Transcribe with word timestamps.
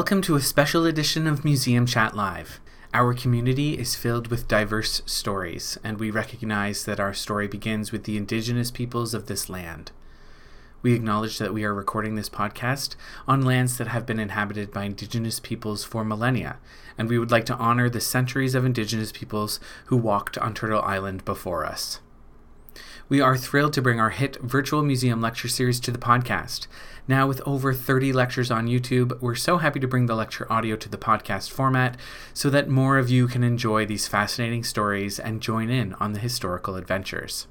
Welcome 0.00 0.22
to 0.22 0.36
a 0.36 0.40
special 0.40 0.86
edition 0.86 1.26
of 1.26 1.44
Museum 1.44 1.84
Chat 1.84 2.16
Live. 2.16 2.58
Our 2.94 3.12
community 3.12 3.78
is 3.78 3.96
filled 3.96 4.28
with 4.28 4.48
diverse 4.48 5.02
stories, 5.04 5.76
and 5.84 6.00
we 6.00 6.10
recognize 6.10 6.86
that 6.86 6.98
our 6.98 7.12
story 7.12 7.46
begins 7.46 7.92
with 7.92 8.04
the 8.04 8.16
indigenous 8.16 8.70
peoples 8.70 9.12
of 9.12 9.26
this 9.26 9.50
land. 9.50 9.90
We 10.80 10.94
acknowledge 10.94 11.36
that 11.36 11.52
we 11.52 11.64
are 11.64 11.74
recording 11.74 12.14
this 12.14 12.30
podcast 12.30 12.96
on 13.28 13.42
lands 13.42 13.76
that 13.76 13.88
have 13.88 14.06
been 14.06 14.18
inhabited 14.18 14.72
by 14.72 14.84
indigenous 14.84 15.38
peoples 15.38 15.84
for 15.84 16.02
millennia, 16.02 16.56
and 16.96 17.06
we 17.06 17.18
would 17.18 17.30
like 17.30 17.44
to 17.44 17.56
honor 17.56 17.90
the 17.90 18.00
centuries 18.00 18.54
of 18.54 18.64
indigenous 18.64 19.12
peoples 19.12 19.60
who 19.88 19.98
walked 19.98 20.38
on 20.38 20.54
Turtle 20.54 20.80
Island 20.80 21.26
before 21.26 21.66
us. 21.66 22.00
We 23.10 23.20
are 23.20 23.36
thrilled 23.36 23.74
to 23.74 23.82
bring 23.82 24.00
our 24.00 24.10
hit 24.10 24.36
virtual 24.36 24.82
museum 24.82 25.20
lecture 25.20 25.48
series 25.48 25.78
to 25.80 25.90
the 25.90 25.98
podcast. 25.98 26.68
Now, 27.10 27.26
with 27.26 27.42
over 27.44 27.74
30 27.74 28.12
lectures 28.12 28.52
on 28.52 28.68
YouTube, 28.68 29.20
we're 29.20 29.34
so 29.34 29.58
happy 29.58 29.80
to 29.80 29.88
bring 29.88 30.06
the 30.06 30.14
lecture 30.14 30.46
audio 30.48 30.76
to 30.76 30.88
the 30.88 30.96
podcast 30.96 31.50
format 31.50 31.96
so 32.32 32.48
that 32.50 32.68
more 32.68 32.98
of 32.98 33.10
you 33.10 33.26
can 33.26 33.42
enjoy 33.42 33.84
these 33.84 34.06
fascinating 34.06 34.62
stories 34.62 35.18
and 35.18 35.40
join 35.40 35.70
in 35.70 35.94
on 35.94 36.12
the 36.12 36.20
historical 36.20 36.76
adventures. 36.76 37.48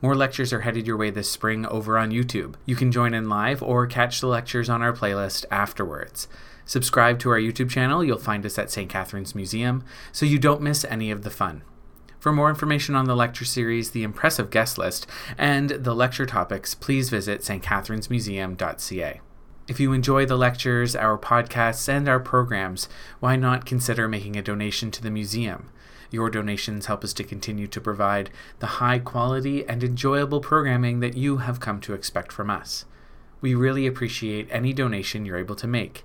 More 0.00 0.14
lectures 0.14 0.50
are 0.50 0.62
headed 0.62 0.86
your 0.86 0.96
way 0.96 1.10
this 1.10 1.30
spring 1.30 1.66
over 1.66 1.98
on 1.98 2.10
YouTube. 2.10 2.54
You 2.64 2.74
can 2.74 2.90
join 2.90 3.12
in 3.12 3.28
live 3.28 3.62
or 3.62 3.86
catch 3.86 4.22
the 4.22 4.28
lectures 4.28 4.70
on 4.70 4.80
our 4.80 4.94
playlist 4.94 5.44
afterwards. 5.50 6.26
Subscribe 6.64 7.18
to 7.18 7.28
our 7.28 7.38
YouTube 7.38 7.68
channel, 7.68 8.02
you'll 8.02 8.16
find 8.16 8.46
us 8.46 8.58
at 8.58 8.70
St. 8.70 8.88
Catharines 8.88 9.34
Museum, 9.34 9.84
so 10.10 10.24
you 10.24 10.38
don't 10.38 10.62
miss 10.62 10.86
any 10.86 11.10
of 11.10 11.22
the 11.22 11.28
fun. 11.28 11.64
For 12.24 12.32
more 12.32 12.48
information 12.48 12.94
on 12.94 13.04
the 13.04 13.14
lecture 13.14 13.44
series, 13.44 13.90
the 13.90 14.02
impressive 14.02 14.48
guest 14.48 14.78
list, 14.78 15.06
and 15.36 15.68
the 15.68 15.94
lecture 15.94 16.24
topics, 16.24 16.74
please 16.74 17.10
visit 17.10 17.42
stcatharinesmuseum.ca. 17.42 19.20
If 19.68 19.78
you 19.78 19.92
enjoy 19.92 20.24
the 20.24 20.38
lectures, 20.38 20.96
our 20.96 21.18
podcasts, 21.18 21.86
and 21.86 22.08
our 22.08 22.18
programs, 22.18 22.88
why 23.20 23.36
not 23.36 23.66
consider 23.66 24.08
making 24.08 24.36
a 24.36 24.42
donation 24.42 24.90
to 24.92 25.02
the 25.02 25.10
museum? 25.10 25.68
Your 26.10 26.30
donations 26.30 26.86
help 26.86 27.04
us 27.04 27.12
to 27.12 27.24
continue 27.24 27.66
to 27.66 27.78
provide 27.78 28.30
the 28.58 28.80
high 28.80 29.00
quality 29.00 29.68
and 29.68 29.84
enjoyable 29.84 30.40
programming 30.40 31.00
that 31.00 31.18
you 31.18 31.36
have 31.36 31.60
come 31.60 31.78
to 31.82 31.92
expect 31.92 32.32
from 32.32 32.48
us. 32.48 32.86
We 33.42 33.54
really 33.54 33.86
appreciate 33.86 34.48
any 34.50 34.72
donation 34.72 35.26
you're 35.26 35.36
able 35.36 35.56
to 35.56 35.66
make. 35.66 36.04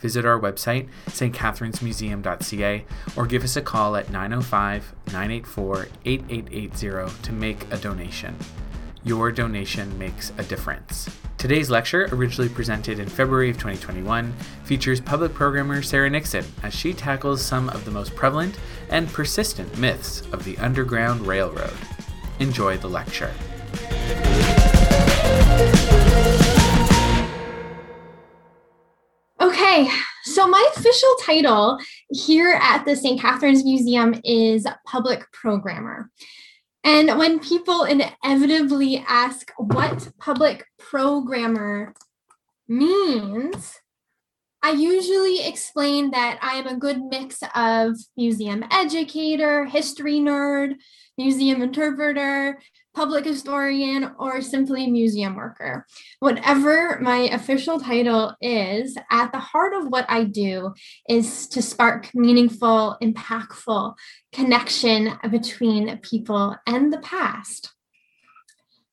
Visit 0.00 0.24
our 0.24 0.38
website, 0.38 0.88
stcatharinesmuseum.ca, 1.06 2.84
or 3.16 3.26
give 3.26 3.44
us 3.44 3.56
a 3.56 3.62
call 3.62 3.96
at 3.96 4.10
905 4.10 4.94
984 5.08 5.88
8880 6.04 7.22
to 7.22 7.32
make 7.32 7.72
a 7.72 7.78
donation. 7.78 8.36
Your 9.04 9.32
donation 9.32 9.96
makes 9.98 10.32
a 10.38 10.42
difference. 10.42 11.08
Today's 11.38 11.70
lecture, 11.70 12.08
originally 12.10 12.48
presented 12.48 12.98
in 12.98 13.08
February 13.08 13.50
of 13.50 13.56
2021, 13.56 14.32
features 14.64 15.00
public 15.00 15.32
programmer 15.32 15.82
Sara 15.82 16.10
Nixon 16.10 16.44
as 16.62 16.74
she 16.74 16.92
tackles 16.92 17.40
some 17.40 17.68
of 17.70 17.84
the 17.84 17.92
most 17.92 18.14
prevalent 18.16 18.58
and 18.90 19.08
persistent 19.08 19.78
myths 19.78 20.22
of 20.32 20.44
the 20.44 20.58
Underground 20.58 21.26
Railroad. 21.26 21.76
Enjoy 22.40 22.76
the 22.76 22.88
lecture. 22.88 23.32
Okay, 29.78 29.92
so 30.24 30.48
my 30.48 30.72
official 30.76 31.14
title 31.22 31.78
here 32.10 32.58
at 32.60 32.84
the 32.84 32.96
St. 32.96 33.20
Catharines 33.20 33.62
Museum 33.62 34.20
is 34.24 34.66
public 34.84 35.30
programmer. 35.30 36.10
And 36.82 37.16
when 37.16 37.38
people 37.38 37.84
inevitably 37.84 39.04
ask 39.06 39.52
what 39.56 40.08
public 40.18 40.64
programmer 40.78 41.94
means, 42.66 43.76
I 44.64 44.72
usually 44.72 45.46
explain 45.46 46.10
that 46.10 46.40
I 46.42 46.54
am 46.54 46.66
a 46.66 46.76
good 46.76 47.00
mix 47.04 47.38
of 47.54 47.96
museum 48.16 48.64
educator, 48.72 49.64
history 49.64 50.18
nerd, 50.18 50.74
museum 51.16 51.62
interpreter, 51.62 52.58
public 52.98 53.24
historian, 53.24 54.10
or 54.18 54.42
simply 54.42 54.88
museum 54.88 55.36
worker. 55.36 55.86
Whatever 56.18 56.98
my 57.00 57.28
official 57.38 57.78
title 57.78 58.34
is, 58.40 58.98
at 59.08 59.30
the 59.30 59.38
heart 59.38 59.72
of 59.72 59.86
what 59.86 60.04
I 60.08 60.24
do 60.24 60.74
is 61.08 61.46
to 61.50 61.62
spark 61.62 62.12
meaningful, 62.12 62.96
impactful 63.00 63.94
connection 64.32 65.16
between 65.30 65.98
people 65.98 66.56
and 66.66 66.92
the 66.92 66.98
past. 66.98 67.72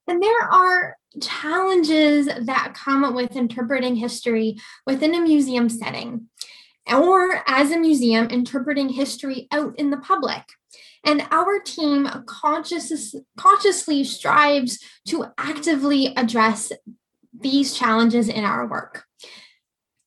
And 0.08 0.22
there 0.22 0.44
are 0.52 0.98
challenges 1.20 2.28
that 2.28 2.76
come 2.76 3.16
with 3.16 3.36
interpreting 3.36 3.96
history 3.96 4.58
within 4.86 5.16
a 5.16 5.20
museum 5.20 5.68
setting, 5.68 6.30
or 6.94 7.42
as 7.48 7.72
a 7.72 7.80
museum, 7.80 8.28
interpreting 8.28 8.90
history 8.90 9.48
out 9.52 9.80
in 9.80 9.90
the 9.90 9.98
public. 9.98 10.44
And 11.06 11.26
our 11.32 11.60
team 11.60 12.10
conscious, 12.26 13.16
consciously 13.38 14.04
strives 14.04 14.80
to 15.08 15.26
actively 15.38 16.14
address 16.18 16.72
these 17.40 17.74
challenges 17.74 18.28
in 18.28 18.44
our 18.44 18.68
work. 18.68 19.06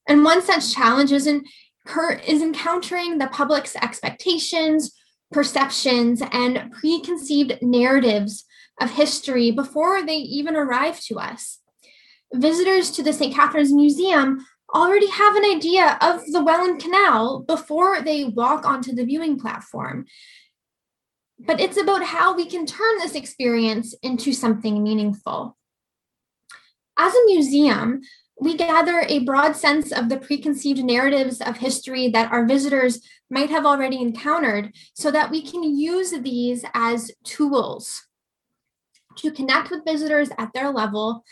And 0.08 0.24
one 0.24 0.42
such 0.42 0.74
challenge 0.74 1.12
is, 1.12 1.26
in, 1.26 1.44
is 2.26 2.42
encountering 2.42 3.18
the 3.18 3.28
public's 3.28 3.76
expectations, 3.76 4.92
perceptions, 5.30 6.22
and 6.32 6.72
preconceived 6.72 7.58
narratives 7.62 8.44
of 8.80 8.90
history 8.90 9.50
before 9.50 10.02
they 10.04 10.16
even 10.16 10.56
arrive 10.56 11.00
to 11.02 11.18
us. 11.18 11.60
Visitors 12.34 12.90
to 12.90 13.02
the 13.02 13.12
St. 13.12 13.34
Catharines 13.34 13.72
Museum 13.72 14.44
already 14.74 15.08
have 15.08 15.34
an 15.34 15.44
idea 15.44 15.96
of 16.00 16.24
the 16.26 16.42
Welland 16.42 16.80
Canal 16.80 17.40
before 17.40 18.02
they 18.02 18.24
walk 18.24 18.66
onto 18.66 18.94
the 18.94 19.04
viewing 19.04 19.38
platform 19.38 20.06
but 21.38 21.60
it's 21.60 21.80
about 21.80 22.04
how 22.04 22.34
we 22.34 22.46
can 22.46 22.66
turn 22.66 22.98
this 22.98 23.14
experience 23.14 23.94
into 24.02 24.32
something 24.32 24.82
meaningful. 24.82 25.56
As 26.96 27.14
a 27.14 27.24
museum, 27.26 28.00
we 28.40 28.56
gather 28.56 29.04
a 29.08 29.20
broad 29.20 29.56
sense 29.56 29.92
of 29.92 30.08
the 30.08 30.18
preconceived 30.18 30.82
narratives 30.82 31.40
of 31.40 31.58
history 31.58 32.08
that 32.08 32.30
our 32.30 32.46
visitors 32.46 33.00
might 33.30 33.50
have 33.50 33.66
already 33.66 34.00
encountered 34.00 34.72
so 34.94 35.10
that 35.10 35.30
we 35.30 35.42
can 35.42 35.62
use 35.62 36.10
these 36.10 36.64
as 36.74 37.10
tools 37.24 38.06
to 39.16 39.30
connect 39.32 39.70
with 39.70 39.84
visitors 39.84 40.30
at 40.38 40.52
their 40.54 40.70
level, 40.70 41.24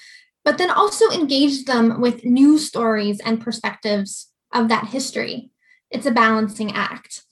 but 0.45 0.59
then 0.59 0.71
also 0.71 1.11
engage 1.11 1.65
them 1.65 2.01
with 2.01 2.25
new 2.25 2.59
stories 2.59 3.21
and 3.21 3.41
perspectives 3.41 4.33
of 4.53 4.69
that 4.69 4.89
history. 4.89 5.51
It's 5.91 6.07
a 6.07 6.11
balancing 6.11 6.73
act. 6.73 7.23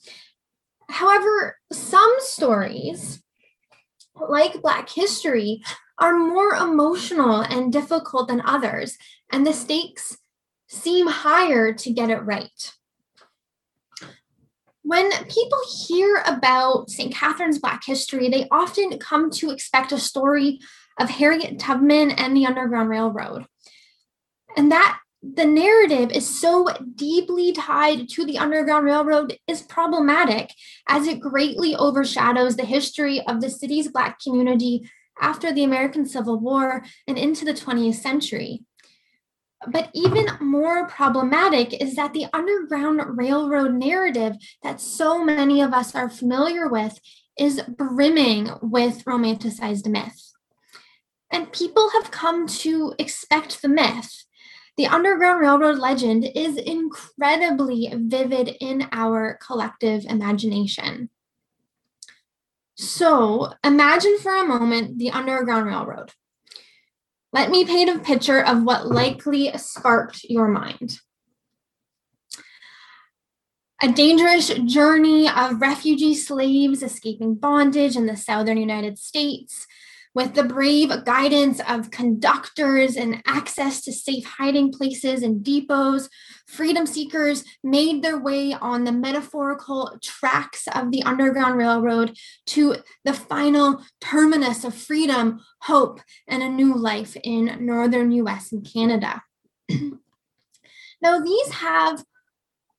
However, 0.89 1.57
some 1.71 2.15
stories, 2.19 3.21
like 4.29 4.61
Black 4.61 4.89
history, 4.89 5.61
are 5.97 6.17
more 6.17 6.55
emotional 6.55 7.41
and 7.41 7.71
difficult 7.71 8.27
than 8.27 8.41
others, 8.41 8.97
and 9.31 9.45
the 9.45 9.53
stakes 9.53 10.17
seem 10.67 11.07
higher 11.07 11.73
to 11.73 11.93
get 11.93 12.09
it 12.09 12.23
right. 12.23 12.73
When 14.83 15.09
people 15.25 15.59
hear 15.87 16.23
about 16.27 16.91
St. 16.91 17.13
Catharines' 17.13 17.59
Black 17.59 17.83
history, 17.83 18.29
they 18.29 18.47
often 18.51 18.99
come 18.99 19.31
to 19.31 19.49
expect 19.49 19.91
a 19.91 19.97
story 19.97 20.59
of 20.99 21.09
Harriet 21.09 21.59
Tubman 21.59 22.11
and 22.11 22.37
the 22.37 22.45
Underground 22.45 22.89
Railroad. 22.89 23.47
And 24.55 24.71
that 24.71 24.99
the 25.33 25.45
narrative 25.45 26.11
is 26.11 26.39
so 26.39 26.67
deeply 26.95 27.51
tied 27.51 28.07
to 28.09 28.25
the 28.25 28.37
Underground 28.37 28.85
Railroad 28.85 29.37
is 29.47 29.61
problematic 29.63 30.51
as 30.87 31.07
it 31.07 31.19
greatly 31.19 31.75
overshadows 31.75 32.55
the 32.55 32.65
history 32.65 33.21
of 33.25 33.41
the 33.41 33.49
city's 33.49 33.87
Black 33.87 34.19
community 34.19 34.89
after 35.19 35.51
the 35.51 35.63
American 35.63 36.05
Civil 36.05 36.39
War 36.39 36.83
and 37.07 37.17
into 37.17 37.45
the 37.45 37.53
20th 37.53 37.95
century. 37.95 38.63
But 39.67 39.89
even 39.95 40.27
more 40.41 40.87
problematic 40.87 41.81
is 41.81 41.95
that 41.95 42.13
the 42.13 42.27
Underground 42.33 43.01
Railroad 43.17 43.73
narrative 43.73 44.35
that 44.61 44.79
so 44.79 45.23
many 45.23 45.61
of 45.61 45.73
us 45.73 45.95
are 45.95 46.09
familiar 46.09 46.67
with 46.67 46.99
is 47.39 47.61
brimming 47.61 48.51
with 48.61 49.05
romanticized 49.05 49.87
myth. 49.87 50.33
And 51.31 51.51
people 51.51 51.89
have 51.91 52.11
come 52.11 52.47
to 52.47 52.93
expect 52.99 53.61
the 53.61 53.69
myth 53.69 54.24
the 54.77 54.87
Underground 54.87 55.39
Railroad 55.39 55.77
legend 55.77 56.29
is 56.35 56.57
incredibly 56.57 57.91
vivid 57.93 58.57
in 58.59 58.87
our 58.91 59.39
collective 59.41 60.05
imagination. 60.05 61.09
So 62.75 63.53
imagine 63.63 64.17
for 64.19 64.35
a 64.35 64.45
moment 64.45 64.99
the 64.99 65.11
Underground 65.11 65.67
Railroad. 65.67 66.11
Let 67.31 67.49
me 67.49 67.65
paint 67.65 67.89
a 67.89 67.99
picture 67.99 68.43
of 68.43 68.63
what 68.63 68.87
likely 68.87 69.51
sparked 69.57 70.25
your 70.25 70.47
mind. 70.47 70.99
A 73.81 73.91
dangerous 73.91 74.49
journey 74.49 75.29
of 75.29 75.61
refugee 75.61 76.15
slaves 76.15 76.81
escaping 76.81 77.35
bondage 77.35 77.95
in 77.95 78.05
the 78.05 78.15
southern 78.15 78.57
United 78.57 78.97
States 78.97 79.67
With 80.15 80.33
the 80.33 80.45
brave 80.45 81.03
guidance 81.03 81.59
of 81.67 81.91
conductors 81.91 82.95
and 82.95 83.21
access 83.27 83.81
to 83.81 83.91
safe 83.91 84.23
hiding 84.23 84.71
places 84.71 85.21
and 85.21 85.43
depots, 85.43 86.07
freedom 86.47 86.85
seekers 86.85 87.43
made 87.65 88.01
their 88.01 88.17
way 88.17 88.53
on 88.53 88.85
the 88.85 88.93
metaphorical 88.93 89.99
tracks 90.01 90.69
of 90.73 90.91
the 90.91 91.03
Underground 91.03 91.57
Railroad 91.57 92.17
to 92.47 92.77
the 93.03 93.13
final 93.13 93.83
terminus 93.99 94.63
of 94.63 94.73
freedom, 94.73 95.41
hope, 95.63 95.99
and 96.29 96.41
a 96.41 96.47
new 96.47 96.73
life 96.73 97.17
in 97.21 97.65
northern 97.65 98.11
US 98.13 98.53
and 98.53 98.65
Canada. 98.65 99.21
now, 101.01 101.19
these 101.19 101.51
have 101.51 102.05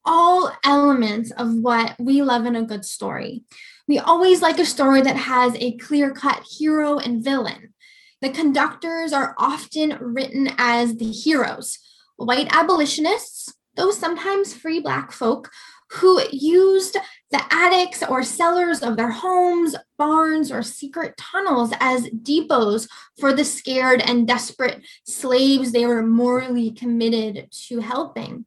all 0.06 0.50
elements 0.65 1.33
of 1.33 1.53
what 1.53 1.97
we 1.99 2.23
love 2.23 2.47
in 2.47 2.56
a 2.56 2.62
good 2.62 2.87
story. 2.87 3.43
We 3.88 3.99
always 3.99 4.43
like 4.43 4.59
a 4.59 4.67
story 4.67 5.00
that 5.03 5.17
has 5.17 5.55
a 5.56 5.77
clear 5.77 6.12
cut 6.12 6.43
hero 6.59 6.99
and 6.99 7.23
villain. 7.23 7.75
The 8.21 8.31
conductors 8.31 9.12
are 9.12 9.35
often 9.38 9.97
written 10.00 10.50
as 10.59 10.97
the 10.97 11.11
heroes, 11.11 11.79
white 12.17 12.49
abolitionists, 12.50 13.55
though 13.77 13.93
sometimes 13.93 14.55
free 14.55 14.81
Black 14.81 15.12
folk 15.12 15.50
who 15.93 16.21
used 16.33 16.97
the 17.31 17.55
attics 17.55 18.03
or 18.03 18.23
cellars 18.23 18.83
of 18.83 18.97
their 18.97 19.11
homes, 19.11 19.77
barns, 19.97 20.50
or 20.50 20.62
secret 20.62 21.17
tunnels 21.17 21.73
as 21.79 22.09
depots 22.11 22.88
for 23.21 23.33
the 23.33 23.44
scared 23.44 24.00
and 24.00 24.27
desperate 24.27 24.85
slaves 25.05 25.71
they 25.71 25.87
were 25.87 26.03
morally 26.03 26.73
committed 26.73 27.49
to 27.69 27.81
helping. 27.81 28.47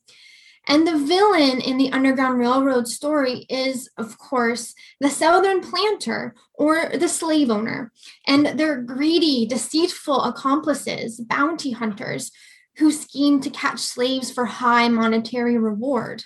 And 0.70 0.86
the 0.86 1.00
villain 1.00 1.60
in 1.60 1.78
the 1.78 1.92
Underground 1.92 2.38
Railroad 2.38 2.88
story 2.88 3.48
is, 3.50 3.90
of 3.98 4.20
course, 4.20 4.76
the 5.00 5.10
Southern 5.10 5.62
planter 5.62 6.36
or 6.54 6.92
the 6.96 7.10
slave 7.10 7.50
owner 7.50 7.92
and 8.28 8.46
their 8.46 8.80
greedy, 8.80 9.48
deceitful 9.48 10.24
accomplices, 10.24 11.20
bounty 11.22 11.72
hunters, 11.72 12.32
who 12.78 12.92
scheme 12.92 13.42
to 13.42 13.50
catch 13.50 13.80
slaves 13.80 14.32
for 14.32 14.46
high 14.46 14.88
monetary 14.90 15.58
reward. 15.58 16.24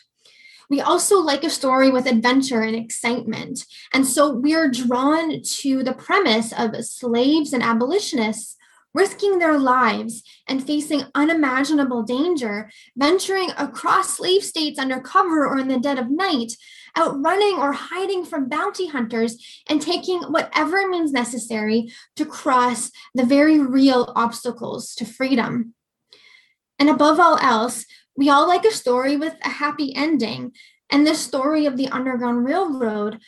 We 0.69 0.81
also 0.81 1.19
like 1.19 1.45
a 1.45 1.49
story 1.49 1.89
with 1.89 2.05
adventure 2.05 2.63
and 2.63 2.75
excitement. 2.75 3.65
And 3.93 4.05
so 4.05 4.33
we're 4.33 4.69
drawn 4.69 5.41
to 5.41 5.83
the 5.83 5.93
premise 5.93 6.51
of 6.51 6.83
slaves 6.83 7.53
and 7.53 7.63
abolitionists 7.63 8.57
risking 8.93 9.39
their 9.39 9.57
lives 9.57 10.23
and 10.47 10.65
facing 10.65 11.03
unimaginable 11.15 12.03
danger, 12.03 12.69
venturing 12.95 13.49
across 13.57 14.17
slave 14.17 14.43
states 14.43 14.79
under 14.79 14.99
cover 14.99 15.47
or 15.47 15.57
in 15.57 15.67
the 15.67 15.79
dead 15.79 15.97
of 15.97 16.09
night, 16.09 16.53
outrunning 16.97 17.57
or 17.57 17.73
hiding 17.73 18.23
from 18.23 18.49
bounty 18.49 18.87
hunters, 18.87 19.63
and 19.67 19.81
taking 19.81 20.21
whatever 20.23 20.87
means 20.87 21.11
necessary 21.11 21.91
to 22.15 22.25
cross 22.25 22.91
the 23.15 23.25
very 23.25 23.59
real 23.59 24.13
obstacles 24.15 24.93
to 24.95 25.05
freedom. 25.05 25.73
And 26.79 26.89
above 26.89 27.19
all 27.19 27.37
else, 27.37 27.85
we 28.15 28.29
all 28.29 28.47
like 28.47 28.65
a 28.65 28.71
story 28.71 29.17
with 29.17 29.35
a 29.43 29.49
happy 29.49 29.95
ending. 29.95 30.51
And 30.89 31.07
the 31.07 31.15
story 31.15 31.65
of 31.65 31.77
the 31.77 31.87
Underground 31.87 32.45
Railroad 32.45 33.19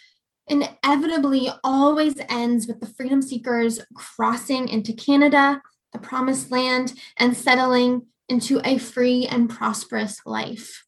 inevitably 0.47 1.49
always 1.63 2.15
ends 2.29 2.67
with 2.67 2.79
the 2.79 2.85
freedom 2.85 3.21
seekers 3.21 3.79
crossing 3.95 4.67
into 4.67 4.93
Canada, 4.93 5.61
the 5.93 5.99
promised 5.99 6.51
land, 6.51 6.93
and 7.17 7.35
settling 7.35 8.05
into 8.29 8.61
a 8.63 8.77
free 8.77 9.27
and 9.27 9.49
prosperous 9.49 10.19
life. 10.25 10.85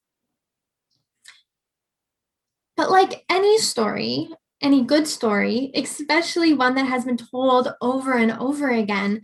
But 2.75 2.91
like 2.91 3.25
any 3.29 3.57
story, 3.57 4.29
any 4.61 4.83
good 4.83 5.07
story, 5.07 5.71
especially 5.75 6.53
one 6.53 6.75
that 6.75 6.87
has 6.87 7.05
been 7.05 7.17
told 7.17 7.69
over 7.81 8.13
and 8.13 8.31
over 8.31 8.69
again 8.69 9.21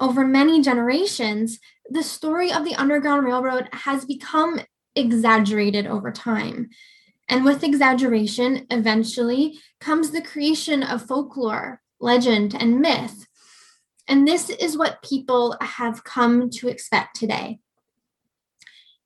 over 0.00 0.26
many 0.26 0.62
generations, 0.62 1.58
the 1.90 2.02
story 2.02 2.52
of 2.52 2.64
the 2.64 2.74
Underground 2.74 3.24
Railroad 3.24 3.68
has 3.72 4.04
become 4.06 4.60
exaggerated 4.96 5.86
over 5.86 6.10
time. 6.10 6.70
And 7.30 7.44
with 7.44 7.62
exaggeration, 7.62 8.66
eventually 8.70 9.60
comes 9.80 10.10
the 10.10 10.20
creation 10.20 10.82
of 10.82 11.06
folklore, 11.06 11.80
legend, 12.00 12.56
and 12.58 12.80
myth. 12.80 13.28
And 14.08 14.26
this 14.26 14.50
is 14.50 14.76
what 14.76 15.02
people 15.02 15.56
have 15.60 16.02
come 16.02 16.50
to 16.50 16.68
expect 16.68 17.14
today. 17.14 17.60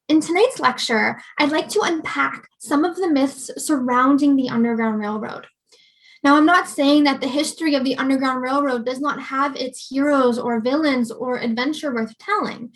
In 0.09 0.21
tonight's 0.21 0.59
lecture, 0.59 1.21
I'd 1.39 1.53
like 1.53 1.69
to 1.71 1.83
unpack 1.83 2.49
some 2.59 2.85
of 2.85 2.97
the 2.97 3.09
myths 3.09 3.51
surrounding 3.59 4.37
the 4.37 4.49
Underground 4.49 5.01
Railroad. 5.01 5.47
Now, 6.23 6.37
I'm 6.37 6.47
not 6.47 6.67
saying 6.69 7.05
that 7.05 7.21
the 7.21 7.29
history 7.29 7.75
of 7.75 7.85
the 7.85 7.97
Underground 7.97 8.41
Railroad 8.41 8.87
does 8.87 9.01
not 9.01 9.21
have 9.21 9.55
its 9.57 9.89
heroes 9.89 10.39
or 10.39 10.61
villains 10.61 11.11
or 11.11 11.37
adventure 11.37 11.93
worth 11.93 12.17
telling. 12.17 12.73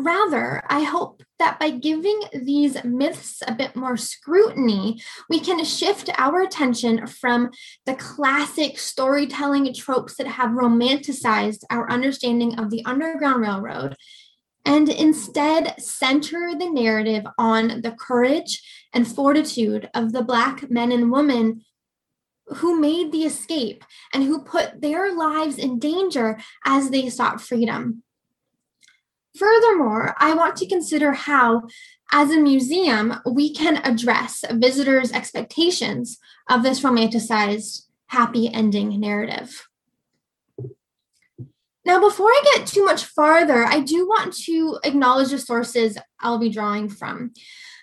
Rather, 0.00 0.62
I 0.68 0.84
hope 0.84 1.24
that 1.40 1.58
by 1.58 1.70
giving 1.70 2.20
these 2.32 2.82
myths 2.84 3.42
a 3.48 3.52
bit 3.52 3.74
more 3.74 3.96
scrutiny, 3.96 5.02
we 5.28 5.40
can 5.40 5.64
shift 5.64 6.08
our 6.16 6.40
attention 6.40 7.08
from 7.08 7.50
the 7.84 7.94
classic 7.94 8.78
storytelling 8.78 9.74
tropes 9.74 10.14
that 10.14 10.28
have 10.28 10.50
romanticized 10.50 11.64
our 11.68 11.90
understanding 11.90 12.60
of 12.60 12.70
the 12.70 12.84
Underground 12.84 13.42
Railroad 13.42 13.96
and 14.64 14.88
instead 14.88 15.74
center 15.82 16.54
the 16.56 16.70
narrative 16.70 17.26
on 17.36 17.80
the 17.80 17.96
courage 17.98 18.62
and 18.94 19.04
fortitude 19.04 19.90
of 19.94 20.12
the 20.12 20.22
Black 20.22 20.70
men 20.70 20.92
and 20.92 21.10
women 21.10 21.64
who 22.46 22.80
made 22.80 23.10
the 23.10 23.24
escape 23.24 23.84
and 24.14 24.22
who 24.22 24.44
put 24.44 24.80
their 24.80 25.12
lives 25.12 25.58
in 25.58 25.80
danger 25.80 26.38
as 26.64 26.90
they 26.90 27.10
sought 27.10 27.40
freedom. 27.40 28.04
Furthermore, 29.38 30.14
I 30.18 30.34
want 30.34 30.56
to 30.56 30.66
consider 30.66 31.12
how, 31.12 31.62
as 32.10 32.30
a 32.30 32.40
museum, 32.40 33.20
we 33.24 33.54
can 33.54 33.76
address 33.84 34.44
visitors' 34.50 35.12
expectations 35.12 36.18
of 36.50 36.64
this 36.64 36.80
romanticized 36.80 37.82
happy 38.06 38.52
ending 38.52 38.98
narrative. 38.98 39.68
Now, 41.84 42.00
before 42.00 42.28
I 42.28 42.42
get 42.56 42.66
too 42.66 42.84
much 42.84 43.04
farther, 43.04 43.64
I 43.64 43.80
do 43.80 44.06
want 44.08 44.34
to 44.44 44.78
acknowledge 44.82 45.30
the 45.30 45.38
sources 45.38 45.96
I'll 46.20 46.38
be 46.38 46.50
drawing 46.50 46.88
from. 46.88 47.32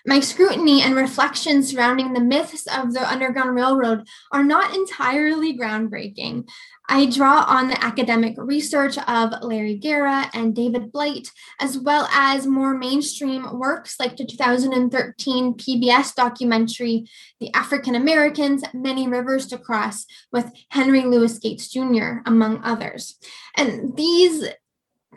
My 0.08 0.20
scrutiny 0.20 0.82
and 0.82 0.94
reflections 0.94 1.72
surrounding 1.72 2.12
the 2.12 2.20
myths 2.20 2.68
of 2.68 2.92
the 2.92 3.10
Underground 3.10 3.56
Railroad 3.56 4.06
are 4.30 4.44
not 4.44 4.72
entirely 4.72 5.58
groundbreaking. 5.58 6.48
I 6.88 7.06
draw 7.06 7.44
on 7.48 7.68
the 7.68 7.84
academic 7.84 8.34
research 8.38 8.96
of 8.98 9.42
Larry 9.42 9.74
Gara 9.74 10.30
and 10.32 10.54
David 10.54 10.92
Blight, 10.92 11.28
as 11.60 11.78
well 11.78 12.08
as 12.12 12.46
more 12.46 12.76
mainstream 12.76 13.58
works 13.58 13.98
like 13.98 14.16
the 14.16 14.24
2013 14.24 15.54
PBS 15.54 16.14
documentary, 16.14 17.06
The 17.40 17.52
African 17.54 17.94
Americans 17.94 18.62
Many 18.72 19.08
Rivers 19.08 19.46
to 19.48 19.58
Cross, 19.58 20.06
with 20.32 20.52
Henry 20.70 21.02
Louis 21.02 21.38
Gates 21.38 21.68
Jr., 21.68 22.18
among 22.24 22.62
others. 22.62 23.16
And 23.56 23.96
these 23.96 24.44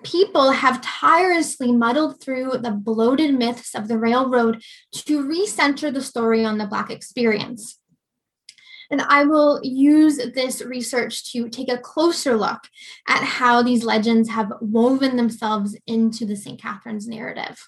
people 0.03 0.51
have 0.51 0.81
tirelessly 0.81 1.71
muddled 1.71 2.21
through 2.21 2.51
the 2.61 2.71
bloated 2.71 3.37
myths 3.37 3.75
of 3.75 3.87
the 3.87 3.97
railroad 3.97 4.61
to 4.93 5.23
recenter 5.23 5.93
the 5.93 6.01
story 6.01 6.45
on 6.45 6.57
the 6.57 6.67
Black 6.67 6.89
experience. 6.89 7.78
And 8.91 9.01
I 9.01 9.23
will 9.23 9.59
use 9.63 10.17
this 10.17 10.61
research 10.61 11.31
to 11.31 11.47
take 11.47 11.71
a 11.71 11.77
closer 11.77 12.35
look 12.35 12.61
at 13.07 13.23
how 13.23 13.61
these 13.61 13.83
legends 13.83 14.29
have 14.29 14.51
woven 14.61 15.15
themselves 15.15 15.77
into 15.85 16.25
the 16.25 16.35
St. 16.35 16.59
Catharines 16.59 17.07
narrative. 17.07 17.67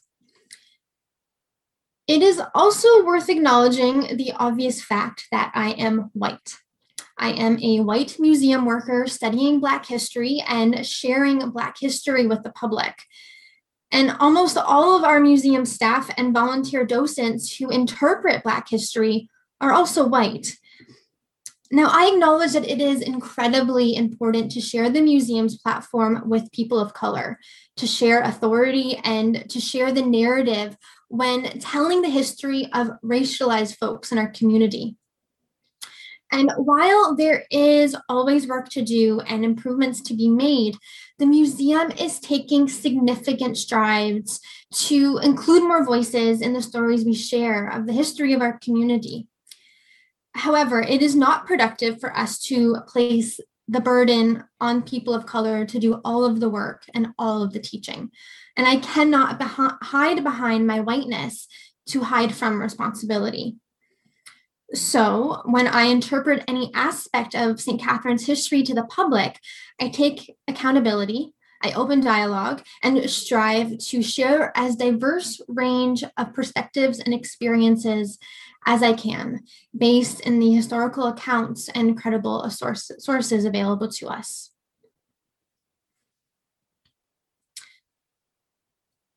It 2.08 2.22
is 2.22 2.42
also 2.56 3.06
worth 3.06 3.30
acknowledging 3.30 4.18
the 4.18 4.34
obvious 4.36 4.84
fact 4.84 5.28
that 5.32 5.52
I 5.54 5.72
am 5.72 6.10
white. 6.14 6.58
I 7.18 7.30
am 7.34 7.60
a 7.62 7.82
white 7.82 8.18
museum 8.20 8.66
worker 8.66 9.06
studying 9.08 9.60
Black 9.60 9.86
history 9.86 10.44
and 10.48 10.86
sharing 10.86 11.52
Black 11.52 11.76
history 11.80 12.26
with 12.26 12.42
the 12.42 12.52
public. 12.52 12.96
And 13.92 14.16
almost 14.20 14.58
all 14.58 14.98
of 14.98 15.04
our 15.04 15.20
museum 15.20 15.66
staff 15.66 16.10
and 16.18 16.34
volunteer 16.34 16.86
docents 16.86 17.58
who 17.58 17.70
interpret 17.70 18.44
Black 18.44 18.68
history 18.68 19.30
are 19.60 19.72
also 19.72 20.08
white. 20.08 20.58
Now, 21.74 21.88
I 21.90 22.12
acknowledge 22.12 22.52
that 22.52 22.68
it 22.68 22.82
is 22.82 23.02
incredibly 23.02 23.96
important 23.96 24.52
to 24.52 24.62
share 24.62 24.90
the 24.90 25.02
museum's 25.02 25.58
platform 25.58 26.24
with 26.28 26.52
people 26.52 26.78
of 26.78 26.94
color, 26.94 27.40
to 27.78 27.88
share 27.88 28.22
authority, 28.22 28.98
and 29.06 29.50
to 29.50 29.62
share 29.62 29.94
the 29.94 30.02
narrative 30.02 30.76
when 31.08 31.60
telling 31.60 32.02
the 32.02 32.10
history 32.10 32.68
of 32.74 32.92
racialized 33.04 33.78
folks 33.78 34.12
in 34.12 34.18
our 34.18 34.28
community. 34.28 34.98
And 36.34 36.52
while 36.58 37.16
there 37.16 37.46
is 37.52 37.96
always 38.10 38.48
work 38.48 38.70
to 38.70 38.82
do 38.82 39.22
and 39.22 39.44
improvements 39.44 40.02
to 40.04 40.14
be 40.14 40.28
made, 40.30 40.76
the 41.20 41.26
museum 41.26 41.92
is 41.92 42.20
taking 42.20 42.68
significant 42.68 43.58
strides 43.58 44.42
to 44.74 45.20
include 45.24 45.64
more 45.64 45.86
voices 45.86 46.42
in 46.42 46.54
the 46.54 46.62
stories 46.62 47.06
we 47.06 47.14
share 47.14 47.68
of 47.68 47.86
the 47.86 47.94
history 47.94 48.34
of 48.34 48.42
our 48.42 48.60
community. 48.60 49.28
However, 50.34 50.82
it 50.82 51.02
is 51.02 51.16
not 51.16 51.46
productive 51.46 52.00
for 52.00 52.16
us 52.18 52.40
to 52.44 52.78
place 52.88 53.40
the 53.68 53.82
burden 53.82 54.44
on 54.60 54.82
people 54.82 55.14
of 55.14 55.26
color 55.26 55.66
to 55.66 55.80
do 55.80 56.02
all 56.04 56.26
of 56.26 56.40
the 56.40 56.50
work 56.50 56.84
and 56.94 57.10
all 57.18 57.42
of 57.42 57.54
the 57.54 57.60
teaching. 57.60 58.12
And 58.58 58.68
I 58.68 58.78
cannot 58.78 59.40
beh- 59.40 59.78
hide 59.82 60.24
behind 60.24 60.68
my 60.68 60.80
whiteness 60.80 61.48
to 61.88 62.02
hide 62.02 62.34
from 62.36 62.62
responsibility. 62.62 63.58
So, 64.74 65.42
when 65.46 65.68
I 65.68 65.84
interpret 65.84 66.46
any 66.48 66.72
aspect 66.74 67.36
of 67.36 67.60
St. 67.60 67.82
Catharines' 67.82 68.26
history 68.26 68.64
to 68.64 68.74
the 68.74 68.86
public, 68.86 69.38
I 69.80 69.90
take 69.90 70.34
accountability, 70.48 71.34
I 71.62 71.74
open 71.74 72.00
dialogue, 72.00 72.64
and 72.82 73.10
strive 73.10 73.78
to 73.78 74.02
share 74.02 74.52
as 74.56 74.78
diverse 74.78 75.42
range 75.50 76.04
of 76.18 76.34
perspectives 76.34 77.00
and 77.00 77.14
experiences 77.14 78.18
as 78.66 78.84
I 78.84 78.94
can, 78.94 79.42
based 79.76 80.20
in 80.22 80.40
the 80.40 80.52
historical 80.52 81.08
accounts 81.08 81.70
and 81.70 82.00
credible 82.00 82.50
source, 82.50 82.92
sources 83.00 83.46
available 83.46 83.90
to 83.90 84.08
us. 84.08 84.52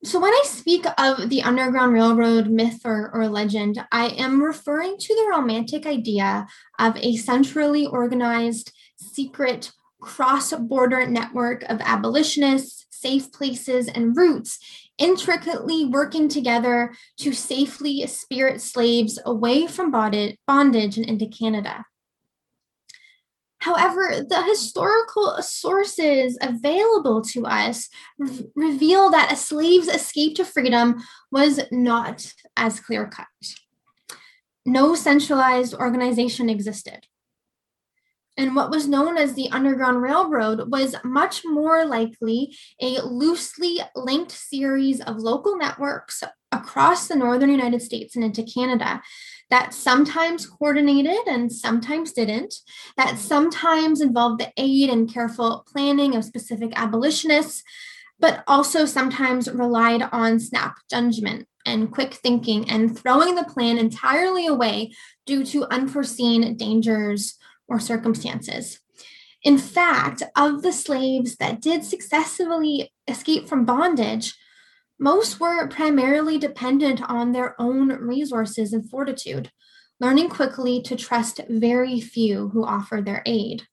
So, 0.04 0.20
when 0.20 0.32
I 0.32 0.42
speak 0.44 0.84
of 0.98 1.30
the 1.30 1.42
Underground 1.42 1.94
Railroad 1.94 2.50
myth 2.50 2.82
or, 2.84 3.10
or 3.14 3.26
legend, 3.26 3.82
I 3.90 4.08
am 4.08 4.42
referring 4.42 4.98
to 4.98 5.14
the 5.14 5.28
romantic 5.30 5.86
idea 5.86 6.46
of 6.78 6.94
a 6.98 7.16
centrally 7.16 7.86
organized, 7.86 8.70
secret, 8.96 9.72
cross 10.02 10.52
border 10.52 11.06
network 11.06 11.62
of 11.64 11.80
abolitionists, 11.80 12.84
safe 12.90 13.32
places, 13.32 13.88
and 13.88 14.14
routes 14.14 14.58
intricately 14.98 15.84
working 15.86 16.28
together 16.28 16.94
to 17.18 17.32
safely 17.32 18.06
spirit 18.06 18.60
slaves 18.60 19.18
away 19.24 19.66
from 19.66 19.90
bondage 19.90 20.36
and 20.48 21.06
into 21.06 21.26
Canada. 21.26 21.84
However, 23.58 24.22
the 24.28 24.42
historical 24.42 25.40
sources 25.40 26.36
available 26.42 27.22
to 27.22 27.46
us 27.46 27.88
re- 28.18 28.46
reveal 28.54 29.10
that 29.10 29.32
a 29.32 29.36
slave's 29.36 29.88
escape 29.88 30.36
to 30.36 30.44
freedom 30.44 31.02
was 31.32 31.60
not 31.72 32.30
as 32.58 32.78
clear 32.78 33.06
cut. 33.08 33.26
No 34.66 34.94
centralized 34.94 35.72
organization 35.72 36.50
existed. 36.50 37.06
And 38.36 38.56
what 38.56 38.70
was 38.70 38.88
known 38.88 39.16
as 39.16 39.34
the 39.34 39.48
Underground 39.50 40.02
Railroad 40.02 40.70
was 40.70 40.96
much 41.04 41.42
more 41.44 41.84
likely 41.84 42.56
a 42.80 43.00
loosely 43.00 43.80
linked 43.94 44.32
series 44.32 45.00
of 45.00 45.18
local 45.18 45.56
networks 45.56 46.22
across 46.50 47.06
the 47.06 47.16
northern 47.16 47.50
United 47.50 47.82
States 47.82 48.16
and 48.16 48.24
into 48.24 48.42
Canada 48.42 49.02
that 49.50 49.74
sometimes 49.74 50.46
coordinated 50.46 51.26
and 51.26 51.52
sometimes 51.52 52.12
didn't, 52.12 52.54
that 52.96 53.18
sometimes 53.18 54.00
involved 54.00 54.40
the 54.40 54.52
aid 54.56 54.90
and 54.90 55.12
careful 55.12 55.64
planning 55.70 56.16
of 56.16 56.24
specific 56.24 56.72
abolitionists, 56.74 57.62
but 58.18 58.42
also 58.46 58.84
sometimes 58.84 59.50
relied 59.52 60.02
on 60.12 60.40
snap 60.40 60.76
judgment 60.90 61.46
and 61.66 61.92
quick 61.92 62.14
thinking 62.14 62.68
and 62.70 62.98
throwing 62.98 63.34
the 63.34 63.44
plan 63.44 63.78
entirely 63.78 64.46
away 64.46 64.92
due 65.26 65.44
to 65.44 65.66
unforeseen 65.66 66.56
dangers 66.56 67.38
or 67.68 67.80
circumstances. 67.80 68.80
In 69.42 69.58
fact, 69.58 70.22
of 70.36 70.62
the 70.62 70.72
slaves 70.72 71.36
that 71.36 71.60
did 71.60 71.84
successfully 71.84 72.92
escape 73.06 73.48
from 73.48 73.64
bondage, 73.66 74.34
most 74.98 75.38
were 75.38 75.68
primarily 75.68 76.38
dependent 76.38 77.02
on 77.02 77.32
their 77.32 77.60
own 77.60 77.88
resources 77.88 78.72
and 78.72 78.88
fortitude, 78.88 79.50
learning 80.00 80.30
quickly 80.30 80.80
to 80.82 80.96
trust 80.96 81.40
very 81.48 82.00
few 82.00 82.48
who 82.48 82.64
offered 82.64 83.04
their 83.04 83.22
aid. 83.26 83.64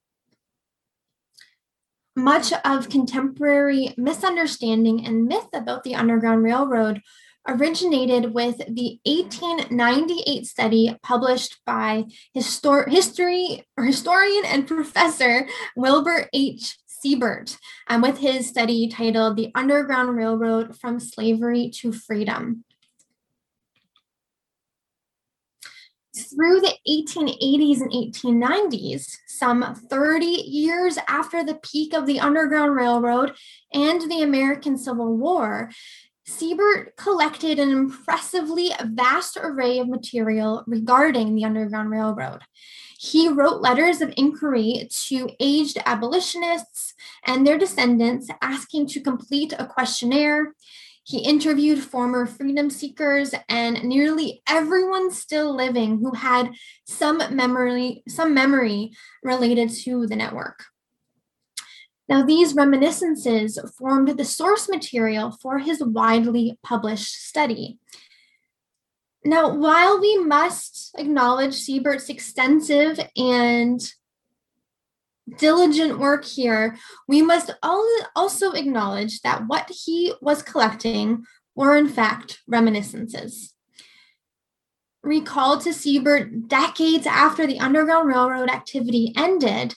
Much 2.15 2.51
of 2.65 2.89
contemporary 2.89 3.93
misunderstanding 3.95 5.05
and 5.05 5.25
myth 5.25 5.47
about 5.53 5.83
the 5.83 5.95
Underground 5.95 6.43
Railroad 6.43 7.01
originated 7.47 8.33
with 8.33 8.57
the 8.57 8.99
1898 9.05 10.45
study 10.45 10.97
published 11.01 11.59
by 11.65 12.05
histor- 12.35 12.89
history 12.89 13.65
or 13.77 13.85
historian 13.85 14.45
and 14.45 14.67
professor 14.67 15.47
Wilbur 15.75 16.29
H. 16.33 16.77
Siebert 16.85 17.57
um, 17.89 18.01
with 18.01 18.19
his 18.19 18.47
study 18.47 18.87
titled 18.87 19.35
The 19.35 19.51
Underground 19.55 20.15
Railroad 20.15 20.77
from 20.77 20.99
Slavery 20.99 21.71
to 21.77 21.91
Freedom. 21.91 22.63
Through 26.15 26.59
the 26.59 26.75
1880s 26.87 27.81
and 27.81 27.91
1890s, 27.91 29.17
some 29.27 29.73
30 29.73 30.25
years 30.25 30.99
after 31.07 31.43
the 31.43 31.55
peak 31.55 31.93
of 31.93 32.05
the 32.05 32.19
Underground 32.19 32.75
Railroad 32.75 33.33
and 33.73 34.01
the 34.01 34.21
American 34.21 34.77
Civil 34.77 35.17
War, 35.17 35.71
Siebert 36.31 36.95
collected 36.95 37.59
an 37.59 37.71
impressively 37.71 38.71
vast 38.83 39.37
array 39.37 39.79
of 39.79 39.89
material 39.89 40.63
regarding 40.65 41.35
the 41.35 41.43
Underground 41.43 41.89
Railroad. 41.91 42.39
He 42.97 43.27
wrote 43.27 43.61
letters 43.61 44.01
of 44.01 44.13
inquiry 44.15 44.87
to 45.07 45.29
aged 45.39 45.77
abolitionists 45.85 46.93
and 47.25 47.45
their 47.45 47.57
descendants 47.57 48.29
asking 48.41 48.87
to 48.87 49.01
complete 49.01 49.53
a 49.57 49.65
questionnaire. 49.65 50.55
He 51.03 51.19
interviewed 51.19 51.79
former 51.79 52.25
freedom 52.25 52.69
seekers 52.69 53.33
and 53.49 53.83
nearly 53.83 54.41
everyone 54.47 55.11
still 55.11 55.55
living 55.55 55.99
who 55.99 56.13
had 56.13 56.51
some 56.85 57.21
memory 57.35 58.03
some 58.07 58.33
memory 58.33 58.91
related 59.23 59.69
to 59.83 60.07
the 60.07 60.15
network. 60.15 60.63
Now, 62.11 62.23
these 62.23 62.53
reminiscences 62.55 63.57
formed 63.79 64.09
the 64.09 64.25
source 64.25 64.67
material 64.67 65.31
for 65.31 65.59
his 65.59 65.81
widely 65.81 66.59
published 66.61 67.25
study. 67.25 67.79
Now, 69.23 69.55
while 69.55 69.97
we 69.97 70.17
must 70.17 70.93
acknowledge 70.97 71.53
Siebert's 71.53 72.09
extensive 72.09 72.99
and 73.15 73.79
diligent 75.37 75.99
work 75.99 76.25
here, 76.25 76.77
we 77.07 77.21
must 77.21 77.51
also 77.63 78.51
acknowledge 78.51 79.21
that 79.21 79.47
what 79.47 79.71
he 79.85 80.13
was 80.19 80.43
collecting 80.43 81.23
were, 81.55 81.77
in 81.77 81.87
fact, 81.87 82.41
reminiscences. 82.45 83.53
Recalled 85.01 85.61
to 85.61 85.73
Siebert 85.73 86.49
decades 86.49 87.07
after 87.07 87.47
the 87.47 87.61
Underground 87.61 88.09
Railroad 88.09 88.49
activity 88.49 89.13
ended, 89.15 89.75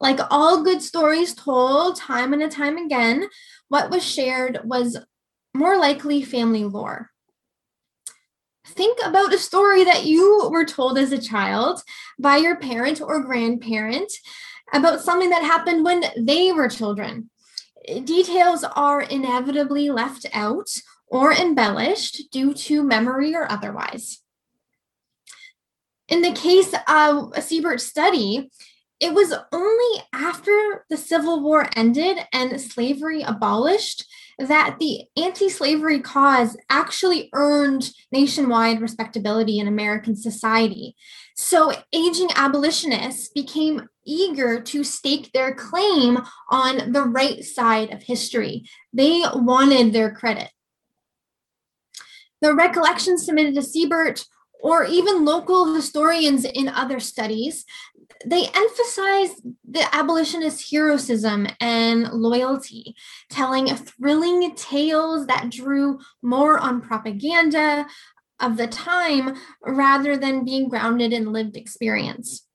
like 0.00 0.18
all 0.30 0.64
good 0.64 0.82
stories 0.82 1.34
told 1.34 1.96
time 1.96 2.32
and 2.32 2.42
a 2.42 2.48
time 2.48 2.78
again, 2.78 3.28
what 3.68 3.90
was 3.90 4.04
shared 4.04 4.60
was 4.64 4.96
more 5.54 5.76
likely 5.76 6.22
family 6.22 6.64
lore. 6.64 7.10
Think 8.66 8.98
about 9.04 9.34
a 9.34 9.38
story 9.38 9.84
that 9.84 10.06
you 10.06 10.48
were 10.50 10.64
told 10.64 10.96
as 10.96 11.12
a 11.12 11.20
child 11.20 11.82
by 12.18 12.36
your 12.36 12.56
parent 12.56 13.00
or 13.00 13.22
grandparent 13.22 14.10
about 14.72 15.00
something 15.00 15.30
that 15.30 15.42
happened 15.42 15.84
when 15.84 16.04
they 16.16 16.52
were 16.52 16.68
children. 16.68 17.28
Details 18.04 18.64
are 18.76 19.02
inevitably 19.02 19.90
left 19.90 20.26
out 20.32 20.68
or 21.08 21.32
embellished 21.32 22.30
due 22.30 22.54
to 22.54 22.84
memory 22.84 23.34
or 23.34 23.50
otherwise. 23.50 24.20
In 26.08 26.22
the 26.22 26.32
case 26.32 26.72
of 26.88 27.32
a 27.34 27.42
Siebert 27.42 27.80
study, 27.80 28.50
it 29.00 29.14
was 29.14 29.32
only 29.50 30.02
after 30.12 30.84
the 30.90 30.96
Civil 30.96 31.42
War 31.42 31.66
ended 31.74 32.18
and 32.32 32.60
slavery 32.60 33.22
abolished 33.22 34.04
that 34.38 34.76
the 34.78 35.04
anti 35.16 35.48
slavery 35.48 36.00
cause 36.00 36.56
actually 36.68 37.30
earned 37.32 37.90
nationwide 38.12 38.80
respectability 38.80 39.58
in 39.58 39.68
American 39.68 40.16
society. 40.16 40.96
So, 41.34 41.72
aging 41.92 42.28
abolitionists 42.36 43.28
became 43.28 43.88
eager 44.04 44.60
to 44.60 44.84
stake 44.84 45.30
their 45.32 45.54
claim 45.54 46.18
on 46.50 46.92
the 46.92 47.02
right 47.02 47.42
side 47.44 47.92
of 47.92 48.02
history. 48.02 48.64
They 48.92 49.22
wanted 49.34 49.92
their 49.92 50.12
credit. 50.12 50.50
The 52.42 52.54
recollections 52.54 53.24
submitted 53.24 53.54
to 53.54 53.62
Siebert 53.62 54.24
or 54.62 54.84
even 54.84 55.24
local 55.24 55.74
historians 55.74 56.44
in 56.44 56.68
other 56.68 57.00
studies 57.00 57.64
they 58.24 58.46
emphasize 58.54 59.40
the 59.68 59.86
abolitionist 59.94 60.70
heroism 60.70 61.46
and 61.60 62.10
loyalty, 62.12 62.94
telling 63.30 63.66
thrilling 63.74 64.54
tales 64.54 65.26
that 65.26 65.50
drew 65.50 65.98
more 66.22 66.58
on 66.58 66.80
propaganda 66.80 67.86
of 68.40 68.56
the 68.56 68.66
time 68.66 69.36
rather 69.62 70.16
than 70.16 70.44
being 70.44 70.68
grounded 70.68 71.12
in 71.12 71.32
lived 71.32 71.56
experience. 71.56 72.46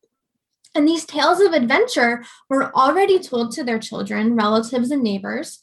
And 0.76 0.88
these 0.88 1.06
tales 1.06 1.40
of 1.40 1.54
adventure 1.54 2.26
were 2.50 2.76
already 2.76 3.18
told 3.20 3.54
to 3.54 3.64
their 3.64 3.80
children, 3.80 4.36
relatives, 4.36 4.92
and 4.92 5.02
neighbors. 5.02 5.60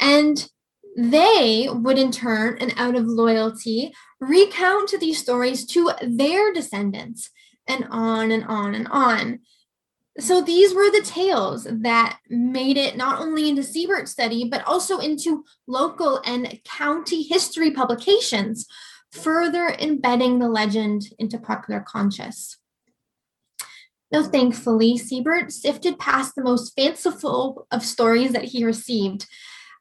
And 0.00 0.48
they 0.96 1.68
would, 1.70 1.98
in 1.98 2.10
turn, 2.10 2.58
and 2.58 2.74
out 2.76 2.96
of 2.96 3.06
loyalty, 3.06 3.92
recount 4.18 4.92
these 4.98 5.18
stories 5.18 5.64
to 5.66 5.92
their 6.02 6.52
descendants, 6.52 7.30
and 7.68 7.86
on 7.90 8.30
and 8.30 8.44
on 8.44 8.74
and 8.74 8.88
on. 8.88 9.40
So 10.18 10.40
these 10.40 10.74
were 10.74 10.90
the 10.90 11.04
tales 11.04 11.64
that 11.64 12.18
made 12.30 12.78
it 12.78 12.96
not 12.96 13.20
only 13.20 13.48
into 13.48 13.62
Siebert 13.62 14.08
study, 14.08 14.48
but 14.48 14.66
also 14.66 14.98
into 14.98 15.44
local 15.66 16.22
and 16.24 16.58
county 16.64 17.22
history 17.22 17.70
publications, 17.70 18.66
further 19.10 19.68
embedding 19.78 20.38
the 20.38 20.48
legend 20.48 21.02
into 21.18 21.38
popular 21.38 21.84
conscious. 21.86 22.56
Now, 24.10 24.22
thankfully, 24.22 24.96
Siebert 24.96 25.52
sifted 25.52 25.98
past 25.98 26.34
the 26.34 26.44
most 26.44 26.74
fanciful 26.76 27.66
of 27.70 27.84
stories 27.84 28.32
that 28.32 28.44
he 28.44 28.64
received, 28.64 29.26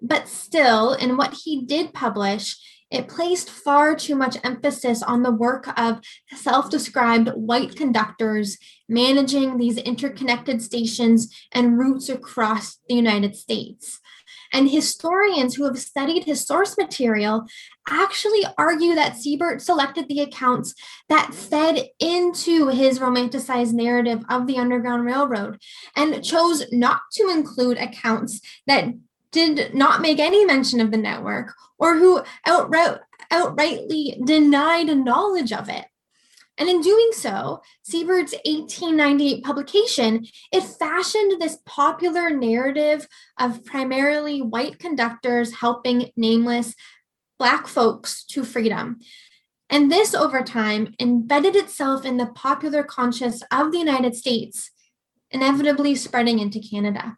but 0.02 0.28
still, 0.28 0.94
in 0.94 1.16
what 1.16 1.34
he 1.46 1.62
did 1.62 1.94
publish, 1.94 2.58
it 2.92 3.08
placed 3.08 3.50
far 3.50 3.96
too 3.96 4.16
much 4.16 4.38
emphasis 4.44 5.02
on 5.02 5.24
the 5.24 5.32
work 5.32 5.68
of 5.80 6.00
self 6.36 6.70
described 6.70 7.30
white 7.30 7.76
conductors 7.76 8.58
managing 8.88 9.58
these 9.58 9.78
interconnected 9.78 10.62
stations 10.62 11.34
and 11.52 11.78
routes 11.80 12.10
across 12.10 12.78
the 12.88 12.96
United 12.96 13.36
States. 13.36 14.00
And 14.54 14.70
historians 14.70 15.56
who 15.56 15.66
have 15.66 15.78
studied 15.78 16.24
his 16.24 16.46
source 16.46 16.78
material 16.78 17.46
actually 17.90 18.44
argue 18.58 18.96
that 18.96 19.18
Siebert 19.18 19.62
selected 19.62 20.08
the 20.08 20.22
accounts 20.22 20.74
that 21.10 21.34
fed 21.34 21.88
into 22.00 22.70
his 22.70 23.00
romanticized 23.00 23.74
narrative 23.74 24.24
of 24.30 24.48
the 24.48 24.58
Underground 24.58 25.06
Railroad 25.06 25.62
and 25.96 26.24
chose 26.24 26.64
not 26.72 27.02
to 27.14 27.30
include 27.30 27.78
accounts 27.78 28.40
that 28.68 28.94
did 29.36 29.76
not 29.76 30.02
make 30.02 30.18
any 30.18 30.46
mention 30.46 30.80
of 30.80 30.92
the 30.92 30.98
network 30.98 31.54
or 31.78 31.98
who 31.98 32.22
outright, 32.48 33.00
outrightly 33.32 34.26
denied 34.26 34.88
knowledge 34.98 35.52
of 35.52 35.68
it. 35.68 35.86
And 36.58 36.70
in 36.70 36.80
doing 36.80 37.10
so, 37.12 37.62
Siebert's 37.84 38.34
1898 38.46 39.44
publication, 39.44 40.26
it 40.54 40.62
fashioned 40.64 41.42
this 41.42 41.58
popular 41.66 42.30
narrative 42.30 43.10
of 43.38 43.66
primarily 43.66 44.42
white 44.42 44.80
conductors 44.80 45.56
helping 45.56 46.12
nameless 46.16 46.74
Black 47.38 47.68
folks 47.68 48.24
to 48.28 48.46
freedom. 48.46 49.00
And 49.70 49.92
this, 49.92 50.16
over 50.16 50.42
time, 50.44 50.96
embedded 50.98 51.58
itself 51.58 52.06
in 52.06 52.16
the 52.16 52.28
popular 52.28 52.84
conscience 52.84 53.44
of 53.52 53.74
the 53.74 53.80
United 53.80 54.16
States, 54.16 54.72
inevitably 55.32 55.96
spreading 55.96 56.40
into 56.40 56.62
Canada. 56.62 57.18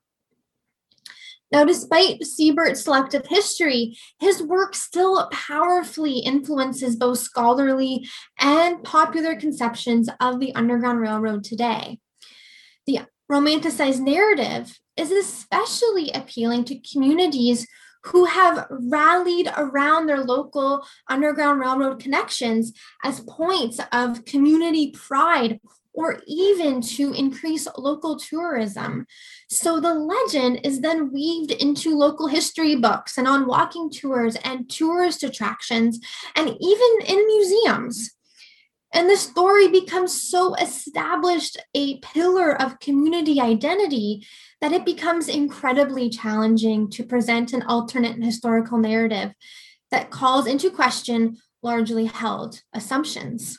Now, 1.51 1.63
despite 1.63 2.21
Siebert's 2.23 2.83
selective 2.83 3.25
history, 3.27 3.97
his 4.19 4.43
work 4.43 4.75
still 4.75 5.29
powerfully 5.31 6.19
influences 6.19 6.95
both 6.95 7.19
scholarly 7.19 8.07
and 8.39 8.83
popular 8.83 9.35
conceptions 9.35 10.09
of 10.19 10.39
the 10.39 10.53
Underground 10.55 10.99
Railroad 10.99 11.43
today. 11.43 11.99
The 12.85 13.01
romanticized 13.31 13.99
narrative 13.99 14.77
is 14.97 15.11
especially 15.11 16.11
appealing 16.11 16.65
to 16.65 16.79
communities 16.79 17.67
who 18.03 18.25
have 18.25 18.67
rallied 18.69 19.49
around 19.57 20.07
their 20.07 20.23
local 20.23 20.85
Underground 21.09 21.59
Railroad 21.59 21.99
connections 21.99 22.73
as 23.03 23.19
points 23.21 23.79
of 23.91 24.25
community 24.25 24.91
pride 24.91 25.59
or 25.97 26.19
even 26.27 26.79
to 26.79 27.11
increase 27.13 27.67
local 27.75 28.17
tourism. 28.17 29.07
So 29.49 29.79
the 29.79 29.95
legend 29.95 30.61
is 30.63 30.79
then 30.79 31.11
weaved 31.11 31.51
into 31.51 31.97
local 31.97 32.27
history 32.27 32.75
books 32.75 33.17
and 33.17 33.27
on 33.27 33.47
walking 33.47 33.89
tours 33.89 34.35
and 34.43 34.69
tourist 34.69 35.23
attractions 35.23 35.99
and 36.35 36.55
even 36.61 36.89
in 37.07 37.27
museums. 37.27 38.11
And 38.93 39.09
the 39.09 39.17
story 39.17 39.69
becomes 39.69 40.21
so 40.21 40.53
established 40.55 41.57
a 41.73 41.99
pillar 41.99 42.61
of 42.61 42.79
community 42.79 43.41
identity 43.41 44.25
that 44.61 44.71
it 44.71 44.85
becomes 44.85 45.27
incredibly 45.27 46.11
challenging 46.11 46.91
to 46.91 47.03
present 47.03 47.53
an 47.53 47.63
alternate 47.63 48.23
historical 48.23 48.77
narrative 48.77 49.33
that 49.89 50.11
calls 50.11 50.45
into 50.45 50.69
question 50.69 51.37
largely 51.63 52.05
held 52.05 52.61
assumptions. 52.71 53.57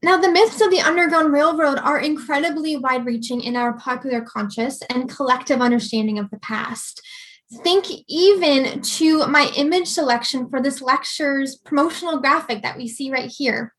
Now, 0.00 0.16
the 0.16 0.30
myths 0.30 0.60
of 0.60 0.70
the 0.70 0.80
Underground 0.80 1.32
Railroad 1.32 1.78
are 1.78 1.98
incredibly 1.98 2.76
wide 2.76 3.04
reaching 3.04 3.40
in 3.40 3.56
our 3.56 3.76
popular 3.78 4.20
conscious 4.20 4.80
and 4.90 5.08
collective 5.08 5.60
understanding 5.60 6.18
of 6.18 6.30
the 6.30 6.38
past. 6.38 7.02
Think 7.64 7.86
even 8.06 8.80
to 8.80 9.26
my 9.26 9.50
image 9.56 9.88
selection 9.88 10.48
for 10.48 10.62
this 10.62 10.80
lecture's 10.80 11.56
promotional 11.56 12.20
graphic 12.20 12.62
that 12.62 12.76
we 12.76 12.86
see 12.86 13.10
right 13.10 13.30
here. 13.30 13.74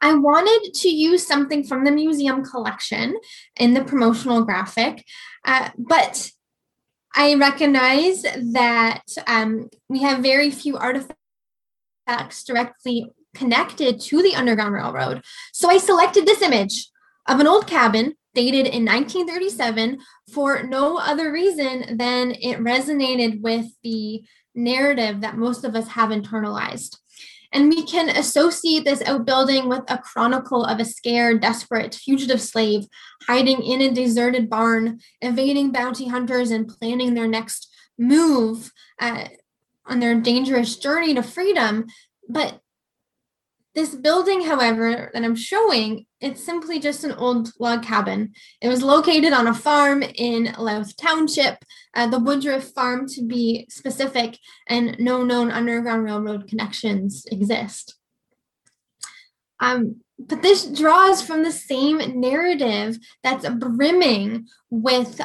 I 0.00 0.14
wanted 0.14 0.72
to 0.72 0.88
use 0.88 1.26
something 1.26 1.62
from 1.64 1.84
the 1.84 1.90
museum 1.90 2.42
collection 2.42 3.16
in 3.56 3.74
the 3.74 3.84
promotional 3.84 4.44
graphic, 4.44 5.04
uh, 5.44 5.70
but 5.76 6.30
I 7.14 7.34
recognize 7.34 8.22
that 8.22 9.02
um, 9.26 9.68
we 9.90 10.00
have 10.02 10.22
very 10.22 10.50
few 10.50 10.78
artifacts 10.78 11.14
directly 12.46 13.10
connected 13.34 14.00
to 14.00 14.22
the 14.22 14.34
Underground 14.34 14.74
Railroad. 14.74 15.22
So 15.52 15.70
I 15.70 15.78
selected 15.78 16.26
this 16.26 16.42
image 16.42 16.90
of 17.28 17.40
an 17.40 17.46
old 17.46 17.66
cabin 17.66 18.14
dated 18.34 18.66
in 18.66 18.84
1937 18.84 19.98
for 20.32 20.62
no 20.62 20.98
other 20.98 21.32
reason 21.32 21.96
than 21.96 22.32
it 22.32 22.58
resonated 22.58 23.40
with 23.40 23.66
the 23.82 24.22
narrative 24.54 25.20
that 25.20 25.36
most 25.36 25.64
of 25.64 25.74
us 25.74 25.88
have 25.88 26.10
internalized. 26.10 26.96
And 27.52 27.68
we 27.68 27.82
can 27.84 28.08
associate 28.10 28.84
this 28.84 29.02
outbuilding 29.02 29.68
with 29.68 29.82
a 29.88 29.98
chronicle 29.98 30.64
of 30.64 30.78
a 30.78 30.84
scared, 30.84 31.40
desperate 31.40 31.94
fugitive 31.94 32.40
slave 32.40 32.84
hiding 33.26 33.62
in 33.62 33.80
a 33.80 33.90
deserted 33.90 34.48
barn, 34.48 35.00
evading 35.20 35.72
bounty 35.72 36.08
hunters, 36.08 36.52
and 36.52 36.68
planning 36.68 37.14
their 37.14 37.26
next 37.26 37.68
move 37.98 38.70
uh, 39.00 39.24
on 39.86 39.98
their 39.98 40.14
dangerous 40.14 40.76
journey 40.76 41.12
to 41.14 41.22
freedom. 41.22 41.86
But 42.28 42.59
this 43.74 43.94
building, 43.94 44.42
however, 44.42 45.10
that 45.12 45.24
I'm 45.24 45.36
showing, 45.36 46.06
it's 46.20 46.44
simply 46.44 46.80
just 46.80 47.04
an 47.04 47.12
old 47.12 47.52
log 47.60 47.84
cabin. 47.84 48.32
It 48.60 48.68
was 48.68 48.82
located 48.82 49.32
on 49.32 49.46
a 49.46 49.54
farm 49.54 50.02
in 50.02 50.54
Louth 50.58 50.96
Township, 50.96 51.56
uh, 51.94 52.08
the 52.08 52.18
Woodruff 52.18 52.64
Farm 52.64 53.06
to 53.08 53.22
be 53.22 53.66
specific, 53.70 54.38
and 54.66 54.96
no 54.98 55.22
known 55.22 55.52
Underground 55.52 56.04
Railroad 56.04 56.48
connections 56.48 57.24
exist. 57.30 57.94
Um, 59.60 60.00
but 60.18 60.42
this 60.42 60.66
draws 60.66 61.22
from 61.22 61.44
the 61.44 61.52
same 61.52 62.20
narrative 62.20 62.98
that's 63.22 63.48
brimming 63.48 64.48
with 64.68 65.20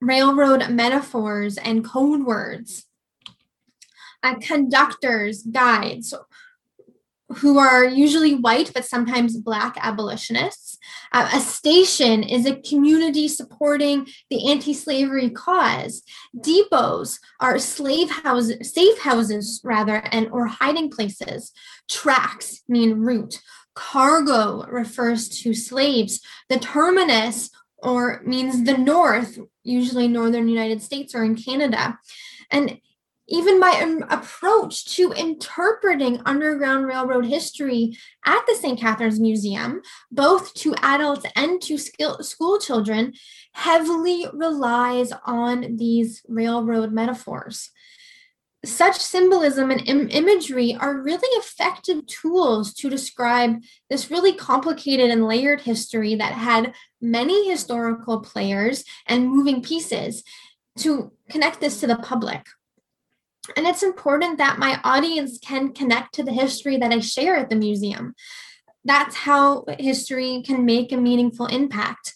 railroad 0.00 0.68
metaphors 0.68 1.56
and 1.56 1.84
code 1.84 2.24
words. 2.24 2.84
Uh, 4.22 4.34
conductors, 4.40 5.42
guides, 5.42 6.14
who 7.36 7.58
are 7.58 7.84
usually 7.84 8.34
white 8.34 8.70
but 8.74 8.84
sometimes 8.84 9.36
black 9.36 9.76
abolitionists. 9.80 10.78
Uh, 11.12 11.28
a 11.34 11.40
station 11.40 12.22
is 12.22 12.46
a 12.46 12.56
community 12.56 13.28
supporting 13.28 14.06
the 14.30 14.50
anti-slavery 14.50 15.30
cause. 15.30 16.02
Depots 16.38 17.18
are 17.40 17.58
slave 17.58 18.10
houses, 18.10 18.72
safe 18.72 18.98
houses 19.00 19.60
rather, 19.64 19.96
and 20.10 20.28
or 20.30 20.46
hiding 20.46 20.90
places. 20.90 21.52
Tracks 21.90 22.62
mean 22.68 23.00
route. 23.00 23.40
Cargo 23.74 24.64
refers 24.66 25.28
to 25.28 25.54
slaves. 25.54 26.20
The 26.48 26.58
terminus 26.58 27.50
or 27.78 28.22
means 28.24 28.64
the 28.64 28.78
north, 28.78 29.38
usually 29.64 30.08
northern 30.08 30.48
United 30.48 30.82
States 30.82 31.14
or 31.14 31.24
in 31.24 31.34
Canada. 31.34 31.98
And 32.50 32.78
even 33.32 33.58
my 33.58 33.96
approach 34.10 34.84
to 34.96 35.10
interpreting 35.12 36.20
Underground 36.26 36.86
Railroad 36.86 37.24
history 37.24 37.96
at 38.26 38.44
the 38.46 38.54
St. 38.54 38.78
Catharines 38.78 39.18
Museum, 39.18 39.80
both 40.10 40.52
to 40.54 40.74
adults 40.82 41.24
and 41.34 41.60
to 41.62 41.78
school 41.78 42.58
children, 42.58 43.14
heavily 43.54 44.26
relies 44.34 45.12
on 45.24 45.78
these 45.78 46.22
railroad 46.28 46.92
metaphors. 46.92 47.70
Such 48.66 48.98
symbolism 48.98 49.70
and 49.70 49.88
Im- 49.88 50.10
imagery 50.10 50.76
are 50.78 51.00
really 51.00 51.28
effective 51.38 52.06
tools 52.06 52.74
to 52.74 52.90
describe 52.90 53.62
this 53.88 54.10
really 54.10 54.34
complicated 54.34 55.10
and 55.10 55.26
layered 55.26 55.62
history 55.62 56.14
that 56.16 56.32
had 56.32 56.74
many 57.00 57.48
historical 57.48 58.20
players 58.20 58.84
and 59.06 59.30
moving 59.30 59.62
pieces 59.62 60.22
to 60.78 61.12
connect 61.30 61.60
this 61.60 61.80
to 61.80 61.86
the 61.86 61.96
public. 61.96 62.46
And 63.56 63.66
it's 63.66 63.82
important 63.82 64.38
that 64.38 64.58
my 64.58 64.80
audience 64.84 65.38
can 65.38 65.72
connect 65.72 66.14
to 66.14 66.22
the 66.22 66.32
history 66.32 66.76
that 66.76 66.92
I 66.92 67.00
share 67.00 67.36
at 67.36 67.50
the 67.50 67.56
museum. 67.56 68.14
That's 68.84 69.16
how 69.16 69.64
history 69.78 70.42
can 70.46 70.64
make 70.64 70.92
a 70.92 70.96
meaningful 70.96 71.46
impact. 71.46 72.14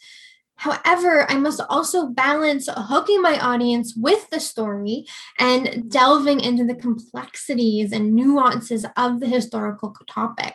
However, 0.57 1.31
I 1.31 1.37
must 1.37 1.61
also 1.69 2.07
balance 2.07 2.69
hooking 2.75 3.21
my 3.21 3.39
audience 3.39 3.95
with 3.97 4.31
the 4.31 4.41
story 4.41 5.07
and 5.39 5.91
delving 5.91 6.41
into 6.41 6.65
the 6.65 6.75
complexities 6.75 7.93
and 7.93 8.15
nuances 8.15 8.87
of 8.97 9.21
the 9.21 9.27
historical 9.27 9.95
topic. 10.09 10.55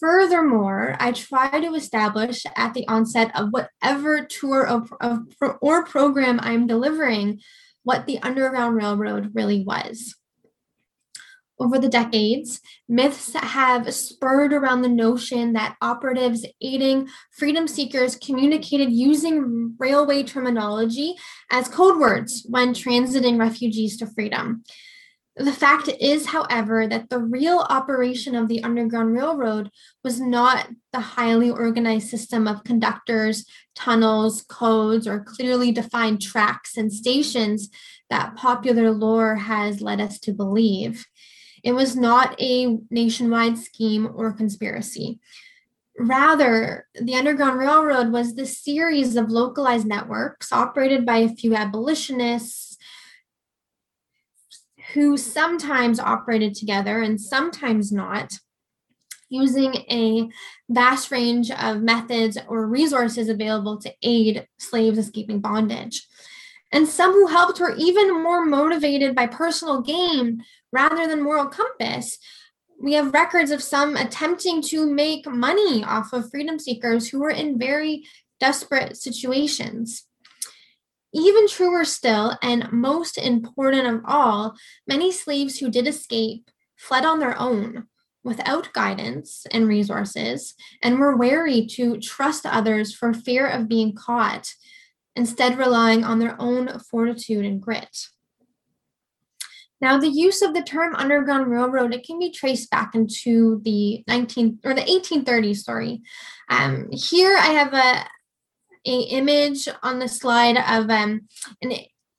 Furthermore, 0.00 0.96
I 1.00 1.12
try 1.12 1.60
to 1.60 1.74
establish 1.74 2.44
at 2.56 2.74
the 2.74 2.86
onset 2.88 3.30
of 3.34 3.50
whatever 3.50 4.24
tour 4.26 4.66
of, 4.66 4.92
or 5.62 5.86
program 5.86 6.40
I'm 6.42 6.66
delivering 6.66 7.40
what 7.84 8.06
the 8.06 8.18
Underground 8.18 8.76
Railroad 8.76 9.30
really 9.34 9.62
was. 9.62 10.16
Over 11.60 11.78
the 11.78 11.88
decades, 11.88 12.60
myths 12.88 13.32
have 13.32 13.94
spurred 13.94 14.52
around 14.52 14.82
the 14.82 14.88
notion 14.88 15.52
that 15.52 15.76
operatives 15.80 16.44
aiding 16.60 17.08
freedom 17.30 17.68
seekers 17.68 18.16
communicated 18.16 18.90
using 18.90 19.76
railway 19.78 20.24
terminology 20.24 21.14
as 21.52 21.68
code 21.68 22.00
words 22.00 22.44
when 22.48 22.74
transiting 22.74 23.38
refugees 23.38 23.96
to 23.98 24.06
freedom. 24.06 24.64
The 25.36 25.52
fact 25.52 25.88
is, 26.00 26.26
however, 26.26 26.86
that 26.86 27.10
the 27.10 27.18
real 27.18 27.66
operation 27.68 28.36
of 28.36 28.46
the 28.46 28.62
Underground 28.62 29.14
Railroad 29.14 29.68
was 30.04 30.20
not 30.20 30.68
the 30.92 31.00
highly 31.00 31.50
organized 31.50 32.08
system 32.08 32.46
of 32.46 32.62
conductors, 32.62 33.44
tunnels, 33.74 34.42
codes, 34.42 35.08
or 35.08 35.24
clearly 35.24 35.72
defined 35.72 36.22
tracks 36.22 36.76
and 36.76 36.92
stations 36.92 37.68
that 38.10 38.36
popular 38.36 38.92
lore 38.92 39.34
has 39.34 39.80
led 39.80 40.00
us 40.00 40.20
to 40.20 40.32
believe. 40.32 41.04
It 41.64 41.72
was 41.72 41.96
not 41.96 42.40
a 42.40 42.78
nationwide 42.90 43.58
scheme 43.58 44.08
or 44.14 44.32
conspiracy. 44.32 45.18
Rather, 45.98 46.86
the 47.00 47.16
Underground 47.16 47.58
Railroad 47.58 48.12
was 48.12 48.34
the 48.34 48.46
series 48.46 49.16
of 49.16 49.30
localized 49.30 49.86
networks 49.86 50.52
operated 50.52 51.04
by 51.04 51.18
a 51.18 51.34
few 51.34 51.56
abolitionists 51.56 52.63
who 54.94 55.16
sometimes 55.16 55.98
operated 55.98 56.54
together 56.54 57.02
and 57.02 57.20
sometimes 57.20 57.92
not, 57.92 58.32
using 59.28 59.74
a 59.90 60.28
vast 60.68 61.10
range 61.10 61.50
of 61.50 61.82
methods 61.82 62.38
or 62.48 62.66
resources 62.66 63.28
available 63.28 63.76
to 63.78 63.92
aid 64.02 64.46
slaves 64.58 64.98
escaping 64.98 65.40
bondage. 65.40 66.06
And 66.72 66.86
some 66.86 67.12
who 67.12 67.26
helped 67.26 67.58
were 67.58 67.74
even 67.76 68.22
more 68.22 68.44
motivated 68.44 69.14
by 69.14 69.26
personal 69.26 69.80
gain 69.80 70.44
rather 70.72 71.06
than 71.06 71.22
moral 71.22 71.46
compass. 71.46 72.18
We 72.80 72.94
have 72.94 73.14
records 73.14 73.50
of 73.50 73.62
some 73.62 73.96
attempting 73.96 74.62
to 74.62 74.88
make 74.88 75.26
money 75.26 75.84
off 75.84 76.12
of 76.12 76.30
freedom 76.30 76.58
seekers 76.58 77.08
who 77.08 77.20
were 77.20 77.30
in 77.30 77.58
very 77.58 78.04
desperate 78.40 78.96
situations. 78.96 80.06
Even 81.14 81.46
truer 81.46 81.84
still, 81.84 82.36
and 82.42 82.70
most 82.72 83.16
important 83.16 83.86
of 83.86 84.02
all, 84.04 84.56
many 84.86 85.12
slaves 85.12 85.58
who 85.58 85.70
did 85.70 85.86
escape 85.86 86.50
fled 86.76 87.04
on 87.04 87.20
their 87.20 87.38
own 87.40 87.86
without 88.24 88.72
guidance 88.72 89.46
and 89.52 89.68
resources 89.68 90.54
and 90.82 90.98
were 90.98 91.16
wary 91.16 91.66
to 91.66 91.98
trust 91.98 92.44
others 92.44 92.92
for 92.92 93.14
fear 93.14 93.46
of 93.46 93.68
being 93.68 93.94
caught, 93.94 94.54
instead, 95.14 95.56
relying 95.56 96.02
on 96.02 96.18
their 96.18 96.34
own 96.40 96.80
fortitude 96.90 97.44
and 97.44 97.62
grit. 97.62 98.08
Now, 99.80 99.98
the 99.98 100.08
use 100.08 100.40
of 100.40 100.54
the 100.54 100.62
term 100.62 100.96
Underground 100.96 101.48
Railroad, 101.48 101.92
it 101.94 102.06
can 102.06 102.18
be 102.18 102.30
traced 102.30 102.70
back 102.70 102.94
into 102.94 103.60
the 103.64 104.02
19 104.08 104.60
or 104.64 104.74
the 104.74 104.80
1830s, 104.80 105.58
sorry. 105.58 106.00
Um, 106.48 106.88
here 106.90 107.36
I 107.36 107.48
have 107.48 107.74
a, 107.74 108.06
a 108.86 109.00
image 109.00 109.68
on 109.82 109.98
the 109.98 110.08
slide 110.08 110.56
of 110.56 110.90
um, 110.90 111.28
an 111.62 111.72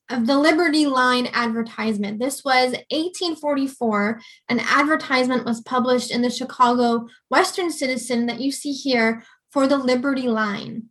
of 0.09 0.27
the 0.27 0.37
Liberty 0.37 0.85
Line 0.85 1.27
advertisement. 1.33 2.19
This 2.19 2.43
was 2.43 2.71
1844. 2.91 4.21
An 4.49 4.59
advertisement 4.59 5.45
was 5.45 5.61
published 5.61 6.11
in 6.11 6.21
the 6.21 6.29
Chicago 6.29 7.07
Western 7.29 7.71
Citizen 7.71 8.27
that 8.27 8.39
you 8.39 8.51
see 8.51 8.71
here 8.71 9.23
for 9.51 9.67
the 9.67 9.77
Liberty 9.77 10.27
Line. 10.27 10.89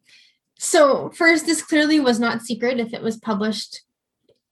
So, 0.58 1.10
first, 1.10 1.46
this 1.46 1.62
clearly 1.62 2.00
was 2.00 2.18
not 2.18 2.42
secret 2.42 2.80
if 2.80 2.92
it 2.92 3.02
was 3.02 3.16
published 3.16 3.82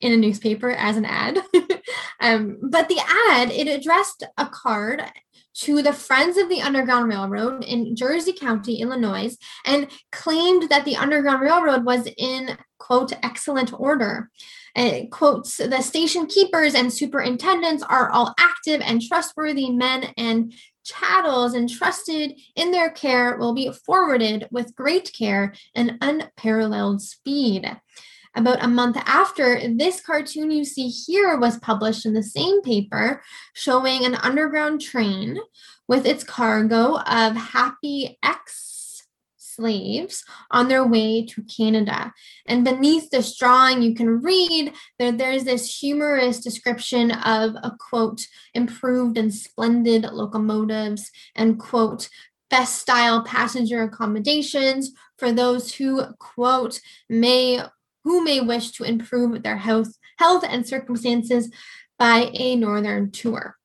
in 0.01 0.13
a 0.13 0.17
newspaper 0.17 0.71
as 0.71 0.97
an 0.97 1.05
ad. 1.05 1.39
um, 2.21 2.59
but 2.63 2.89
the 2.89 3.01
ad, 3.31 3.51
it 3.51 3.69
addressed 3.69 4.25
a 4.37 4.47
card 4.47 5.03
to 5.55 5.83
the 5.83 5.93
Friends 5.93 6.37
of 6.37 6.49
the 6.49 6.63
Underground 6.63 7.11
Railroad 7.11 7.65
in 7.65 7.95
Jersey 7.95 8.33
County, 8.33 8.81
Illinois, 8.81 9.37
and 9.67 9.89
claimed 10.11 10.69
that 10.71 10.85
the 10.85 10.97
Underground 10.97 11.43
Railroad 11.43 11.85
was 11.85 12.09
in, 12.17 12.57
quote, 12.79 13.13
excellent 13.23 13.73
order. 13.79 14.31
It 14.75 15.11
quotes, 15.11 15.59
the 15.59 15.83
station 15.83 16.27
keepers 16.27 16.75
and 16.75 16.93
superintendents 16.93 17.83
are 17.83 18.11
all 18.11 18.35
active 18.39 18.81
and 18.81 19.03
trustworthy 19.03 19.71
men 19.71 20.13
and 20.17 20.55
chattels 20.85 21.55
entrusted 21.55 22.35
in 22.57 22.71
their 22.71 22.91
care 22.91 23.37
will 23.37 23.55
be 23.55 23.71
forwarded 23.87 24.49
with 24.51 24.75
great 24.75 25.13
care 25.13 25.55
and 25.75 25.99
unparalleled 26.01 27.03
speed. 27.03 27.71
About 28.35 28.65
a 28.65 28.69
month 28.69 28.97
after, 29.05 29.61
this 29.77 30.01
cartoon 30.01 30.51
you 30.51 30.65
see 30.65 30.89
here 30.89 31.39
was 31.39 31.59
published 31.59 32.07
in 32.07 32.15
the 32.15 32.23
same 32.23 32.63
paper, 32.63 33.23
showing 33.53 34.05
an 34.05 34.15
underground 34.15 34.81
train 34.81 35.39
with 35.87 36.07
its 36.07 36.25
cargo 36.25 36.99
of 37.01 37.37
happy 37.37 38.19
ex 38.23 38.73
slaves 39.37 40.25
on 40.51 40.69
their 40.69 40.87
way 40.87 41.27
to 41.27 41.43
Canada. 41.43 42.13
And 42.47 42.65
beneath 42.65 43.11
this 43.11 43.37
drawing, 43.37 43.83
you 43.83 43.95
can 43.95 44.23
read 44.23 44.73
that 44.99 45.19
there's 45.19 45.45
this 45.45 45.79
humorous 45.79 46.41
description 46.41 47.11
of 47.11 47.55
a 47.57 47.73
quote, 47.79 48.27
improved 48.55 49.19
and 49.19 49.35
splendid 49.35 50.05
locomotives, 50.05 51.11
and 51.35 51.59
quote, 51.59 52.09
best 52.51 52.79
style 52.79 53.23
passenger 53.23 53.83
accommodations 53.83 54.93
for 55.19 55.33
those 55.33 55.75
who, 55.75 56.03
quote, 56.19 56.81
may 57.09 57.63
who 58.05 58.25
may 58.25 58.41
wish 58.41 58.71
to 58.73 58.85
improve 58.85 59.43
their 59.43 59.57
health, 59.57 59.97
health 60.19 60.45
and 60.49 60.67
circumstances 60.67 61.51
by 61.99 62.31
a 62.35 62.57
northern 62.57 63.11
tour. 63.11 63.57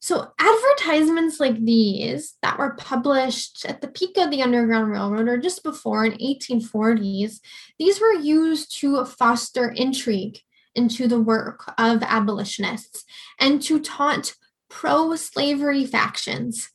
So, 0.00 0.32
advertisements 0.38 1.38
like 1.38 1.62
these 1.62 2.36
that 2.40 2.58
were 2.58 2.74
published 2.76 3.66
at 3.66 3.82
the 3.82 3.88
peak 3.88 4.16
of 4.16 4.30
the 4.30 4.42
Underground 4.42 4.90
Railroad 4.90 5.28
or 5.28 5.36
just 5.36 5.62
before 5.62 6.06
in 6.06 6.12
1840s, 6.12 7.40
these 7.78 8.00
were 8.00 8.14
used 8.14 8.74
to 8.80 9.04
foster 9.04 9.68
intrigue 9.68 10.38
into 10.74 11.08
the 11.08 11.20
work 11.20 11.74
of 11.76 12.02
abolitionists 12.02 13.04
and 13.38 13.60
to 13.62 13.80
taunt 13.80 14.36
pro-slavery 14.70 15.84
factions 15.84 16.70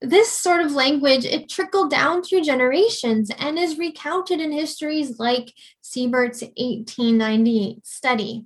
this 0.00 0.30
sort 0.30 0.60
of 0.60 0.72
language 0.72 1.24
it 1.24 1.48
trickled 1.48 1.90
down 1.90 2.22
through 2.22 2.42
generations 2.42 3.30
and 3.38 3.58
is 3.58 3.78
recounted 3.78 4.40
in 4.40 4.52
histories 4.52 5.18
like 5.18 5.52
Siebert's 5.82 6.42
1898 6.42 7.86
study. 7.86 8.44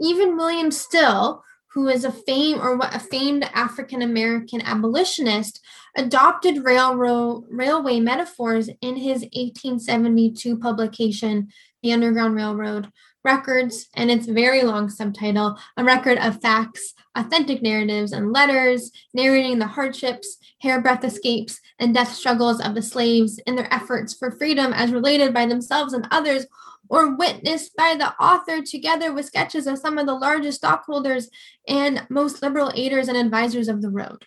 Even 0.00 0.36
William 0.36 0.70
Still, 0.70 1.44
who 1.72 1.88
is 1.88 2.04
a 2.04 2.12
famed 2.12 2.60
or 2.60 2.78
a 2.78 2.98
famed 2.98 3.44
African 3.54 4.02
American 4.02 4.60
abolitionist, 4.60 5.60
adopted 5.96 6.64
railroad 6.64 7.44
railway 7.50 8.00
metaphors 8.00 8.68
in 8.80 8.96
his 8.96 9.22
1872 9.32 10.58
publication, 10.58 11.48
The 11.82 11.92
Underground 11.92 12.34
Railroad, 12.34 12.90
records 13.24 13.88
and 13.94 14.10
its 14.10 14.26
very 14.26 14.62
long 14.62 14.90
subtitle, 14.90 15.56
a 15.76 15.84
record 15.84 16.18
of 16.18 16.40
facts, 16.40 16.94
authentic 17.14 17.62
narratives, 17.62 18.12
and 18.12 18.32
letters 18.32 18.90
narrating 19.14 19.58
the 19.58 19.66
hardships, 19.66 20.38
hairbreadth 20.62 21.04
escapes, 21.04 21.60
and 21.78 21.94
death 21.94 22.12
struggles 22.12 22.60
of 22.60 22.74
the 22.74 22.82
slaves 22.82 23.38
in 23.46 23.56
their 23.56 23.72
efforts 23.72 24.14
for 24.14 24.30
freedom 24.30 24.72
as 24.72 24.92
related 24.92 25.34
by 25.34 25.46
themselves 25.46 25.92
and 25.92 26.06
others, 26.10 26.46
or 26.88 27.16
witnessed 27.16 27.74
by 27.76 27.94
the 27.98 28.12
author 28.22 28.62
together 28.62 29.12
with 29.12 29.26
sketches 29.26 29.66
of 29.66 29.78
some 29.78 29.98
of 29.98 30.06
the 30.06 30.14
largest 30.14 30.58
stockholders 30.58 31.30
and 31.66 32.06
most 32.10 32.42
liberal 32.42 32.72
aiders 32.74 33.08
and 33.08 33.16
advisors 33.16 33.68
of 33.68 33.80
the 33.82 33.90
road. 33.90 34.26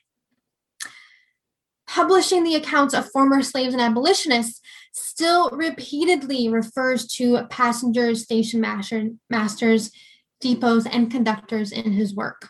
Publishing 1.87 2.43
the 2.43 2.55
accounts 2.55 2.93
of 2.93 3.09
former 3.11 3.41
slaves 3.41 3.73
and 3.73 3.81
abolitionists 3.81 4.61
still 4.91 5.49
repeatedly 5.51 6.49
refers 6.49 7.07
to 7.07 7.45
passengers, 7.49 8.23
station 8.23 8.59
master, 8.59 9.09
masters, 9.29 9.91
depots, 10.41 10.87
and 10.91 11.11
conductors 11.11 11.71
in 11.71 11.93
his 11.93 12.13
work. 12.13 12.49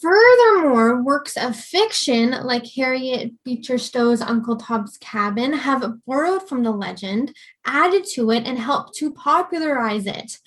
Furthermore, 0.00 1.02
works 1.02 1.38
of 1.38 1.56
fiction 1.56 2.32
like 2.42 2.66
Harriet 2.76 3.32
Beecher 3.44 3.78
Stowe's 3.78 4.20
Uncle 4.20 4.56
Tom's 4.56 4.98
Cabin 4.98 5.54
have 5.54 6.04
borrowed 6.06 6.46
from 6.46 6.62
the 6.62 6.70
legend, 6.70 7.34
added 7.64 8.04
to 8.12 8.30
it, 8.30 8.44
and 8.46 8.58
helped 8.58 8.94
to 8.96 9.12
popularize 9.12 10.06
it. 10.06 10.38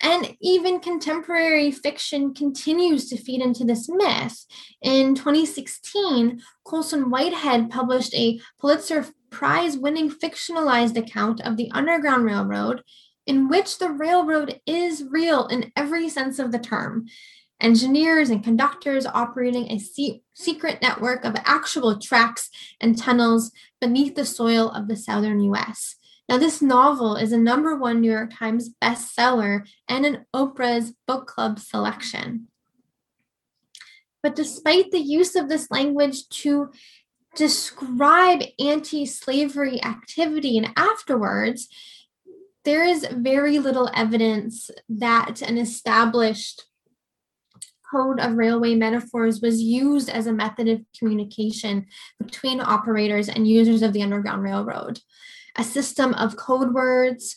And 0.00 0.34
even 0.40 0.80
contemporary 0.80 1.70
fiction 1.70 2.32
continues 2.32 3.10
to 3.10 3.18
feed 3.18 3.42
into 3.42 3.64
this 3.64 3.86
myth. 3.86 4.46
In 4.80 5.14
2016, 5.14 6.40
Colson 6.64 7.10
Whitehead 7.10 7.68
published 7.68 8.14
a 8.14 8.40
Pulitzer 8.58 9.06
Prize 9.28 9.76
winning 9.76 10.10
fictionalized 10.10 10.96
account 10.96 11.42
of 11.42 11.58
the 11.58 11.70
Underground 11.72 12.24
Railroad, 12.24 12.82
in 13.26 13.48
which 13.48 13.78
the 13.78 13.90
railroad 13.90 14.58
is 14.66 15.04
real 15.08 15.46
in 15.48 15.70
every 15.76 16.08
sense 16.08 16.38
of 16.38 16.50
the 16.50 16.58
term. 16.58 17.06
Engineers 17.60 18.30
and 18.30 18.42
conductors 18.42 19.06
operating 19.06 19.70
a 19.70 19.78
se- 19.78 20.22
secret 20.34 20.80
network 20.82 21.24
of 21.24 21.36
actual 21.44 21.98
tracks 21.98 22.50
and 22.80 22.96
tunnels 22.96 23.52
beneath 23.80 24.14
the 24.14 24.24
soil 24.24 24.70
of 24.70 24.88
the 24.88 24.96
southern 24.96 25.40
US. 25.40 25.96
Now, 26.28 26.38
this 26.38 26.62
novel 26.62 27.16
is 27.16 27.32
a 27.32 27.38
number 27.38 27.76
one 27.76 28.00
New 28.00 28.12
York 28.12 28.32
Times 28.32 28.70
bestseller 28.80 29.66
and 29.88 30.06
an 30.06 30.26
Oprah's 30.34 30.92
book 31.06 31.26
club 31.26 31.58
selection. 31.58 32.46
But 34.22 34.36
despite 34.36 34.90
the 34.90 35.00
use 35.00 35.34
of 35.34 35.48
this 35.48 35.70
language 35.70 36.28
to 36.28 36.70
describe 37.34 38.42
anti 38.58 39.06
slavery 39.06 39.82
activity 39.82 40.56
and 40.56 40.70
afterwards, 40.76 41.68
there 42.64 42.84
is 42.84 43.06
very 43.10 43.58
little 43.58 43.90
evidence 43.94 44.70
that 44.88 45.42
an 45.42 45.56
established 45.56 46.64
code 47.90 48.20
of 48.20 48.36
railway 48.36 48.74
metaphors 48.74 49.40
was 49.40 49.62
used 49.62 50.08
as 50.08 50.26
a 50.26 50.32
method 50.32 50.68
of 50.68 50.84
communication 50.98 51.86
between 52.22 52.60
operators 52.60 53.28
and 53.28 53.46
users 53.46 53.82
of 53.82 53.92
the 53.92 54.02
Underground 54.02 54.42
Railroad. 54.42 55.00
A 55.56 55.64
system 55.64 56.14
of 56.14 56.36
code 56.36 56.72
words 56.72 57.36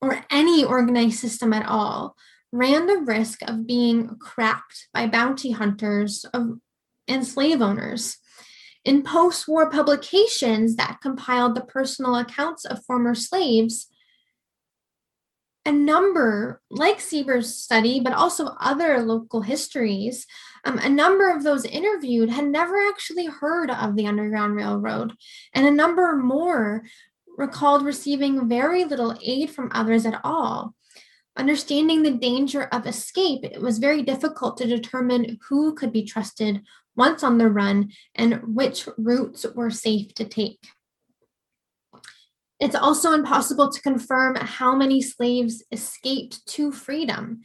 or 0.00 0.24
any 0.30 0.64
organized 0.64 1.18
system 1.18 1.52
at 1.52 1.66
all 1.66 2.16
ran 2.52 2.86
the 2.86 2.98
risk 2.98 3.40
of 3.48 3.66
being 3.66 4.16
cracked 4.20 4.88
by 4.94 5.06
bounty 5.06 5.50
hunters 5.50 6.24
of, 6.32 6.58
and 7.06 7.26
slave 7.26 7.60
owners. 7.60 8.18
In 8.84 9.02
post 9.02 9.48
war 9.48 9.70
publications 9.70 10.76
that 10.76 11.00
compiled 11.02 11.54
the 11.54 11.60
personal 11.60 12.16
accounts 12.16 12.64
of 12.64 12.84
former 12.84 13.14
slaves, 13.14 13.88
a 15.68 15.72
number, 15.72 16.62
like 16.70 16.98
Siebert's 16.98 17.54
study, 17.54 18.00
but 18.00 18.14
also 18.14 18.56
other 18.58 19.02
local 19.02 19.42
histories, 19.42 20.26
um, 20.64 20.78
a 20.78 20.88
number 20.88 21.30
of 21.30 21.44
those 21.44 21.66
interviewed 21.66 22.30
had 22.30 22.46
never 22.46 22.74
actually 22.88 23.26
heard 23.26 23.70
of 23.70 23.94
the 23.94 24.06
Underground 24.06 24.56
Railroad, 24.56 25.12
and 25.52 25.66
a 25.66 25.70
number 25.70 26.16
more 26.16 26.84
recalled 27.36 27.84
receiving 27.84 28.48
very 28.48 28.86
little 28.86 29.14
aid 29.22 29.50
from 29.50 29.70
others 29.74 30.06
at 30.06 30.18
all. 30.24 30.74
Understanding 31.36 32.02
the 32.02 32.12
danger 32.12 32.62
of 32.72 32.86
escape, 32.86 33.44
it 33.44 33.60
was 33.60 33.76
very 33.76 34.02
difficult 34.02 34.56
to 34.56 34.66
determine 34.66 35.38
who 35.50 35.74
could 35.74 35.92
be 35.92 36.02
trusted 36.02 36.62
once 36.96 37.22
on 37.22 37.36
the 37.36 37.50
run 37.50 37.92
and 38.14 38.40
which 38.56 38.88
routes 38.96 39.44
were 39.54 39.70
safe 39.70 40.14
to 40.14 40.24
take. 40.24 40.66
It's 42.60 42.74
also 42.74 43.12
impossible 43.12 43.70
to 43.70 43.82
confirm 43.82 44.34
how 44.36 44.74
many 44.74 45.00
slaves 45.00 45.62
escaped 45.70 46.46
to 46.48 46.72
freedom. 46.72 47.42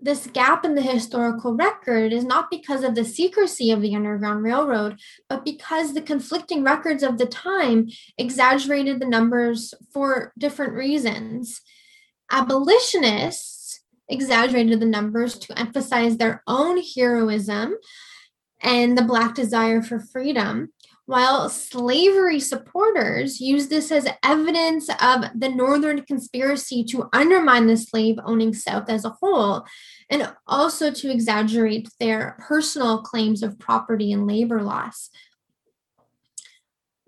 This 0.00 0.28
gap 0.28 0.64
in 0.64 0.76
the 0.76 0.82
historical 0.82 1.54
record 1.54 2.12
is 2.12 2.24
not 2.24 2.50
because 2.50 2.84
of 2.84 2.94
the 2.94 3.04
secrecy 3.04 3.72
of 3.72 3.80
the 3.80 3.96
Underground 3.96 4.44
Railroad, 4.44 5.00
but 5.28 5.44
because 5.44 5.92
the 5.92 6.02
conflicting 6.02 6.62
records 6.62 7.02
of 7.02 7.18
the 7.18 7.26
time 7.26 7.88
exaggerated 8.16 9.00
the 9.00 9.06
numbers 9.06 9.74
for 9.92 10.32
different 10.38 10.74
reasons. 10.74 11.62
Abolitionists 12.30 13.80
exaggerated 14.08 14.78
the 14.78 14.86
numbers 14.86 15.38
to 15.38 15.58
emphasize 15.58 16.16
their 16.16 16.42
own 16.46 16.80
heroism 16.96 17.74
and 18.60 18.96
the 18.96 19.02
Black 19.02 19.34
desire 19.34 19.82
for 19.82 19.98
freedom, 19.98 20.72
while 21.08 21.48
slavery 21.48 22.38
supporters 22.38 23.40
use 23.40 23.68
this 23.68 23.90
as 23.90 24.06
evidence 24.22 24.90
of 25.00 25.24
the 25.34 25.48
Northern 25.48 26.02
conspiracy 26.02 26.84
to 26.84 27.08
undermine 27.14 27.66
the 27.66 27.78
slave 27.78 28.18
owning 28.26 28.52
South 28.52 28.90
as 28.90 29.06
a 29.06 29.16
whole, 29.18 29.64
and 30.10 30.30
also 30.46 30.90
to 30.90 31.10
exaggerate 31.10 31.88
their 31.98 32.36
personal 32.46 33.00
claims 33.00 33.42
of 33.42 33.58
property 33.58 34.12
and 34.12 34.26
labor 34.26 34.62
loss. 34.62 35.08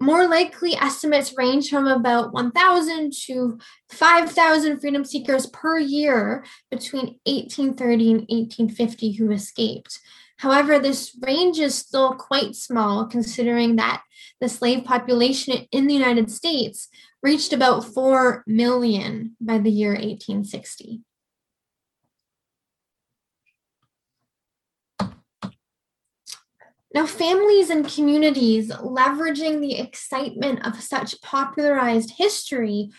More 0.00 0.26
likely, 0.26 0.76
estimates 0.76 1.36
range 1.36 1.68
from 1.68 1.86
about 1.86 2.32
1,000 2.32 3.12
to 3.26 3.58
5,000 3.90 4.80
freedom 4.80 5.04
seekers 5.04 5.44
per 5.48 5.78
year 5.78 6.42
between 6.70 7.18
1830 7.26 8.10
and 8.12 8.20
1850 8.30 9.12
who 9.12 9.30
escaped. 9.30 10.00
However, 10.40 10.78
this 10.78 11.14
range 11.20 11.58
is 11.58 11.74
still 11.74 12.14
quite 12.14 12.56
small 12.56 13.04
considering 13.04 13.76
that 13.76 14.02
the 14.40 14.48
slave 14.48 14.84
population 14.84 15.66
in 15.70 15.86
the 15.86 15.92
United 15.92 16.30
States 16.30 16.88
reached 17.22 17.52
about 17.52 17.84
4 17.84 18.44
million 18.46 19.36
by 19.38 19.58
the 19.58 19.70
year 19.70 19.90
1860. 19.90 21.02
Now, 26.94 27.04
families 27.04 27.68
and 27.68 27.86
communities 27.86 28.70
leveraging 28.70 29.60
the 29.60 29.78
excitement 29.78 30.66
of 30.66 30.80
such 30.80 31.20
popularized 31.20 32.14
history 32.16 32.90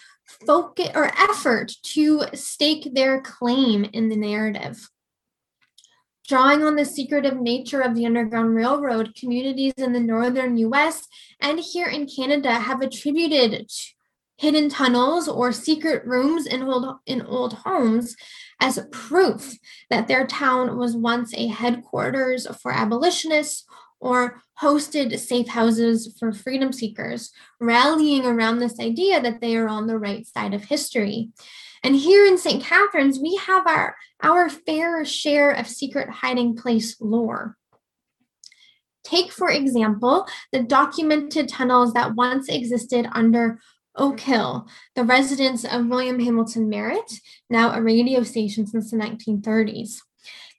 focus 0.45 0.89
or 0.93 1.11
effort 1.17 1.71
to 1.95 2.23
stake 2.35 2.93
their 2.93 3.19
claim 3.19 3.85
in 3.85 4.09
the 4.09 4.15
narrative. 4.15 4.87
Drawing 6.27 6.63
on 6.63 6.75
the 6.75 6.85
secretive 6.85 7.39
nature 7.39 7.81
of 7.81 7.95
the 7.95 8.05
Underground 8.05 8.55
Railroad, 8.55 9.15
communities 9.15 9.73
in 9.77 9.93
the 9.93 9.99
northern 9.99 10.57
US 10.57 11.07
and 11.39 11.59
here 11.59 11.87
in 11.87 12.07
Canada 12.07 12.51
have 12.51 12.81
attributed 12.81 13.69
hidden 14.37 14.69
tunnels 14.69 15.27
or 15.27 15.51
secret 15.51 16.05
rooms 16.05 16.47
in 16.47 16.63
old, 16.63 16.95
in 17.05 17.21
old 17.21 17.53
homes 17.53 18.15
as 18.59 18.79
proof 18.91 19.57
that 19.89 20.07
their 20.07 20.25
town 20.25 20.77
was 20.77 20.95
once 20.95 21.33
a 21.35 21.47
headquarters 21.47 22.47
for 22.57 22.71
abolitionists 22.71 23.65
or 23.99 24.41
hosted 24.59 25.17
safe 25.19 25.47
houses 25.47 26.15
for 26.19 26.33
freedom 26.33 26.73
seekers, 26.73 27.31
rallying 27.59 28.25
around 28.25 28.57
this 28.57 28.79
idea 28.79 29.21
that 29.21 29.41
they 29.41 29.55
are 29.55 29.67
on 29.67 29.87
the 29.87 29.97
right 29.97 30.25
side 30.25 30.53
of 30.53 30.65
history. 30.65 31.29
And 31.83 31.95
here 31.95 32.25
in 32.25 32.37
St. 32.37 32.63
Catharines, 32.63 33.19
we 33.19 33.35
have 33.37 33.65
our, 33.65 33.95
our 34.21 34.49
fair 34.49 35.03
share 35.03 35.51
of 35.51 35.67
secret 35.67 36.09
hiding 36.09 36.55
place 36.55 36.99
lore. 36.99 37.57
Take, 39.03 39.31
for 39.31 39.49
example, 39.49 40.27
the 40.51 40.61
documented 40.61 41.49
tunnels 41.49 41.93
that 41.93 42.15
once 42.15 42.49
existed 42.49 43.07
under 43.11 43.59
Oak 43.95 44.19
Hill, 44.19 44.67
the 44.95 45.03
residence 45.03 45.65
of 45.65 45.87
William 45.87 46.19
Hamilton 46.19 46.69
Merritt, 46.69 47.19
now 47.49 47.73
a 47.73 47.81
radio 47.81 48.23
station 48.23 48.67
since 48.67 48.91
the 48.91 48.97
1930s. 48.97 50.01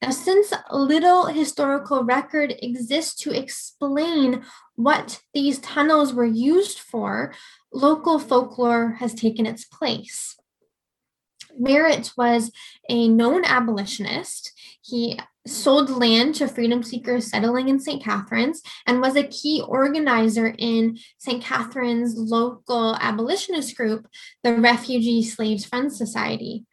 Now, 0.03 0.11
since 0.11 0.53
little 0.73 1.27
historical 1.27 2.03
record 2.03 2.57
exists 2.61 3.15
to 3.23 3.31
explain 3.31 4.43
what 4.75 5.21
these 5.33 5.61
tunnels 5.61 6.13
were 6.13 6.27
used 6.27 6.81
for, 6.81 7.33
local 7.73 8.19
folklore 8.19 8.97
has 8.99 9.15
taken 9.15 9.47
its 9.47 9.65
place. 9.65 10.37
Merritt 11.59 12.13
was 12.17 12.51
a 12.89 13.09
known 13.09 13.45
abolitionist. 13.45 14.53
He 14.83 15.19
sold 15.47 15.91
land 15.91 16.37
to 16.37 16.47
freedom 16.47 16.83
seekers 16.83 17.29
settling 17.29 17.69
in 17.69 17.81
St. 17.81 18.03
Catharines 18.03 18.63
and 18.87 19.01
was 19.01 19.17
a 19.17 19.27
key 19.27 19.63
organizer 19.67 20.55
in 20.59 20.99
St. 21.19 21.43
Catharines' 21.43 22.17
local 22.17 22.97
abolitionist 23.01 23.77
group, 23.77 24.07
the 24.43 24.55
Refugee 24.55 25.23
Slaves 25.23 25.65
Friends 25.65 25.97
Society. 25.99 26.65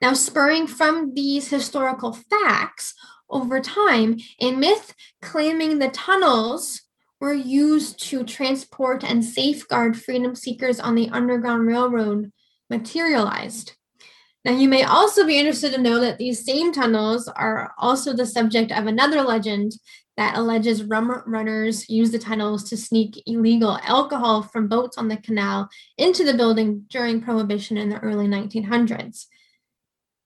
Now, 0.00 0.14
spurring 0.14 0.66
from 0.66 1.14
these 1.14 1.48
historical 1.48 2.12
facts 2.12 2.94
over 3.28 3.60
time, 3.60 4.18
a 4.40 4.50
myth 4.50 4.94
claiming 5.22 5.78
the 5.78 5.88
tunnels 5.88 6.82
were 7.20 7.32
used 7.32 8.02
to 8.08 8.24
transport 8.24 9.02
and 9.02 9.24
safeguard 9.24 9.98
freedom 9.98 10.34
seekers 10.34 10.78
on 10.80 10.94
the 10.94 11.08
Underground 11.10 11.66
Railroad 11.66 12.32
materialized. 12.68 13.76
Now, 14.44 14.52
you 14.52 14.68
may 14.68 14.82
also 14.82 15.26
be 15.26 15.38
interested 15.38 15.72
to 15.72 15.80
know 15.80 16.00
that 16.00 16.18
these 16.18 16.44
same 16.44 16.70
tunnels 16.70 17.28
are 17.28 17.72
also 17.78 18.12
the 18.12 18.26
subject 18.26 18.72
of 18.72 18.86
another 18.86 19.22
legend 19.22 19.72
that 20.16 20.36
alleges 20.36 20.84
rum 20.84 21.22
runners 21.26 21.88
used 21.88 22.12
the 22.12 22.18
tunnels 22.18 22.68
to 22.68 22.76
sneak 22.76 23.22
illegal 23.26 23.78
alcohol 23.82 24.42
from 24.42 24.68
boats 24.68 24.98
on 24.98 25.08
the 25.08 25.16
canal 25.16 25.68
into 25.98 26.24
the 26.24 26.34
building 26.34 26.84
during 26.88 27.20
Prohibition 27.20 27.76
in 27.76 27.88
the 27.88 27.98
early 27.98 28.26
1900s. 28.26 29.26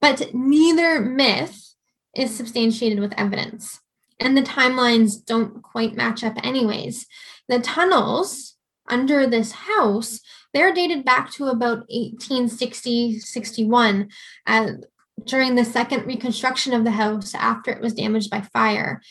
But 0.00 0.34
neither 0.34 1.00
myth 1.00 1.74
is 2.14 2.36
substantiated 2.36 3.00
with 3.00 3.14
evidence, 3.16 3.80
and 4.20 4.36
the 4.36 4.42
timelines 4.42 5.24
don't 5.24 5.62
quite 5.62 5.96
match 5.96 6.24
up, 6.24 6.34
anyways. 6.44 7.06
The 7.48 7.60
tunnels 7.60 8.56
under 8.88 9.26
this 9.26 9.52
house 9.52 10.20
they're 10.54 10.72
dated 10.72 11.04
back 11.04 11.30
to 11.32 11.46
about 11.46 11.78
1860 11.90 13.20
61 13.20 14.08
uh, 14.46 14.68
during 15.24 15.54
the 15.54 15.64
second 15.64 16.06
reconstruction 16.06 16.72
of 16.72 16.84
the 16.84 16.90
house 16.92 17.34
after 17.34 17.70
it 17.70 17.80
was 17.80 17.94
damaged 17.94 18.30
by 18.30 18.40
fire. 18.40 19.02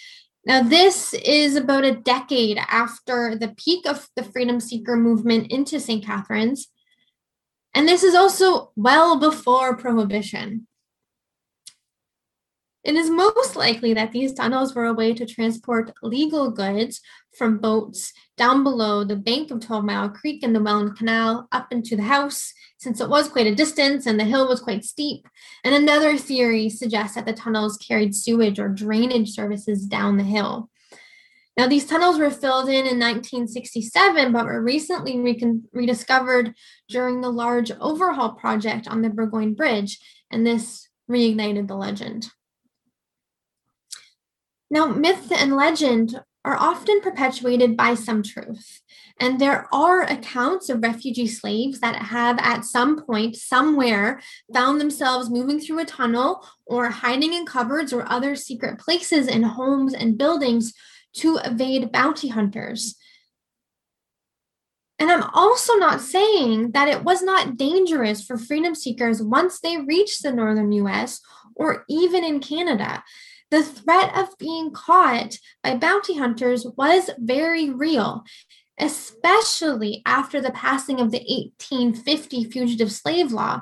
Now, 0.45 0.63
this 0.63 1.13
is 1.13 1.58
about 1.58 1.84
a 1.84 1.95
decade 1.95 2.58
after 2.58 3.36
the 3.36 3.54
peak 3.58 3.86
of 3.86 4.08
the 4.15 4.23
freedom 4.23 4.62
seeker 4.62 4.95
movement 4.95 5.52
into 5.52 5.80
St. 5.80 6.06
Catharines. 6.06 6.69
And 7.73 7.88
this 7.88 8.02
is 8.02 8.15
also 8.15 8.71
well 8.76 9.19
before 9.19 9.76
Prohibition. 9.76 10.67
It 12.88 12.95
is 12.95 13.10
most 13.10 13.58
likely 13.58 13.93
that 13.95 14.13
these 14.13 14.32
tunnels 14.32 14.73
were 14.73 14.86
a 14.86 14.93
way 14.93 15.13
to 15.13 15.26
transport 15.26 15.91
legal 16.02 16.50
goods 16.50 17.02
from 17.38 17.58
boats 17.58 18.13
down 18.38 18.63
below 18.63 19.04
the 19.04 19.17
bank 19.17 19.52
of 19.52 19.60
12 19.60 19.84
Mile 19.84 20.10
Creek 20.10 20.41
in 20.41 20.54
the 20.54 20.63
Welland 20.63 20.97
Canal 20.97 21.50
up 21.52 21.73
into 21.73 21.97
the 21.97 22.04
house, 22.04 22.54
since 22.78 23.02
it 23.02 23.10
was 23.10 23.28
quite 23.28 23.45
a 23.45 23.54
distance 23.54 24.06
and 24.06 24.17
the 24.17 24.23
hill 24.23 24.47
was 24.47 24.62
quite 24.62 24.86
steep. 24.86 25.28
And 25.65 25.76
another 25.76 26.17
theory 26.17 26.69
suggests 26.69 27.15
that 27.15 27.26
the 27.26 27.34
tunnels 27.34 27.76
carried 27.76 28.15
sewage 28.15 28.58
or 28.58 28.69
drainage 28.69 29.32
services 29.32 29.86
down 29.86 30.15
the 30.15 30.23
hill. 30.23 30.69
Now, 31.58 31.67
these 31.67 31.88
tunnels 31.88 32.17
were 32.17 32.32
filled 32.32 32.69
in 32.69 32.86
in 32.86 33.00
1967, 33.00 34.32
but 34.32 34.45
were 34.45 34.63
recently 34.63 35.19
rediscovered 35.73 36.54
during 36.88 37.19
the 37.19 37.32
large 37.32 37.69
overhaul 37.82 38.32
project 38.36 38.88
on 38.88 39.02
the 39.02 39.10
Burgoyne 39.10 39.56
Bridge, 39.56 40.00
and 40.32 40.47
this 40.47 40.88
reignited 41.12 41.67
the 41.67 41.76
legend. 41.76 42.30
Now, 44.69 44.88
myth 44.88 45.32
and 45.32 45.56
legend 45.56 46.19
are 46.43 46.58
often 46.58 47.01
perpetuated 47.01 47.75
by 47.75 47.93
some 47.93 48.23
truth. 48.23 48.82
And 49.19 49.39
there 49.39 49.67
are 49.73 50.03
accounts 50.03 50.69
of 50.69 50.84
refugee 50.84 51.27
slaves 51.27 51.80
that 51.80 51.95
have, 51.95 52.38
at 52.39 52.63
some 52.63 53.03
point, 53.03 53.36
somewhere, 53.36 54.21
found 54.53 54.80
themselves 54.80 55.30
moving 55.30 55.60
through 55.60 55.80
a 55.80 55.86
tunnel 55.86 56.47
or 56.65 56.89
hiding 56.89 57.34
in 57.34 57.45
cupboards 57.45 57.91
or 57.91 58.10
other 58.10 58.36
secret 58.36 58.80
places 58.80 59.27
in 59.27 59.43
homes 59.43 59.93
and 59.93 60.17
buildings 60.17 60.73
to 61.15 61.38
evade 61.43 61.91
bounty 61.91 62.27
hunters. 62.27 62.95
And 64.99 65.12
I'm 65.12 65.23
also 65.34 65.75
not 65.75 66.01
saying 66.01 66.71
that 66.71 66.88
it 66.88 67.03
was 67.03 67.21
not 67.21 67.58
dangerous 67.58 68.23
for 68.23 68.38
freedom 68.38 68.73
seekers 68.73 69.21
once 69.21 69.60
they 69.60 69.77
reached 69.77 70.23
the 70.23 70.32
northern 70.32 70.71
US 70.71 71.21
or 71.56 71.86
even 71.89 72.23
in 72.23 72.39
Canada 72.39 73.03
the 73.49 73.63
threat 73.63 74.15
of 74.17 74.38
being 74.38 74.71
caught 74.71 75.38
by 75.63 75.75
bounty 75.75 76.17
hunters 76.17 76.65
was 76.77 77.10
very 77.17 77.69
real, 77.69 78.23
especially 78.79 80.01
after 80.05 80.41
the 80.41 80.51
passing 80.51 80.99
of 80.99 81.12
the 81.12 81.19
1850 81.19 82.45
Fugitive 82.45 82.91
Slave 82.91 83.31
Law. 83.31 83.62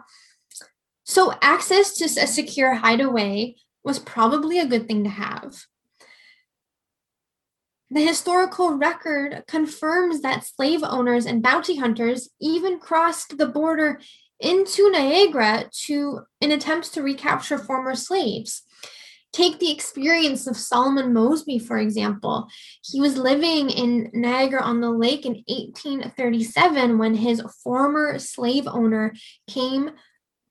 So, 1.04 1.34
access 1.42 1.94
to 1.98 2.06
a 2.06 2.28
secure 2.28 2.74
hideaway 2.74 3.56
was 3.84 4.00
probably 4.00 4.60
a 4.60 4.66
good 4.66 4.88
thing 4.88 5.04
to 5.04 5.10
have. 5.10 5.66
The 7.92 8.02
historical 8.02 8.72
record 8.72 9.44
confirms 9.48 10.22
that 10.22 10.46
slave 10.46 10.84
owners 10.84 11.28
and 11.28 11.44
bounty 11.44 11.78
hunters 11.78 12.30
even 12.42 12.80
crossed 12.80 13.38
the 13.38 13.48
border 13.48 14.02
into 14.40 14.90
Niagara 14.90 15.70
to 15.86 16.22
in 16.42 16.52
attempts 16.52 16.90
to 16.90 17.04
recapture 17.04 17.60
former 17.60 17.96
slaves. 17.96 18.64
Take 19.36 19.60
the 19.60 19.70
experience 19.70 20.48
of 20.48 20.56
Solomon 20.56 21.14
Mosby, 21.14 21.60
for 21.60 21.78
example. 21.78 22.48
He 22.82 23.02
was 23.02 23.18
living 23.18 23.70
in 23.70 24.10
Niagara 24.14 24.62
on 24.62 24.80
the 24.80 24.90
Lake 24.90 25.26
in 25.26 25.44
1837 25.50 26.98
when 26.98 27.16
his 27.16 27.42
former 27.62 28.18
slave 28.18 28.66
owner 28.66 29.14
came 29.46 29.92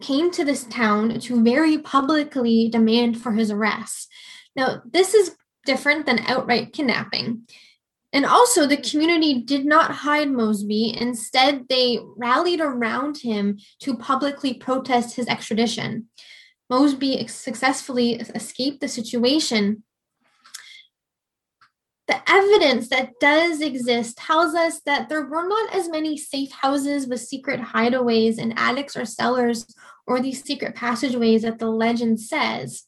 came 0.02 0.30
to 0.32 0.44
this 0.44 0.64
town 0.64 1.18
to 1.20 1.42
very 1.42 1.78
publicly 1.78 2.68
demand 2.68 3.18
for 3.18 3.32
his 3.32 3.50
arrest. 3.50 4.12
Now, 4.54 4.82
this 4.84 5.14
is 5.14 5.34
different 5.64 6.04
than 6.04 6.18
outright 6.26 6.74
kidnapping. 6.74 7.48
And 8.12 8.26
also, 8.26 8.66
the 8.66 8.76
community 8.76 9.40
did 9.40 9.64
not 9.64 9.92
hide 9.92 10.30
Mosby. 10.30 10.94
Instead, 11.00 11.68
they 11.70 12.00
rallied 12.18 12.60
around 12.60 13.16
him 13.16 13.58
to 13.80 13.96
publicly 13.96 14.52
protest 14.52 15.16
his 15.16 15.26
extradition. 15.26 16.08
Mosby 16.74 17.24
successfully 17.28 18.14
escaped 18.14 18.80
the 18.80 18.88
situation, 18.88 19.84
the 22.08 22.20
evidence 22.28 22.88
that 22.88 23.12
does 23.20 23.60
exist 23.60 24.16
tells 24.16 24.56
us 24.56 24.80
that 24.84 25.08
there 25.08 25.24
were 25.24 25.46
not 25.46 25.72
as 25.72 25.88
many 25.88 26.18
safe 26.18 26.50
houses 26.50 27.06
with 27.06 27.20
secret 27.20 27.60
hideaways 27.60 28.38
and 28.38 28.58
attics 28.58 28.96
or 28.96 29.04
cellars 29.04 29.72
or 30.08 30.18
these 30.18 30.42
secret 30.42 30.74
passageways 30.74 31.42
that 31.42 31.60
the 31.60 31.70
legend 31.70 32.18
says. 32.20 32.82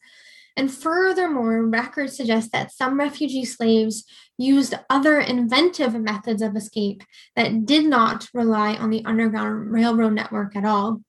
And 0.57 0.68
furthermore, 0.68 1.64
records 1.64 2.16
suggest 2.16 2.51
that 2.51 2.72
some 2.72 2.99
refugee 2.99 3.44
slaves 3.44 4.05
used 4.37 4.75
other 4.90 5.20
inventive 5.20 5.94
methods 5.94 6.42
of 6.42 6.57
escape 6.57 7.05
that 7.37 7.66
did 7.66 7.85
not 7.85 8.27
rely 8.35 8.75
on 8.75 8.90
the 8.90 9.05
Underground 9.05 9.70
Railroad 9.70 10.14
network 10.14 10.57
at 10.57 10.64
all. 10.64 11.03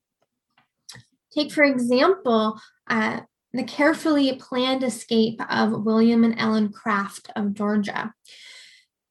Take, 1.37 1.51
for 1.51 1.63
example, 1.63 2.59
uh, 2.89 3.19
the 3.53 3.63
carefully 3.63 4.35
planned 4.37 4.83
escape 4.83 5.39
of 5.51 5.85
William 5.85 6.23
and 6.23 6.33
Ellen 6.39 6.71
Craft 6.71 7.29
of 7.35 7.53
Georgia. 7.53 8.11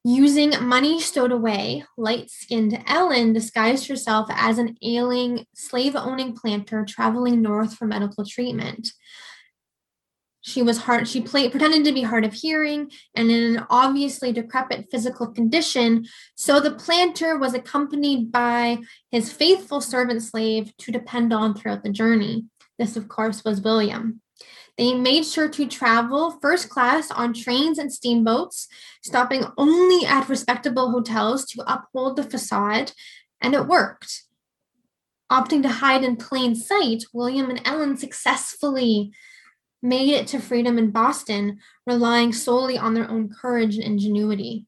Using 0.03 0.51
money 0.61 0.99
stowed 0.99 1.31
away, 1.31 1.85
light 1.97 2.29
skinned 2.29 2.83
Ellen 2.85 3.31
disguised 3.31 3.87
herself 3.87 4.27
as 4.29 4.57
an 4.57 4.75
ailing, 4.81 5.45
slave 5.55 5.95
owning 5.95 6.35
planter 6.35 6.83
traveling 6.83 7.41
north 7.41 7.75
for 7.75 7.85
medical 7.85 8.25
treatment. 8.25 8.91
She 10.47 10.61
was 10.61 10.77
hard, 10.77 11.09
she 11.09 11.19
played, 11.19 11.51
pretended 11.51 11.83
to 11.83 11.91
be 11.91 12.03
hard 12.03 12.23
of 12.23 12.31
hearing 12.31 12.89
and 13.13 13.29
in 13.29 13.57
an 13.57 13.65
obviously 13.69 14.31
decrepit 14.31 14.87
physical 14.89 15.27
condition. 15.27 16.05
So 16.35 16.61
the 16.61 16.71
planter 16.71 17.37
was 17.37 17.53
accompanied 17.53 18.31
by 18.31 18.77
his 19.11 19.29
faithful 19.29 19.81
servant 19.81 20.23
slave 20.23 20.71
to 20.77 20.91
depend 20.93 21.33
on 21.33 21.53
throughout 21.53 21.83
the 21.83 21.89
journey. 21.89 22.45
This, 22.79 22.95
of 22.95 23.09
course, 23.09 23.43
was 23.43 23.59
William. 23.59 24.21
They 24.77 24.93
made 24.93 25.25
sure 25.25 25.49
to 25.49 25.67
travel 25.67 26.39
first 26.41 26.69
class 26.69 27.11
on 27.11 27.33
trains 27.33 27.77
and 27.77 27.91
steamboats, 27.91 28.69
stopping 29.03 29.43
only 29.57 30.07
at 30.07 30.29
respectable 30.29 30.91
hotels 30.91 31.45
to 31.47 31.63
uphold 31.67 32.15
the 32.15 32.23
facade, 32.23 32.93
and 33.41 33.53
it 33.53 33.67
worked. 33.67 34.23
Opting 35.29 35.61
to 35.63 35.69
hide 35.69 36.05
in 36.05 36.15
plain 36.15 36.55
sight, 36.55 37.03
William 37.13 37.49
and 37.49 37.61
Ellen 37.65 37.97
successfully 37.97 39.11
made 39.81 40.09
it 40.09 40.27
to 40.27 40.39
freedom 40.39 40.77
in 40.77 40.91
Boston, 40.91 41.59
relying 41.85 42.33
solely 42.33 42.77
on 42.77 42.93
their 42.93 43.09
own 43.09 43.29
courage 43.29 43.75
and 43.75 43.83
ingenuity. 43.83 44.65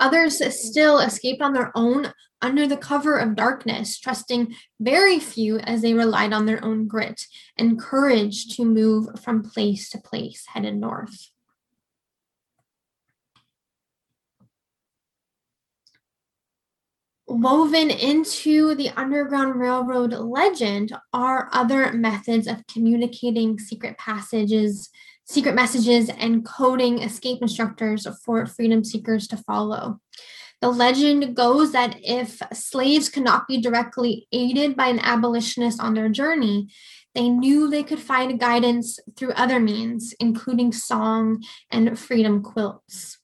Others 0.00 0.42
still 0.60 1.00
escaped 1.00 1.42
on 1.42 1.52
their 1.52 1.72
own 1.74 2.12
under 2.40 2.66
the 2.68 2.76
cover 2.76 3.18
of 3.18 3.34
darkness, 3.34 3.98
trusting 3.98 4.54
very 4.78 5.18
few 5.18 5.58
as 5.58 5.82
they 5.82 5.92
relied 5.92 6.32
on 6.32 6.46
their 6.46 6.64
own 6.64 6.86
grit 6.86 7.26
and 7.56 7.80
courage 7.80 8.56
to 8.56 8.64
move 8.64 9.20
from 9.20 9.42
place 9.42 9.90
to 9.90 9.98
place 9.98 10.44
headed 10.46 10.76
north. 10.76 11.30
Woven 17.30 17.90
into 17.90 18.74
the 18.74 18.88
Underground 18.96 19.56
Railroad 19.56 20.14
legend 20.14 20.96
are 21.12 21.50
other 21.52 21.92
methods 21.92 22.46
of 22.46 22.66
communicating 22.72 23.58
secret 23.58 23.98
passages, 23.98 24.88
secret 25.26 25.54
messages, 25.54 26.08
and 26.08 26.42
coding 26.46 27.02
escape 27.02 27.42
instructors 27.42 28.06
for 28.24 28.46
freedom 28.46 28.82
seekers 28.82 29.28
to 29.28 29.36
follow. 29.36 30.00
The 30.62 30.70
legend 30.70 31.36
goes 31.36 31.72
that 31.72 31.96
if 32.02 32.40
slaves 32.54 33.10
could 33.10 33.24
not 33.24 33.46
be 33.46 33.60
directly 33.60 34.26
aided 34.32 34.74
by 34.74 34.88
an 34.88 34.98
abolitionist 35.00 35.80
on 35.80 35.92
their 35.92 36.08
journey, 36.08 36.68
they 37.14 37.28
knew 37.28 37.68
they 37.68 37.82
could 37.82 38.00
find 38.00 38.40
guidance 38.40 38.98
through 39.16 39.32
other 39.32 39.60
means, 39.60 40.14
including 40.18 40.72
song 40.72 41.44
and 41.70 41.98
freedom 41.98 42.42
quilts. 42.42 43.17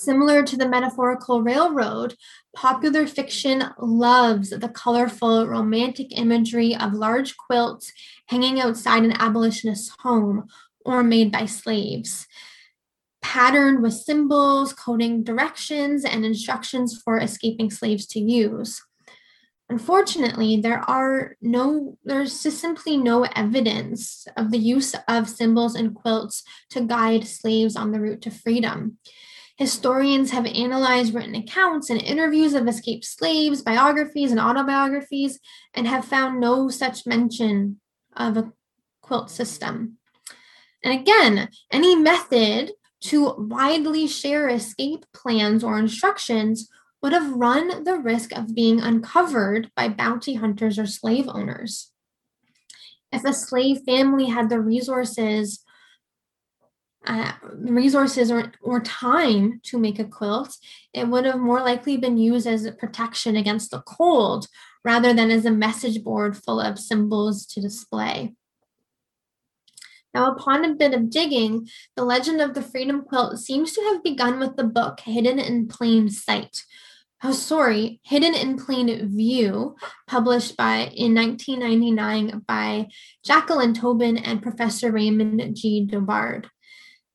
Similar 0.00 0.44
to 0.44 0.56
the 0.56 0.66
metaphorical 0.66 1.42
railroad, 1.42 2.14
popular 2.56 3.06
fiction 3.06 3.64
loves 3.78 4.48
the 4.48 4.70
colorful, 4.70 5.46
romantic 5.46 6.18
imagery 6.18 6.74
of 6.74 6.94
large 6.94 7.36
quilts 7.36 7.92
hanging 8.24 8.62
outside 8.62 9.04
an 9.04 9.12
abolitionist's 9.12 9.94
home 10.00 10.48
or 10.86 11.02
made 11.02 11.30
by 11.30 11.44
slaves. 11.44 12.26
Patterned 13.20 13.82
with 13.82 13.92
symbols, 13.92 14.72
coding 14.72 15.22
directions, 15.22 16.06
and 16.06 16.24
instructions 16.24 16.98
for 17.04 17.18
escaping 17.18 17.70
slaves 17.70 18.06
to 18.06 18.20
use. 18.20 18.80
Unfortunately, 19.68 20.56
there 20.62 20.80
are 20.88 21.36
no, 21.42 21.98
there's 22.04 22.42
just 22.42 22.58
simply 22.58 22.96
no 22.96 23.24
evidence 23.36 24.26
of 24.38 24.50
the 24.50 24.58
use 24.58 24.94
of 25.08 25.28
symbols 25.28 25.74
and 25.74 25.94
quilts 25.94 26.42
to 26.70 26.80
guide 26.80 27.26
slaves 27.26 27.76
on 27.76 27.92
the 27.92 28.00
route 28.00 28.22
to 28.22 28.30
freedom. 28.30 28.96
Historians 29.60 30.30
have 30.30 30.46
analyzed 30.46 31.12
written 31.12 31.34
accounts 31.34 31.90
and 31.90 32.00
interviews 32.00 32.54
of 32.54 32.66
escaped 32.66 33.04
slaves, 33.04 33.60
biographies, 33.60 34.30
and 34.30 34.40
autobiographies, 34.40 35.38
and 35.74 35.86
have 35.86 36.02
found 36.02 36.40
no 36.40 36.70
such 36.70 37.06
mention 37.06 37.78
of 38.16 38.38
a 38.38 38.50
quilt 39.02 39.30
system. 39.30 39.98
And 40.82 40.98
again, 40.98 41.50
any 41.70 41.94
method 41.94 42.72
to 43.02 43.34
widely 43.36 44.06
share 44.06 44.48
escape 44.48 45.04
plans 45.12 45.62
or 45.62 45.78
instructions 45.78 46.70
would 47.02 47.12
have 47.12 47.34
run 47.34 47.84
the 47.84 47.98
risk 47.98 48.34
of 48.34 48.54
being 48.54 48.80
uncovered 48.80 49.70
by 49.76 49.90
bounty 49.90 50.36
hunters 50.36 50.78
or 50.78 50.86
slave 50.86 51.28
owners. 51.28 51.92
If 53.12 53.26
a 53.26 53.34
slave 53.34 53.82
family 53.84 54.30
had 54.30 54.48
the 54.48 54.58
resources, 54.58 55.62
uh, 57.06 57.32
resources 57.54 58.30
or, 58.30 58.52
or 58.60 58.80
time 58.80 59.60
to 59.64 59.78
make 59.78 59.98
a 59.98 60.04
quilt, 60.04 60.56
it 60.92 61.08
would 61.08 61.24
have 61.24 61.38
more 61.38 61.60
likely 61.60 61.96
been 61.96 62.18
used 62.18 62.46
as 62.46 62.64
a 62.64 62.72
protection 62.72 63.36
against 63.36 63.70
the 63.70 63.80
cold 63.80 64.46
rather 64.84 65.12
than 65.12 65.30
as 65.30 65.44
a 65.44 65.50
message 65.50 66.02
board 66.02 66.36
full 66.36 66.60
of 66.60 66.78
symbols 66.78 67.46
to 67.46 67.60
display. 67.60 68.34
Now, 70.12 70.32
upon 70.32 70.64
a 70.64 70.74
bit 70.74 70.92
of 70.92 71.10
digging, 71.10 71.68
the 71.96 72.04
legend 72.04 72.40
of 72.40 72.54
the 72.54 72.62
Freedom 72.62 73.02
Quilt 73.02 73.38
seems 73.38 73.72
to 73.72 73.82
have 73.82 74.02
begun 74.02 74.40
with 74.40 74.56
the 74.56 74.64
book 74.64 75.00
Hidden 75.00 75.38
in 75.38 75.68
Plain 75.68 76.10
Sight. 76.10 76.64
Oh, 77.22 77.32
sorry, 77.32 78.00
Hidden 78.02 78.34
in 78.34 78.56
Plain 78.58 79.14
View, 79.14 79.76
published 80.08 80.56
by 80.56 80.90
in 80.94 81.14
1999 81.14 82.44
by 82.48 82.88
Jacqueline 83.24 83.74
Tobin 83.74 84.16
and 84.16 84.42
Professor 84.42 84.90
Raymond 84.90 85.54
G. 85.54 85.86
Dobard. 85.86 86.48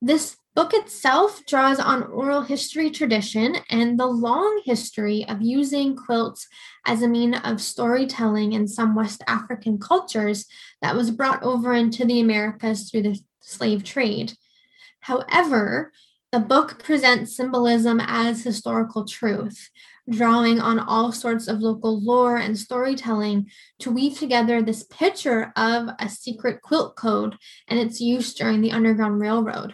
This 0.06 0.38
book 0.54 0.76
itself 0.76 1.44
draws 1.48 1.80
on 1.80 2.04
oral 2.04 2.44
history 2.44 2.92
tradition 2.92 3.56
and 3.72 4.00
the 4.00 4.06
long 4.06 4.62
history 4.64 5.26
of 5.28 5.42
using 5.42 5.96
quilts 5.96 6.48
as 6.86 7.02
a 7.02 7.08
mean 7.08 7.34
of 7.34 7.60
storytelling 7.60 8.54
in 8.54 8.68
some 8.68 8.94
West 8.94 9.24
African 9.26 9.80
cultures 9.80 10.46
that 10.80 10.96
was 10.96 11.10
brought 11.10 11.42
over 11.42 11.74
into 11.74 12.06
the 12.06 12.20
Americas 12.20 12.88
through 12.88 13.02
the 13.02 13.20
slave 13.40 13.84
trade. 13.84 14.34
However, 15.00 15.92
the 16.32 16.40
book 16.40 16.84
presents 16.84 17.36
symbolism 17.36 18.00
as 18.00 18.44
historical 18.44 19.08
truth, 19.08 19.72
drawing 20.08 20.60
on 20.60 20.78
all 20.78 21.12
sorts 21.12 21.48
of 21.48 21.62
local 21.62 22.00
lore 22.00 22.38
and 22.38 22.56
storytelling 22.56 23.50
to 23.80 23.90
weave 23.90 24.20
together 24.20 24.62
this 24.62 24.84
picture 24.84 25.52
of 25.56 25.90
a 25.98 26.08
secret 26.08 26.62
quilt 26.62 26.96
code 26.96 27.40
and 27.68 27.80
its 27.80 28.00
use 28.00 28.36
during 28.36 28.62
the 28.62 28.72
Underground 28.72 29.20
Railroad. 29.20 29.74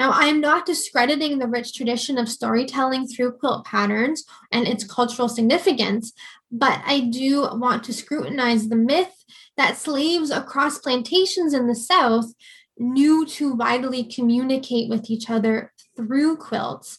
Now, 0.00 0.12
I 0.12 0.28
am 0.28 0.40
not 0.40 0.64
discrediting 0.64 1.38
the 1.38 1.46
rich 1.46 1.74
tradition 1.74 2.16
of 2.16 2.26
storytelling 2.26 3.06
through 3.06 3.32
quilt 3.32 3.66
patterns 3.66 4.24
and 4.50 4.66
its 4.66 4.82
cultural 4.82 5.28
significance, 5.28 6.14
but 6.50 6.80
I 6.86 7.00
do 7.00 7.42
want 7.52 7.84
to 7.84 7.92
scrutinize 7.92 8.70
the 8.70 8.76
myth 8.76 9.12
that 9.58 9.76
slaves 9.76 10.30
across 10.30 10.78
plantations 10.78 11.52
in 11.52 11.66
the 11.66 11.74
South 11.74 12.32
knew 12.78 13.26
to 13.26 13.52
widely 13.52 14.04
communicate 14.04 14.88
with 14.88 15.10
each 15.10 15.28
other 15.28 15.70
through 15.94 16.38
quilts 16.38 16.98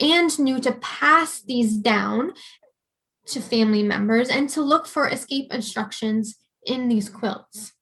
and 0.00 0.38
knew 0.38 0.60
to 0.60 0.70
pass 0.70 1.42
these 1.42 1.76
down 1.76 2.32
to 3.26 3.40
family 3.40 3.82
members 3.82 4.28
and 4.28 4.48
to 4.50 4.62
look 4.62 4.86
for 4.86 5.08
escape 5.08 5.52
instructions 5.52 6.36
in 6.64 6.86
these 6.86 7.08
quilts 7.08 7.72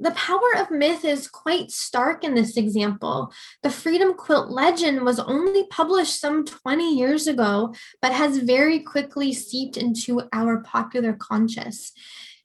the 0.00 0.12
power 0.12 0.56
of 0.56 0.70
myth 0.70 1.04
is 1.04 1.28
quite 1.28 1.70
stark 1.70 2.22
in 2.24 2.34
this 2.34 2.56
example. 2.56 3.32
The 3.62 3.70
Freedom 3.70 4.14
Quilt 4.14 4.50
legend 4.50 5.02
was 5.02 5.18
only 5.18 5.66
published 5.68 6.20
some 6.20 6.44
20 6.44 6.96
years 6.96 7.26
ago, 7.26 7.74
but 8.00 8.12
has 8.12 8.38
very 8.38 8.80
quickly 8.80 9.32
seeped 9.32 9.76
into 9.76 10.22
our 10.32 10.62
popular 10.62 11.14
conscious. 11.14 11.92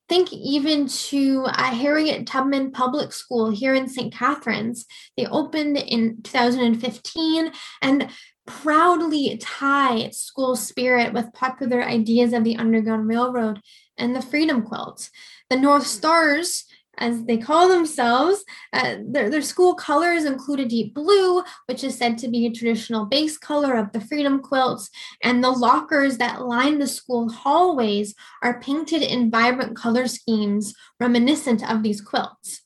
Think 0.10 0.34
even 0.34 0.88
to 0.88 1.46
uh, 1.46 1.74
Harriet 1.74 2.28
Tubman 2.28 2.72
Public 2.72 3.14
School 3.14 3.52
here 3.52 3.74
in 3.74 3.88
St. 3.88 4.14
Catharines. 4.14 4.86
They 5.16 5.26
opened 5.26 5.78
in 5.78 6.22
2015 6.24 7.52
and 7.82 8.10
proudly 8.46 9.38
tie 9.38 10.10
school 10.10 10.56
spirit 10.56 11.14
with 11.14 11.34
popular 11.34 11.82
ideas 11.82 12.34
of 12.34 12.44
the 12.44 12.58
Underground 12.58 13.08
Railroad 13.08 13.62
and 13.98 14.16
the 14.16 14.22
Freedom 14.22 14.64
Quilt. 14.64 15.10
The 15.50 15.56
North 15.56 15.88
Stars 15.88 16.66
as 16.98 17.24
they 17.26 17.38
call 17.38 17.68
themselves. 17.68 18.44
Uh, 18.72 18.98
their, 19.06 19.30
their 19.30 19.42
school 19.42 19.76
colors 19.76 20.26
include 20.26 20.60
a 20.60 20.66
deep 20.66 20.94
blue, 20.94 21.44
which 21.68 21.84
is 21.84 21.98
said 21.98 22.18
to 22.18 22.28
be 22.28 22.46
a 22.46 22.52
traditional 22.52 23.06
base 23.06 23.38
color 23.38 23.76
of 23.76 23.92
the 23.92 24.02
Freedom 24.02 24.42
Quilts, 24.42 24.90
and 25.22 25.44
the 25.44 25.52
lockers 25.52 26.18
that 26.18 26.46
line 26.46 26.80
the 26.80 26.88
school 26.88 27.30
hallways 27.30 28.16
are 28.42 28.62
painted 28.62 29.02
in 29.02 29.32
vibrant 29.32 29.76
color 29.76 30.08
schemes 30.08 30.74
reminiscent 31.00 31.70
of 31.70 31.84
these 31.84 32.02
quilts. 32.02 32.62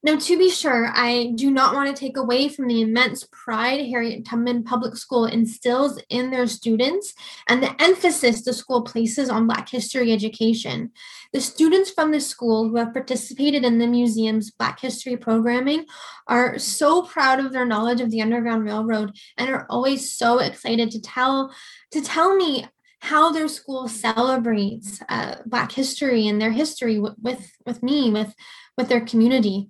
Now, 0.00 0.16
to 0.16 0.38
be 0.38 0.48
sure, 0.48 0.92
I 0.94 1.32
do 1.34 1.50
not 1.50 1.74
want 1.74 1.94
to 1.94 2.00
take 2.00 2.16
away 2.16 2.48
from 2.48 2.68
the 2.68 2.82
immense 2.82 3.26
pride 3.32 3.84
Harriet 3.86 4.24
Tubman 4.24 4.62
Public 4.62 4.96
School 4.96 5.24
instills 5.24 6.00
in 6.08 6.30
their 6.30 6.46
students 6.46 7.14
and 7.48 7.60
the 7.60 7.74
emphasis 7.82 8.42
the 8.42 8.52
school 8.52 8.82
places 8.82 9.28
on 9.28 9.48
Black 9.48 9.68
history 9.68 10.12
education. 10.12 10.92
The 11.32 11.40
students 11.40 11.90
from 11.90 12.12
the 12.12 12.20
school 12.20 12.68
who 12.68 12.76
have 12.76 12.92
participated 12.92 13.64
in 13.64 13.78
the 13.78 13.88
museum's 13.88 14.52
Black 14.52 14.78
history 14.78 15.16
programming 15.16 15.84
are 16.28 16.60
so 16.60 17.02
proud 17.02 17.40
of 17.40 17.52
their 17.52 17.66
knowledge 17.66 18.00
of 18.00 18.12
the 18.12 18.22
Underground 18.22 18.64
Railroad 18.64 19.16
and 19.36 19.50
are 19.50 19.66
always 19.68 20.12
so 20.12 20.38
excited 20.38 20.92
to 20.92 21.00
tell 21.00 21.52
to 21.90 22.00
tell 22.00 22.36
me 22.36 22.68
how 23.00 23.32
their 23.32 23.48
school 23.48 23.88
celebrates 23.88 25.00
uh, 25.08 25.36
Black 25.46 25.72
history 25.72 26.26
and 26.26 26.40
their 26.40 26.50
history 26.50 26.96
w- 26.96 27.14
with 27.20 27.52
with 27.64 27.82
me 27.82 28.10
with 28.10 28.34
with 28.76 28.88
their 28.88 29.04
community. 29.04 29.68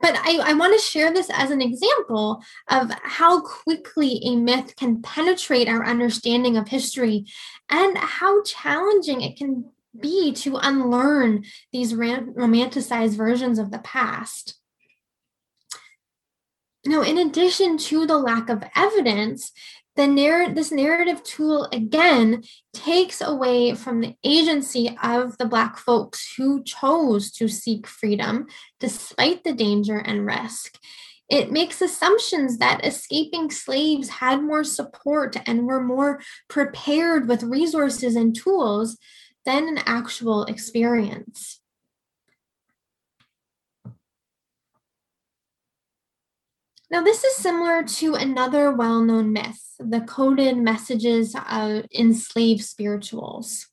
But 0.00 0.16
I, 0.16 0.38
I 0.42 0.52
want 0.54 0.74
to 0.74 0.86
share 0.86 1.12
this 1.12 1.28
as 1.30 1.50
an 1.50 1.60
example 1.60 2.42
of 2.70 2.90
how 3.02 3.42
quickly 3.42 4.20
a 4.24 4.36
myth 4.36 4.74
can 4.76 5.02
penetrate 5.02 5.68
our 5.68 5.84
understanding 5.84 6.56
of 6.56 6.68
history 6.68 7.26
and 7.68 7.98
how 7.98 8.42
challenging 8.42 9.20
it 9.20 9.36
can 9.36 9.66
be 9.98 10.32
to 10.32 10.56
unlearn 10.56 11.44
these 11.72 11.92
romanticized 11.92 13.16
versions 13.16 13.58
of 13.58 13.70
the 13.70 13.80
past. 13.80 14.56
Now, 16.86 17.02
in 17.02 17.18
addition 17.18 17.76
to 17.76 18.06
the 18.06 18.16
lack 18.16 18.48
of 18.48 18.64
evidence, 18.74 19.52
the 19.96 20.06
narr- 20.06 20.54
this 20.54 20.70
narrative 20.70 21.22
tool 21.22 21.68
again 21.72 22.42
takes 22.72 23.20
away 23.20 23.74
from 23.74 24.00
the 24.00 24.14
agency 24.24 24.96
of 25.02 25.36
the 25.38 25.46
Black 25.46 25.76
folks 25.76 26.34
who 26.36 26.62
chose 26.62 27.30
to 27.32 27.48
seek 27.48 27.86
freedom 27.86 28.46
despite 28.78 29.44
the 29.44 29.52
danger 29.52 29.98
and 29.98 30.26
risk. 30.26 30.78
It 31.28 31.52
makes 31.52 31.80
assumptions 31.80 32.58
that 32.58 32.84
escaping 32.84 33.50
slaves 33.50 34.08
had 34.08 34.42
more 34.42 34.64
support 34.64 35.36
and 35.46 35.66
were 35.66 35.82
more 35.82 36.20
prepared 36.48 37.28
with 37.28 37.42
resources 37.44 38.16
and 38.16 38.34
tools 38.34 38.98
than 39.44 39.68
an 39.68 39.78
actual 39.86 40.44
experience. 40.44 41.59
Now, 46.90 47.02
this 47.02 47.22
is 47.22 47.36
similar 47.36 47.84
to 47.84 48.14
another 48.14 48.72
well 48.72 49.00
known 49.00 49.32
myth 49.32 49.76
the 49.78 50.00
coded 50.00 50.56
messages 50.56 51.36
of 51.48 51.86
enslaved 51.96 52.64
spirituals. 52.64 53.68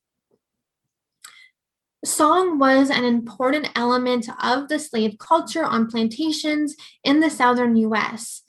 Song 2.06 2.60
was 2.60 2.92
an 2.92 3.04
important 3.04 3.72
element 3.76 4.30
of 4.42 4.70
the 4.70 4.78
slave 4.78 5.18
culture 5.18 5.64
on 5.64 5.88
plantations 5.88 6.76
in 7.04 7.20
the 7.20 7.32
southern 7.32 7.76
US. 7.78 8.44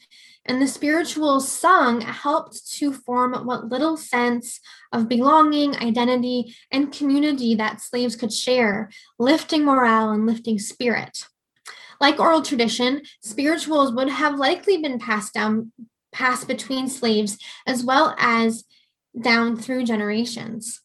And 0.44 0.60
the 0.60 0.68
spirituals 0.68 1.50
sung 1.50 2.02
helped 2.02 2.70
to 2.72 2.92
form 2.92 3.34
what 3.46 3.68
little 3.68 3.96
sense 3.96 4.60
of 4.92 5.08
belonging, 5.08 5.76
identity, 5.76 6.54
and 6.70 6.92
community 6.92 7.54
that 7.54 7.80
slaves 7.80 8.16
could 8.16 8.32
share, 8.32 8.90
lifting 9.18 9.64
morale 9.64 10.10
and 10.10 10.26
lifting 10.26 10.58
spirit. 10.58 11.24
Like 12.00 12.20
oral 12.20 12.42
tradition, 12.42 13.02
spirituals 13.22 13.92
would 13.92 14.08
have 14.08 14.38
likely 14.38 14.76
been 14.78 14.98
passed 14.98 15.34
down, 15.34 15.72
passed 16.12 16.46
between 16.46 16.88
slaves, 16.88 17.38
as 17.66 17.84
well 17.84 18.14
as 18.18 18.64
down 19.20 19.56
through 19.56 19.84
generations. 19.84 20.80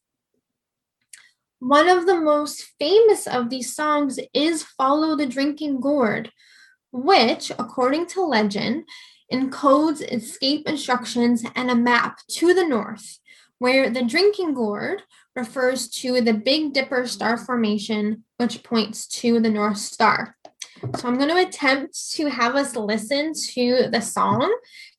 One 1.59 1.87
of 1.87 2.05
the 2.05 2.19
most 2.19 2.73
famous 2.79 3.27
of 3.27 3.49
these 3.49 3.75
songs 3.75 4.19
is 4.33 4.63
Follow 4.63 5.15
the 5.15 5.25
Drinking 5.25 5.79
Gourd, 5.79 6.31
which, 6.91 7.51
according 7.51 8.07
to 8.07 8.21
legend, 8.21 8.85
encodes 9.31 10.01
escape 10.11 10.67
instructions 10.67 11.43
and 11.55 11.71
a 11.71 11.75
map 11.75 12.19
to 12.29 12.53
the 12.53 12.67
north, 12.67 13.19
where 13.57 13.89
the 13.89 14.03
drinking 14.03 14.53
gourd 14.53 15.03
refers 15.35 15.89
to 15.89 16.21
the 16.21 16.33
Big 16.33 16.73
Dipper 16.73 17.07
star 17.07 17.37
formation, 17.37 18.25
which 18.37 18.61
points 18.63 19.07
to 19.07 19.39
the 19.39 19.49
North 19.49 19.77
Star. 19.77 20.35
So 20.95 21.07
I'm 21.07 21.17
going 21.17 21.29
to 21.29 21.47
attempt 21.47 22.11
to 22.11 22.27
have 22.27 22.55
us 22.55 22.75
listen 22.75 23.33
to 23.33 23.89
the 23.89 24.01
song, 24.01 24.53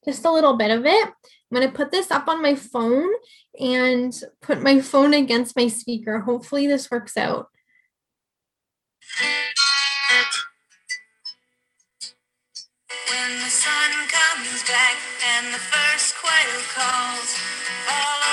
just 0.05 0.25
a 0.25 0.31
little 0.31 0.57
bit 0.57 0.71
of 0.71 0.87
it. 0.87 1.09
I'm 1.09 1.55
going 1.55 1.69
to 1.69 1.75
put 1.75 1.91
this 1.91 2.11
up 2.11 2.27
on 2.27 2.43
my 2.43 2.55
phone 2.55 3.11
and 3.61 4.13
put 4.41 4.63
my 4.63 4.81
phone 4.81 5.15
against 5.15 5.57
my 5.57 5.69
speaker. 5.69 6.21
Hopefully, 6.21 6.67
this 6.67 6.91
works 6.91 7.17
out. 7.17 7.49
When 13.11 13.39
the 13.39 13.51
sun 13.51 13.91
comes 14.09 14.63
back 14.65 14.97
and 15.37 15.55
the 15.55 15.59
first 15.59 16.17
quail 16.17 16.61
calls, 16.75 17.37
follow 17.87 18.24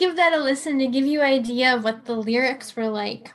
give 0.00 0.16
that 0.16 0.32
a 0.32 0.38
listen 0.38 0.78
to 0.78 0.86
give 0.86 1.04
you 1.04 1.20
an 1.20 1.26
idea 1.26 1.76
of 1.76 1.84
what 1.84 2.06
the 2.06 2.16
lyrics 2.16 2.74
were 2.74 2.88
like. 2.88 3.34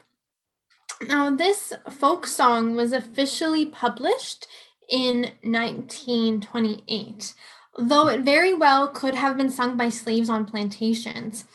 Now, 1.08 1.30
this 1.30 1.72
folk 1.90 2.26
song 2.26 2.76
was 2.76 2.92
officially 2.92 3.68
published 3.68 4.48
in 4.90 5.32
1928, 5.44 7.34
though 7.78 8.08
it 8.08 8.22
very 8.22 8.54
well 8.54 8.88
could 8.88 9.14
have 9.14 9.38
been 9.38 9.52
sung 9.52 9.78
by 9.78 9.90
slaves 9.90 10.30
on 10.30 10.46
plantations. 10.46 11.46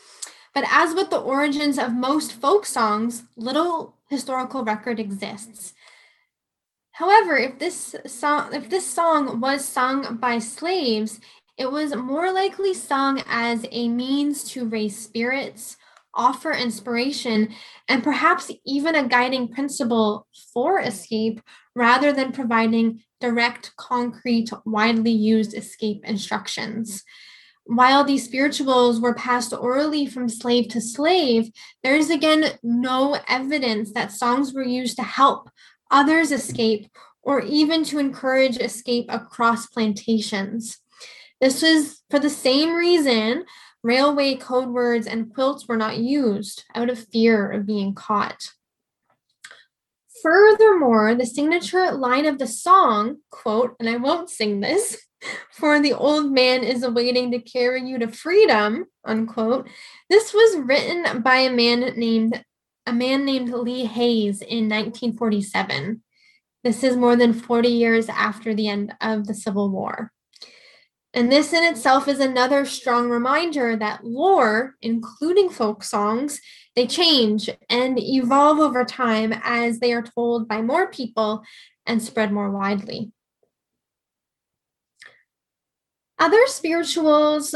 But 0.53 0.63
as 0.69 0.95
with 0.95 1.09
the 1.09 1.19
origins 1.19 1.77
of 1.77 1.93
most 1.93 2.31
folk 2.31 2.65
songs, 2.65 3.23
little 3.35 3.95
historical 4.09 4.63
record 4.63 4.99
exists. 4.99 5.73
However, 6.93 7.37
if 7.37 7.59
this 7.59 7.95
song 8.05 8.53
if 8.53 8.69
this 8.69 8.85
song 8.85 9.41
was 9.41 9.65
sung 9.65 10.17
by 10.17 10.39
slaves, 10.39 11.19
it 11.61 11.71
was 11.71 11.95
more 11.95 12.31
likely 12.31 12.73
sung 12.73 13.21
as 13.27 13.67
a 13.71 13.87
means 13.87 14.43
to 14.45 14.67
raise 14.67 14.97
spirits, 14.97 15.77
offer 16.15 16.51
inspiration, 16.51 17.53
and 17.87 18.03
perhaps 18.03 18.49
even 18.65 18.95
a 18.95 19.07
guiding 19.07 19.47
principle 19.47 20.25
for 20.51 20.79
escape 20.79 21.39
rather 21.75 22.11
than 22.11 22.31
providing 22.31 23.03
direct, 23.19 23.75
concrete, 23.77 24.49
widely 24.65 25.11
used 25.11 25.53
escape 25.53 26.03
instructions. 26.03 27.03
While 27.65 28.05
these 28.05 28.25
spirituals 28.25 28.99
were 28.99 29.13
passed 29.13 29.53
orally 29.53 30.07
from 30.07 30.29
slave 30.29 30.67
to 30.69 30.81
slave, 30.81 31.51
there 31.83 31.95
is 31.95 32.09
again 32.09 32.57
no 32.63 33.19
evidence 33.27 33.93
that 33.93 34.11
songs 34.11 34.51
were 34.51 34.63
used 34.63 34.95
to 34.95 35.03
help 35.03 35.47
others 35.91 36.31
escape 36.31 36.87
or 37.21 37.41
even 37.41 37.83
to 37.83 37.99
encourage 37.99 38.57
escape 38.57 39.05
across 39.09 39.67
plantations. 39.67 40.80
This 41.41 41.63
was 41.63 42.03
for 42.11 42.19
the 42.19 42.29
same 42.29 42.75
reason 42.75 43.45
railway 43.83 44.35
code 44.35 44.69
words 44.69 45.07
and 45.07 45.33
quilts 45.33 45.67
were 45.67 45.75
not 45.75 45.97
used 45.97 46.65
out 46.75 46.89
of 46.89 47.07
fear 47.07 47.49
of 47.49 47.65
being 47.65 47.95
caught. 47.95 48.51
Furthermore, 50.21 51.15
the 51.15 51.25
signature 51.25 51.91
line 51.91 52.27
of 52.27 52.37
the 52.37 52.45
song, 52.45 53.17
quote, 53.31 53.75
and 53.79 53.89
I 53.89 53.97
won't 53.97 54.29
sing 54.29 54.59
this, 54.59 55.01
for 55.51 55.79
the 55.79 55.93
old 55.93 56.31
man 56.31 56.63
is 56.63 56.83
awaiting 56.83 57.31
to 57.31 57.39
carry 57.39 57.83
you 57.87 57.97
to 57.97 58.07
freedom, 58.07 58.85
unquote. 59.03 59.67
This 60.11 60.33
was 60.33 60.59
written 60.59 61.23
by 61.23 61.37
a 61.37 61.51
man 61.51 61.93
named 61.97 62.43
a 62.85 62.93
man 62.93 63.25
named 63.25 63.49
Lee 63.49 63.85
Hays 63.85 64.41
in 64.41 64.69
1947. 64.69 66.03
This 66.63 66.83
is 66.83 66.95
more 66.95 67.15
than 67.15 67.33
40 67.33 67.67
years 67.67 68.09
after 68.09 68.53
the 68.53 68.67
end 68.67 68.93
of 69.01 69.27
the 69.27 69.33
Civil 69.33 69.69
War. 69.69 70.11
And 71.13 71.31
this 71.31 71.51
in 71.51 71.63
itself 71.63 72.07
is 72.07 72.19
another 72.19 72.65
strong 72.65 73.09
reminder 73.09 73.75
that 73.75 74.05
lore, 74.05 74.75
including 74.81 75.49
folk 75.49 75.83
songs, 75.83 76.39
they 76.75 76.87
change 76.87 77.49
and 77.69 77.99
evolve 77.99 78.59
over 78.59 78.85
time 78.85 79.33
as 79.43 79.79
they 79.79 79.91
are 79.91 80.01
told 80.01 80.47
by 80.47 80.61
more 80.61 80.89
people 80.89 81.43
and 81.85 82.01
spread 82.01 82.31
more 82.31 82.49
widely. 82.49 83.11
Other 86.17 86.45
spirituals 86.45 87.53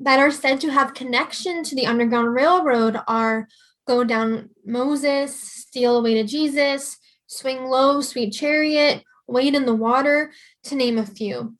that 0.00 0.18
are 0.18 0.30
said 0.30 0.60
to 0.60 0.70
have 0.70 0.92
connection 0.92 1.62
to 1.62 1.74
the 1.74 1.86
Underground 1.86 2.34
Railroad 2.34 3.00
are 3.06 3.48
Go 3.86 4.04
Down 4.04 4.50
Moses, 4.66 5.40
Steal 5.40 5.98
Away 5.98 6.14
to 6.14 6.24
Jesus, 6.24 6.98
Swing 7.26 7.64
Low, 7.66 8.00
Sweet 8.00 8.32
Chariot, 8.32 9.02
Wade 9.28 9.54
in 9.54 9.66
the 9.66 9.74
Water, 9.74 10.32
to 10.64 10.74
name 10.74 10.98
a 10.98 11.06
few. 11.06 11.54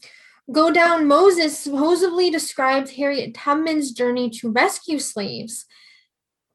Go 0.50 0.70
Down 0.70 1.06
Moses 1.06 1.58
supposedly 1.58 2.30
describes 2.30 2.92
Harriet 2.92 3.34
Tubman's 3.34 3.92
journey 3.92 4.30
to 4.30 4.50
rescue 4.50 4.98
slaves. 4.98 5.66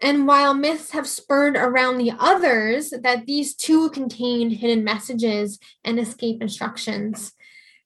And 0.01 0.25
while 0.25 0.55
myths 0.55 0.91
have 0.91 1.07
spurred 1.07 1.55
around 1.55 1.99
the 1.99 2.11
others, 2.17 2.89
that 2.89 3.27
these 3.27 3.53
too 3.53 3.91
contained 3.91 4.53
hidden 4.53 4.83
messages 4.83 5.59
and 5.83 5.99
escape 5.99 6.41
instructions. 6.41 7.33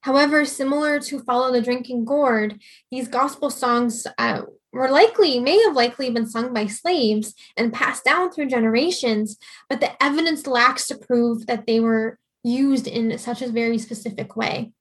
However, 0.01 0.45
similar 0.45 1.01
to 1.01 1.20
Follow 1.20 1.51
the 1.51 1.62
Drinking 1.62 2.05
Gourd, 2.05 2.62
these 2.89 3.10
gospel 3.10 3.49
songs 3.49 4.08
uh, 4.18 4.43
were 4.72 4.89
likely, 4.89 5.41
may 5.41 5.62
have 5.64 5.76
likely 5.76 6.10
been 6.10 6.26
sung 6.26 6.53
by 6.53 6.68
slaves 6.68 7.34
and 7.58 7.74
passed 7.74 8.05
down 8.05 8.32
through 8.32 8.47
generations, 8.47 9.38
but 9.68 9.82
the 9.82 10.01
evidence 10.01 10.47
lacks 10.47 10.88
to 10.88 10.97
prove 10.97 11.47
that 11.47 11.68
they 11.68 11.82
were 11.82 12.18
used 12.45 12.88
in 12.88 13.18
such 13.18 13.41
a 13.41 13.51
very 13.51 13.78
specific 13.78 14.38
way. 14.38 14.72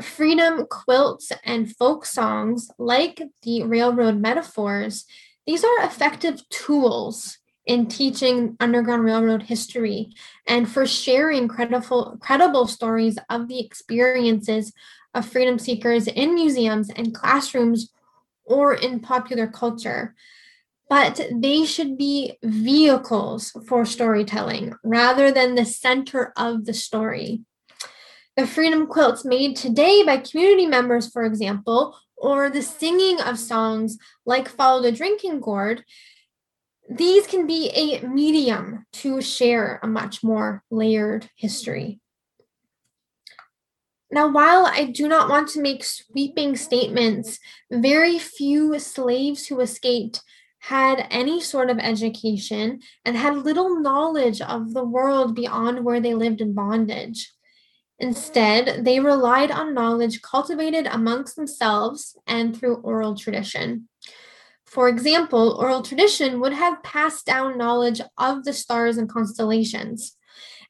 Freedom 0.00 0.66
quilts 0.66 1.32
and 1.44 1.74
folk 1.74 2.04
songs, 2.04 2.70
like 2.78 3.22
the 3.42 3.62
railroad 3.62 4.18
metaphors, 4.20 5.06
these 5.46 5.62
are 5.62 5.84
effective 5.84 6.46
tools 6.48 7.38
in 7.66 7.86
teaching 7.86 8.56
Underground 8.58 9.04
Railroad 9.04 9.44
history 9.44 10.10
and 10.46 10.68
for 10.68 10.86
sharing 10.86 11.48
credible, 11.48 12.16
credible 12.20 12.66
stories 12.66 13.18
of 13.30 13.48
the 13.48 13.60
experiences 13.60 14.72
of 15.14 15.26
freedom 15.26 15.58
seekers 15.58 16.06
in 16.08 16.34
museums 16.34 16.90
and 16.90 17.14
classrooms 17.14 17.92
or 18.44 18.74
in 18.74 19.00
popular 19.00 19.46
culture. 19.46 20.14
But 20.88 21.20
they 21.34 21.64
should 21.64 21.96
be 21.96 22.38
vehicles 22.42 23.52
for 23.66 23.84
storytelling 23.84 24.74
rather 24.84 25.32
than 25.32 25.54
the 25.54 25.64
center 25.64 26.32
of 26.36 26.64
the 26.64 26.74
story 26.74 27.40
the 28.36 28.46
freedom 28.46 28.86
quilts 28.86 29.24
made 29.24 29.56
today 29.56 30.02
by 30.04 30.18
community 30.18 30.66
members, 30.66 31.10
for 31.10 31.24
example, 31.24 31.98
or 32.16 32.50
the 32.50 32.62
singing 32.62 33.20
of 33.20 33.38
songs 33.38 33.98
like 34.26 34.48
Follow 34.48 34.82
the 34.82 34.92
Drinking 34.92 35.40
Gourd, 35.40 35.84
these 36.88 37.26
can 37.26 37.46
be 37.46 37.70
a 37.70 38.06
medium 38.06 38.86
to 38.92 39.20
share 39.20 39.80
a 39.82 39.86
much 39.86 40.22
more 40.22 40.62
layered 40.70 41.28
history. 41.34 41.98
Now, 44.10 44.30
while 44.30 44.66
I 44.66 44.84
do 44.84 45.08
not 45.08 45.28
want 45.28 45.48
to 45.50 45.62
make 45.62 45.82
sweeping 45.82 46.56
statements, 46.56 47.40
very 47.70 48.18
few 48.18 48.78
slaves 48.78 49.46
who 49.46 49.60
escaped 49.60 50.22
had 50.60 51.06
any 51.10 51.40
sort 51.40 51.70
of 51.70 51.78
education 51.78 52.80
and 53.04 53.16
had 53.16 53.36
little 53.38 53.80
knowledge 53.80 54.40
of 54.40 54.74
the 54.74 54.84
world 54.84 55.34
beyond 55.34 55.84
where 55.84 56.00
they 56.00 56.14
lived 56.14 56.40
in 56.40 56.54
bondage. 56.54 57.32
Instead, 57.98 58.84
they 58.84 59.00
relied 59.00 59.50
on 59.50 59.72
knowledge 59.72 60.20
cultivated 60.20 60.86
amongst 60.86 61.36
themselves 61.36 62.16
and 62.26 62.56
through 62.56 62.76
oral 62.76 63.16
tradition. 63.16 63.88
For 64.66 64.88
example, 64.88 65.56
oral 65.58 65.82
tradition 65.82 66.40
would 66.40 66.52
have 66.52 66.82
passed 66.82 67.24
down 67.24 67.56
knowledge 67.56 68.00
of 68.18 68.44
the 68.44 68.52
stars 68.52 68.98
and 68.98 69.08
constellations. 69.08 70.16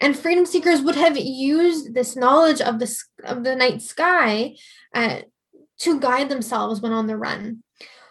And 0.01 0.17
freedom 0.17 0.47
seekers 0.47 0.83
would 0.83 0.95
have 0.97 1.17
used 1.17 1.95
this 1.95 2.15
knowledge 2.15 2.61
of 2.61 2.79
the, 2.79 2.95
of 3.25 3.43
the 3.43 3.57
night 3.57 3.83
sky 3.83 4.55
uh, 4.95 5.21
to 5.79 5.99
guide 5.99 6.29
themselves 6.29 6.81
when 6.81 6.93
on 6.93 7.07
the 7.07 7.17
run. 7.17 7.63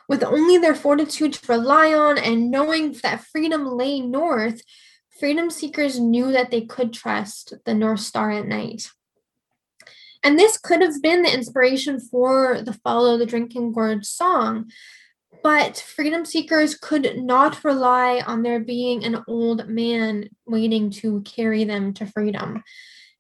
With 0.10 0.24
only 0.24 0.58
their 0.58 0.76
fortitude 0.76 1.34
to 1.34 1.52
rely 1.52 1.94
on 1.94 2.18
and 2.18 2.52
knowing 2.52 2.94
that 3.04 3.24
freedom 3.24 3.66
lay 3.66 4.02
north, 4.02 4.62
freedom 5.20 5.50
seekers 5.50 6.00
knew 6.00 6.32
that 6.32 6.52
they 6.52 6.62
could 6.62 6.94
trust 6.94 7.54
the 7.66 7.74
North 7.74 8.02
Star 8.02 8.32
at 8.32 8.48
night. 8.48 8.90
And 10.26 10.40
this 10.40 10.58
could 10.58 10.82
have 10.82 11.04
been 11.04 11.22
the 11.22 11.32
inspiration 11.32 12.00
for 12.00 12.60
the 12.60 12.74
Follow 12.74 13.16
the 13.16 13.28
Drinking 13.28 13.74
Gourd 13.74 14.08
song. 14.08 14.72
But 15.44 15.78
freedom 15.78 16.26
seekers 16.26 16.74
could 16.74 17.20
not 17.20 17.64
rely 17.64 18.24
on 18.26 18.42
there 18.42 18.60
being 18.60 19.06
an 19.06 19.24
old 19.28 19.68
man 19.68 20.30
waiting 20.48 20.90
to 20.90 21.22
carry 21.22 21.64
them 21.64 21.94
to 21.94 22.08
freedom. 22.08 22.64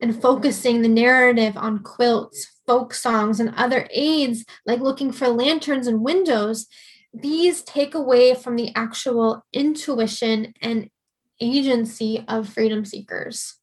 And 0.01 0.19
focusing 0.19 0.81
the 0.81 0.87
narrative 0.87 1.55
on 1.55 1.83
quilts, 1.83 2.51
folk 2.65 2.91
songs, 2.95 3.39
and 3.39 3.53
other 3.55 3.87
aids 3.91 4.43
like 4.65 4.79
looking 4.79 5.11
for 5.11 5.27
lanterns 5.27 5.85
and 5.85 6.01
windows, 6.01 6.65
these 7.13 7.61
take 7.61 7.93
away 7.93 8.33
from 8.33 8.55
the 8.55 8.71
actual 8.75 9.45
intuition 9.53 10.55
and 10.59 10.89
agency 11.39 12.25
of 12.27 12.49
freedom 12.49 12.83
seekers. 12.83 13.59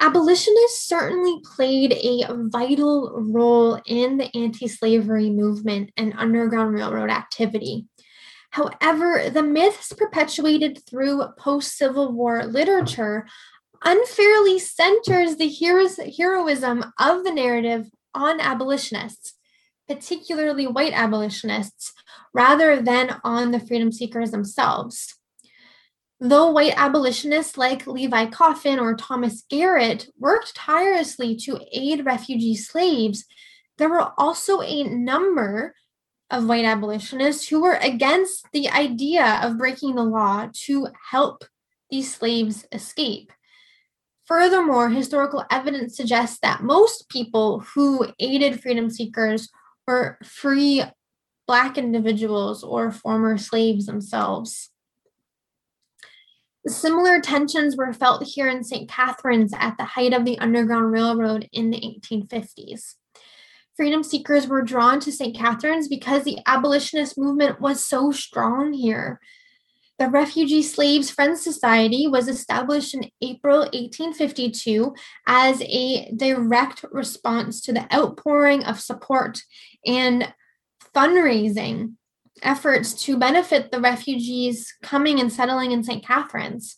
Abolitionists 0.00 0.86
certainly 0.86 1.40
played 1.42 1.92
a 1.92 2.26
vital 2.48 3.10
role 3.20 3.80
in 3.84 4.16
the 4.16 4.34
anti 4.36 4.68
slavery 4.68 5.28
movement 5.28 5.90
and 5.96 6.14
Underground 6.16 6.74
Railroad 6.74 7.10
activity. 7.10 7.86
However, 8.50 9.28
the 9.28 9.42
myths 9.42 9.92
perpetuated 9.92 10.82
through 10.88 11.22
post 11.36 11.76
Civil 11.76 12.12
War 12.12 12.44
literature 12.44 13.26
unfairly 13.84 14.58
centers 14.58 15.36
the 15.36 15.48
heroism 16.16 16.84
of 16.98 17.24
the 17.24 17.32
narrative 17.32 17.90
on 18.14 18.40
abolitionists, 18.40 19.34
particularly 19.86 20.66
white 20.66 20.92
abolitionists, 20.92 21.92
rather 22.32 22.80
than 22.80 23.20
on 23.24 23.50
the 23.50 23.60
freedom 23.60 23.92
seekers 23.92 24.30
themselves. 24.30 25.17
Though 26.20 26.50
white 26.50 26.74
abolitionists 26.76 27.56
like 27.56 27.86
Levi 27.86 28.26
Coffin 28.26 28.80
or 28.80 28.96
Thomas 28.96 29.44
Garrett 29.48 30.08
worked 30.18 30.56
tirelessly 30.56 31.36
to 31.36 31.60
aid 31.72 32.04
refugee 32.04 32.56
slaves, 32.56 33.24
there 33.76 33.88
were 33.88 34.12
also 34.18 34.60
a 34.60 34.82
number 34.82 35.74
of 36.30 36.46
white 36.46 36.64
abolitionists 36.64 37.48
who 37.48 37.62
were 37.62 37.78
against 37.80 38.46
the 38.52 38.68
idea 38.68 39.40
of 39.42 39.58
breaking 39.58 39.94
the 39.94 40.02
law 40.02 40.48
to 40.52 40.88
help 41.10 41.44
these 41.88 42.12
slaves 42.12 42.66
escape. 42.72 43.32
Furthermore, 44.24 44.90
historical 44.90 45.44
evidence 45.50 45.96
suggests 45.96 46.38
that 46.40 46.62
most 46.62 47.08
people 47.08 47.60
who 47.60 48.08
aided 48.18 48.60
freedom 48.60 48.90
seekers 48.90 49.48
were 49.86 50.18
free 50.22 50.82
Black 51.46 51.78
individuals 51.78 52.62
or 52.62 52.90
former 52.90 53.38
slaves 53.38 53.86
themselves. 53.86 54.70
Similar 56.66 57.20
tensions 57.20 57.76
were 57.76 57.92
felt 57.92 58.24
here 58.24 58.48
in 58.48 58.64
St. 58.64 58.88
Catharines 58.88 59.52
at 59.56 59.76
the 59.78 59.84
height 59.84 60.12
of 60.12 60.24
the 60.24 60.38
Underground 60.38 60.92
Railroad 60.92 61.48
in 61.52 61.70
the 61.70 61.78
1850s. 61.78 62.94
Freedom 63.76 64.02
seekers 64.02 64.48
were 64.48 64.62
drawn 64.62 64.98
to 65.00 65.12
St. 65.12 65.36
Catharines 65.36 65.86
because 65.86 66.24
the 66.24 66.40
abolitionist 66.46 67.16
movement 67.16 67.60
was 67.60 67.84
so 67.84 68.10
strong 68.10 68.72
here. 68.72 69.20
The 69.98 70.08
Refugee 70.08 70.62
Slaves 70.62 71.10
Friends 71.10 71.42
Society 71.42 72.06
was 72.08 72.28
established 72.28 72.94
in 72.94 73.10
April 73.22 73.60
1852 73.60 74.94
as 75.26 75.62
a 75.62 76.10
direct 76.16 76.84
response 76.90 77.60
to 77.62 77.72
the 77.72 77.92
outpouring 77.94 78.64
of 78.64 78.80
support 78.80 79.42
and 79.86 80.32
fundraising 80.94 81.94
efforts 82.42 82.94
to 83.04 83.16
benefit 83.16 83.70
the 83.70 83.80
refugees 83.80 84.74
coming 84.82 85.20
and 85.20 85.32
settling 85.32 85.72
in 85.72 85.84
St. 85.84 86.04
Catharines. 86.04 86.76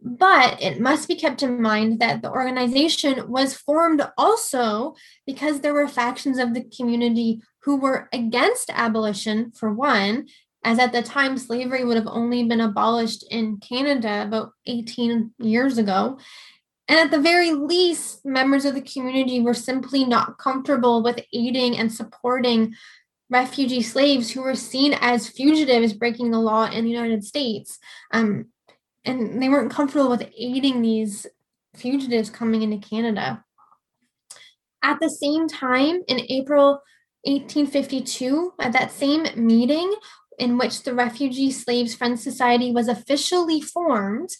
But 0.00 0.60
it 0.60 0.80
must 0.80 1.06
be 1.06 1.14
kept 1.14 1.42
in 1.42 1.62
mind 1.62 2.00
that 2.00 2.22
the 2.22 2.30
organization 2.30 3.30
was 3.30 3.54
formed 3.54 4.02
also 4.18 4.94
because 5.26 5.60
there 5.60 5.74
were 5.74 5.86
factions 5.86 6.38
of 6.38 6.54
the 6.54 6.64
community 6.76 7.40
who 7.62 7.76
were 7.76 8.08
against 8.12 8.70
abolition, 8.70 9.52
for 9.52 9.72
one, 9.72 10.26
as 10.64 10.78
at 10.78 10.92
the 10.92 11.02
time 11.02 11.38
slavery 11.38 11.84
would 11.84 11.96
have 11.96 12.08
only 12.08 12.44
been 12.44 12.60
abolished 12.60 13.24
in 13.30 13.58
Canada 13.58 14.22
about 14.22 14.50
18 14.66 15.32
years 15.38 15.78
ago. 15.78 16.18
And 16.88 16.98
at 16.98 17.10
the 17.10 17.20
very 17.20 17.52
least, 17.52 18.24
members 18.24 18.64
of 18.64 18.74
the 18.74 18.80
community 18.80 19.40
were 19.40 19.54
simply 19.54 20.04
not 20.04 20.38
comfortable 20.38 21.02
with 21.02 21.24
aiding 21.32 21.78
and 21.78 21.92
supporting 21.92 22.74
refugee 23.32 23.82
slaves 23.82 24.30
who 24.30 24.42
were 24.42 24.54
seen 24.54 24.94
as 25.00 25.28
fugitives 25.28 25.94
breaking 25.94 26.30
the 26.30 26.38
law 26.38 26.66
in 26.66 26.84
the 26.84 26.90
United 26.90 27.24
States. 27.24 27.78
Um, 28.12 28.46
and 29.04 29.42
they 29.42 29.48
weren't 29.48 29.72
comfortable 29.72 30.10
with 30.10 30.30
aiding 30.36 30.82
these 30.82 31.26
fugitives 31.74 32.30
coming 32.30 32.62
into 32.62 32.86
Canada. 32.86 33.42
At 34.82 35.00
the 35.00 35.08
same 35.08 35.48
time, 35.48 36.02
in 36.06 36.20
April 36.28 36.82
1852, 37.24 38.52
at 38.60 38.72
that 38.72 38.92
same 38.92 39.26
meeting, 39.36 39.94
in 40.38 40.58
which 40.58 40.82
the 40.82 40.94
Refugee 40.94 41.50
Slaves 41.50 41.94
Friends 41.94 42.22
Society 42.22 42.72
was 42.72 42.88
officially 42.88 43.60
formed, 43.60 44.30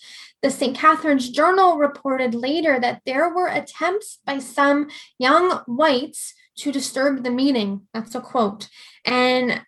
the 0.43 0.51
St. 0.51 0.77
Catharines 0.77 1.31
Journal 1.31 1.79
reported 1.79 2.35
later 2.35 2.81
that 2.81 3.03
there 3.07 3.33
were 3.33 3.47
attempts 3.47 4.19
by 4.27 4.39
some 4.39 4.89
young 5.19 5.63
whites 5.67 6.35
to 6.59 6.73
disturb 6.73 7.23
the 7.23 7.31
meeting. 7.31 7.89
That's 7.93 8.15
a 8.15 8.21
quote. 8.21 8.69
And 9.05 9.63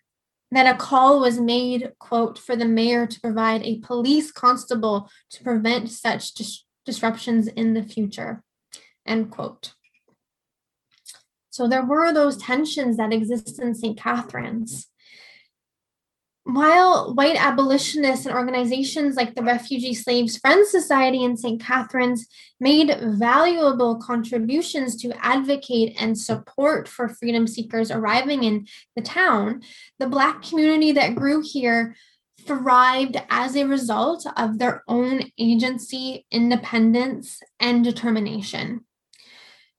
that 0.51 0.73
a 0.73 0.77
call 0.77 1.19
was 1.19 1.39
made, 1.39 1.91
quote, 1.99 2.37
for 2.37 2.55
the 2.55 2.65
mayor 2.65 3.07
to 3.07 3.19
provide 3.19 3.63
a 3.63 3.79
police 3.79 4.31
constable 4.31 5.09
to 5.31 5.43
prevent 5.43 5.89
such 5.89 6.33
dis- 6.33 6.65
disruptions 6.85 7.47
in 7.47 7.73
the 7.73 7.83
future, 7.83 8.43
end 9.05 9.31
quote. 9.31 9.73
So 11.49 11.67
there 11.67 11.85
were 11.85 12.13
those 12.13 12.37
tensions 12.37 12.97
that 12.97 13.13
exist 13.13 13.59
in 13.59 13.73
St. 13.73 13.97
Catharines. 13.97 14.87
While 16.45 17.15
white 17.15 17.43
abolitionists 17.43 18.27
and 18.27 18.35
organizations 18.35 19.15
like 19.15 19.33
the 19.33 19.41
Refugee 19.41 19.95
Slaves 19.95 20.37
Friends 20.37 20.69
Society 20.69 21.23
in 21.23 21.35
St. 21.35 21.59
Catharines 21.59 22.27
made 22.59 22.95
valuable 23.01 23.95
contributions 23.95 24.95
to 25.01 25.25
advocate 25.25 25.95
and 25.99 26.15
support 26.15 26.87
for 26.87 27.09
freedom 27.09 27.47
seekers 27.47 27.89
arriving 27.89 28.43
in 28.43 28.67
the 28.95 29.01
town, 29.01 29.63
the 29.97 30.05
Black 30.05 30.43
community 30.43 30.91
that 30.91 31.15
grew 31.15 31.41
here 31.43 31.95
thrived 32.45 33.17
as 33.31 33.55
a 33.55 33.65
result 33.65 34.27
of 34.37 34.59
their 34.59 34.83
own 34.87 35.23
agency, 35.39 36.27
independence, 36.29 37.41
and 37.59 37.83
determination 37.83 38.84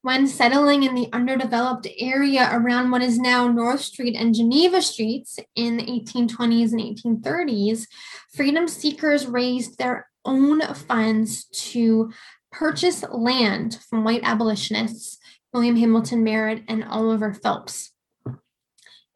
when 0.07 0.25
settling 0.29 0.85
in 0.85 0.95
the 0.95 1.09
underdeveloped 1.13 1.89
area 1.99 2.49
around 2.53 2.93
what 2.93 3.03
is 3.03 3.19
now 3.19 3.49
North 3.49 3.81
Street 3.81 4.15
and 4.15 4.37
Geneva 4.37 4.81
Streets 4.81 5.37
in 5.57 5.79
the 5.79 5.83
1820s 5.83 6.71
and 6.71 6.81
1830s, 6.81 7.89
freedom 8.33 8.69
seekers 8.69 9.27
raised 9.27 9.79
their 9.79 10.09
own 10.25 10.61
funds 10.75 11.47
to 11.47 12.13
purchase 12.53 13.03
land 13.11 13.81
from 13.91 14.05
white 14.05 14.21
abolitionists, 14.23 15.19
William 15.53 15.75
Hamilton 15.75 16.23
Merritt 16.23 16.63
and 16.69 16.85
Oliver 16.85 17.35
Phelps. 17.35 17.91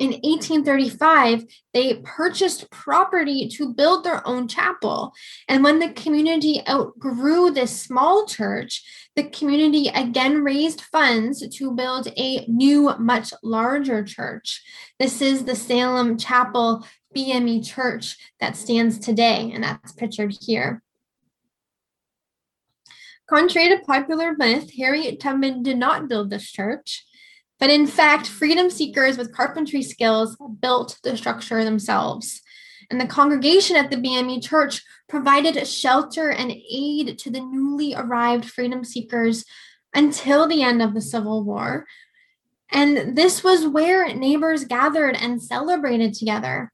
In 0.01 0.13
1835, 0.13 1.45
they 1.75 1.97
purchased 2.03 2.71
property 2.71 3.47
to 3.49 3.75
build 3.75 4.03
their 4.03 4.27
own 4.27 4.49
chapel. 4.49 5.13
And 5.47 5.63
when 5.63 5.79
the 5.79 5.91
community 5.91 6.63
outgrew 6.67 7.51
this 7.51 7.79
small 7.79 8.25
church, 8.25 8.83
the 9.15 9.25
community 9.25 9.89
again 9.89 10.43
raised 10.43 10.81
funds 10.81 11.47
to 11.47 11.73
build 11.73 12.09
a 12.17 12.47
new, 12.47 12.95
much 12.99 13.35
larger 13.43 14.03
church. 14.03 14.63
This 14.99 15.21
is 15.21 15.45
the 15.45 15.55
Salem 15.55 16.17
Chapel 16.17 16.83
BME 17.15 17.69
Church 17.69 18.17
that 18.41 18.57
stands 18.57 18.99
today, 18.99 19.51
and 19.53 19.63
that's 19.63 19.93
pictured 19.93 20.35
here. 20.41 20.83
Contrary 23.29 23.69
to 23.69 23.85
popular 23.85 24.35
myth, 24.39 24.73
Harriet 24.79 25.21
Tubman 25.21 25.63
did 25.63 25.77
not 25.77 26.09
build 26.09 26.31
this 26.31 26.51
church. 26.51 27.05
But 27.61 27.71
in 27.71 27.87
fact, 27.87 28.27
freedom 28.27 28.71
seekers 28.71 29.19
with 29.19 29.35
carpentry 29.35 29.83
skills 29.83 30.37
built 30.61 30.99
the 31.05 31.17
structure 31.17 31.63
themselves. 31.63 32.41
And 32.91 33.01
the 33.01 33.07
congregation 33.07 33.77
at 33.77 33.91
the 33.91 33.97
BME 33.97 34.43
church 34.43 34.83
provided 35.09 35.65
shelter 35.67 36.31
and 36.31 36.51
aid 36.51 37.19
to 37.19 37.31
the 37.31 37.41
newly 37.41 37.95
arrived 37.95 38.47
freedom 38.47 38.83
seekers 38.83 39.45
until 39.95 40.49
the 40.49 40.63
end 40.63 40.81
of 40.81 40.95
the 40.95 41.01
Civil 41.01 41.45
War. 41.45 41.87
And 42.73 43.17
this 43.17 43.45
was 43.45 43.67
where 43.67 44.13
neighbors 44.15 44.65
gathered 44.65 45.17
and 45.17 45.43
celebrated 45.43 46.15
together. 46.15 46.73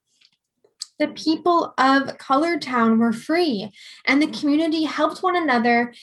The 0.99 1.09
people 1.09 1.73
of 1.77 2.17
Colored 2.17 2.61
Town 2.61 2.97
were 2.97 3.13
free, 3.13 3.71
and 4.05 4.21
the 4.21 4.27
community 4.27 4.83
helped 4.83 5.21
one 5.21 5.35
another 5.35 5.93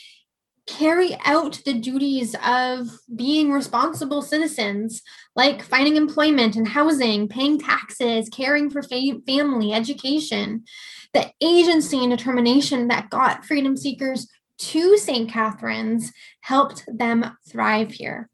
carry 0.67 1.17
out 1.25 1.61
the 1.65 1.75
duties 1.75 2.35
of 2.45 2.89
being 3.15 3.53
responsible 3.53 4.23
citizens, 4.23 5.03
like 5.37 5.63
finding 5.63 5.97
employment 5.97 6.57
and 6.57 6.69
housing, 6.69 7.29
paying 7.29 7.59
taxes, 7.59 8.29
caring 8.31 8.71
for 8.71 8.83
fa- 8.83 9.21
family, 9.27 9.73
education. 9.73 10.65
The 11.13 11.31
agency 11.41 11.99
and 11.99 12.11
determination 12.11 12.89
that 12.89 13.11
got 13.11 13.45
freedom 13.45 13.77
seekers 13.77 14.29
to 14.59 14.97
St. 14.97 15.31
Catharines 15.31 16.13
helped 16.41 16.85
them 16.87 17.37
thrive 17.49 17.93
here. 17.93 18.31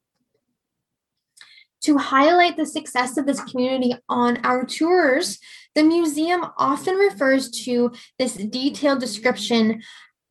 To 1.84 1.96
highlight 1.96 2.56
the 2.56 2.66
success 2.66 3.16
of 3.16 3.26
this 3.26 3.40
community 3.40 3.94
on 4.08 4.38
our 4.44 4.64
tours, 4.64 5.38
the 5.74 5.82
museum 5.82 6.44
often 6.58 6.96
refers 6.96 7.50
to 7.64 7.92
this 8.18 8.34
detailed 8.34 9.00
description 9.00 9.82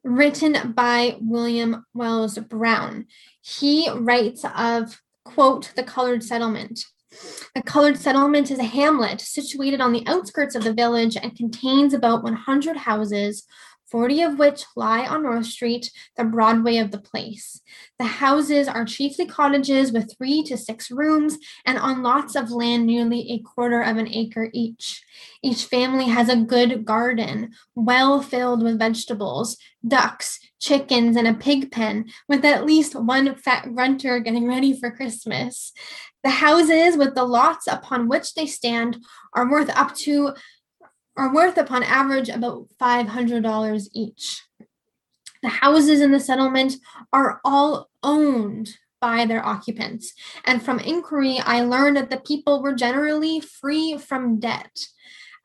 written 0.04 0.74
by 0.74 1.18
William 1.20 1.86
Wells 1.94 2.38
Brown. 2.38 3.08
He 3.42 3.90
writes 3.90 4.46
of, 4.56 5.02
quote, 5.26 5.72
the 5.76 5.84
colored 5.84 6.24
settlement. 6.24 6.86
The 7.56 7.64
colored 7.64 7.98
settlement 7.98 8.52
is 8.52 8.60
a 8.60 8.64
hamlet 8.64 9.20
situated 9.20 9.82
on 9.82 9.94
the 9.94 10.06
outskirts 10.06 10.56
of 10.56 10.64
the 10.64 10.74
village 10.74 11.18
and 11.18 11.36
contains 11.36 11.94
about 11.94 12.24
100 12.24 12.78
houses 12.78 13.46
40 13.92 14.22
of 14.22 14.40
which 14.40 14.66
lie 14.76 15.06
on 15.06 15.24
North 15.24 15.48
Street, 15.48 15.92
the 16.16 16.24
Broadway 16.24 16.78
of 16.78 16.92
the 16.92 17.00
place. 17.00 17.62
The 17.98 18.06
houses 18.06 18.68
are 18.68 18.86
chiefly 18.86 19.26
cottages 19.26 19.92
with 19.92 20.16
three 20.16 20.44
to 20.44 20.58
six 20.58 20.92
rooms 20.92 21.38
and 21.66 21.78
on 21.78 22.04
lots 22.04 22.36
of 22.36 22.52
land 22.52 22.86
nearly 22.86 23.32
a 23.32 23.40
quarter 23.40 23.82
of 23.82 23.98
an 23.98 24.08
acre 24.08 24.50
each. 24.54 25.04
Each 25.42 25.66
family 25.66 26.06
has 26.06 26.30
a 26.30 26.36
good 26.36 26.86
garden, 26.86 27.52
well 27.76 28.22
filled 28.22 28.64
with 28.64 28.80
vegetables, 28.80 29.58
ducks, 29.88 30.40
chickens, 30.60 31.16
and 31.16 31.28
a 31.28 31.34
pig 31.34 31.72
pen, 31.72 32.10
with 32.28 32.46
at 32.46 32.66
least 32.66 32.96
one 32.96 33.36
fat 33.36 33.74
grunter 33.74 34.20
getting 34.20 34.48
ready 34.48 34.78
for 34.78 34.92
Christmas. 34.92 35.72
The 36.24 36.30
houses 36.30 36.98
with 36.98 37.16
the 37.16 37.24
lots 37.24 37.66
upon 37.68 38.10
which 38.10 38.34
they 38.34 38.46
stand 38.46 39.04
are 39.34 39.50
worth 39.50 39.70
up 39.70 39.96
to 39.96 40.34
are 41.20 41.34
worth 41.34 41.58
upon 41.58 41.84
average 41.84 42.30
about 42.30 42.68
$500 42.82 43.88
each. 43.94 44.44
The 45.44 45.50
houses 45.50 46.00
in 46.00 46.14
the 46.14 46.20
settlement 46.20 46.76
are 47.12 47.42
all 47.44 47.90
owned 48.02 48.72
by 49.02 49.26
their 49.26 49.46
occupants. 49.46 50.14
And 50.46 50.64
from 50.64 50.80
inquiry, 50.80 51.40
I 51.40 51.62
learned 51.62 51.98
that 51.98 52.10
the 52.10 52.22
people 52.22 52.62
were 52.62 52.74
generally 52.74 53.42
free 53.42 53.98
from 53.98 54.40
debt. 54.40 54.80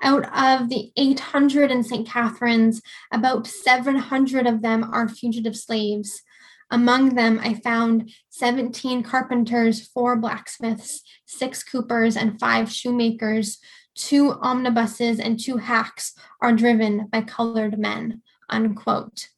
Out 0.01 0.25
of 0.37 0.69
the 0.69 0.93
800 0.97 1.73
in 1.73 1.83
St. 1.83 2.07
Catharines, 2.07 2.81
about 3.13 3.47
700 3.47 4.47
of 4.47 4.63
them 4.63 4.89
are 4.93 5.09
fugitive 5.09 5.57
slaves. 5.57 6.23
Among 6.71 7.17
them, 7.17 7.41
I 7.43 7.55
found 7.55 8.13
17 8.31 9.03
carpenters, 9.03 9.87
four 9.89 10.17
blacksmiths, 10.17 11.03
six 11.27 11.65
coopers, 11.65 12.17
and 12.17 12.39
five 12.39 12.71
shoemakers. 12.71 13.59
Two 13.95 14.33
omnibuses 14.33 15.21
and 15.21 15.39
two 15.39 15.57
hacks 15.57 16.15
are 16.41 16.53
driven 16.53 17.07
by 17.07 17.23
colored 17.23 17.79
men. 17.79 18.23
Unquote 18.51 19.29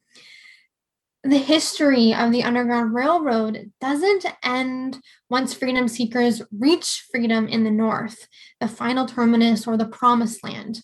the 1.27 1.37
history 1.37 2.13
of 2.13 2.31
the 2.31 2.43
Underground 2.43 2.93
Railroad 2.93 3.71
doesn't 3.81 4.25
end 4.43 5.01
once 5.29 5.53
freedom 5.53 5.89
seekers 5.89 6.41
reach 6.57 7.05
freedom 7.11 7.49
in 7.49 7.65
the 7.65 7.71
North, 7.71 8.27
the 8.61 8.67
final 8.67 9.05
terminus 9.05 9.67
or 9.67 9.75
the 9.75 9.87
promised 9.87 10.41
land. 10.43 10.81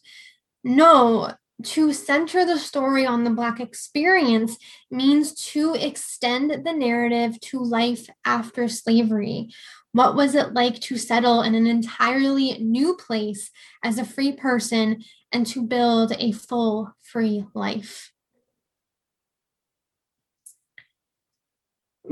No, 0.64 1.32
to 1.64 1.94
center 1.94 2.46
the 2.46 2.60
story 2.60 3.06
on 3.06 3.24
the 3.24 3.30
Black 3.30 3.62
experience 3.62 4.58
means 4.92 5.34
to 5.52 5.76
extend 5.76 6.66
the 6.66 6.74
narrative 6.74 7.40
to 7.40 7.60
life 7.60 8.10
after 8.26 8.68
slavery. 8.68 9.50
What 9.94 10.16
was 10.16 10.36
it 10.36 10.54
like 10.54 10.80
to 10.82 10.98
settle 10.98 11.44
in 11.44 11.56
an 11.56 11.68
entirely 11.68 12.58
new 12.58 12.96
place 12.96 13.52
as 13.84 13.98
a 13.98 14.06
free 14.06 14.34
person 14.34 15.04
and 15.32 15.46
to 15.48 15.62
build 15.62 16.14
a 16.20 16.32
full 16.32 16.94
free 17.02 17.46
life? 17.54 18.12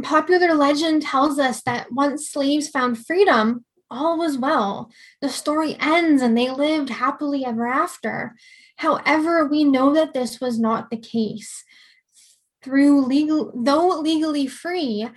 popular 0.03 0.53
legend 0.53 1.01
tells 1.01 1.38
us 1.38 1.61
that 1.63 1.91
once 1.91 2.29
slaves 2.29 2.69
found 2.69 3.05
freedom, 3.05 3.65
all 3.89 4.17
was 4.17 4.38
well. 4.38 4.89
The 5.21 5.29
story 5.29 5.75
ends 5.79 6.21
and 6.21 6.38
they 6.38 6.49
lived 6.49 6.89
happily 6.89 7.45
ever 7.45 7.67
after. 7.67 8.36
However, 8.77 9.45
we 9.45 9.63
know 9.63 9.93
that 9.93 10.13
this 10.13 10.39
was 10.39 10.59
not 10.59 10.89
the 10.89 10.97
case. 10.97 11.63
Through 12.63 13.05
legal, 13.05 13.51
though 13.55 13.99
legally 13.99 14.47
free, 14.47 15.09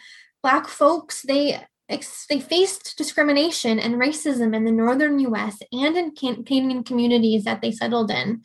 Black 0.42 0.66
folks 0.68 1.22
they 1.22 1.64
they 1.88 2.40
faced 2.40 2.96
discrimination 2.96 3.78
and 3.78 3.96
racism 3.96 4.54
in 4.54 4.64
the 4.64 4.72
northern 4.72 5.18
U.S. 5.20 5.58
and 5.72 5.96
in 5.96 6.14
Canadian 6.14 6.82
communities 6.82 7.44
that 7.44 7.60
they 7.60 7.72
settled 7.72 8.10
in. 8.10 8.42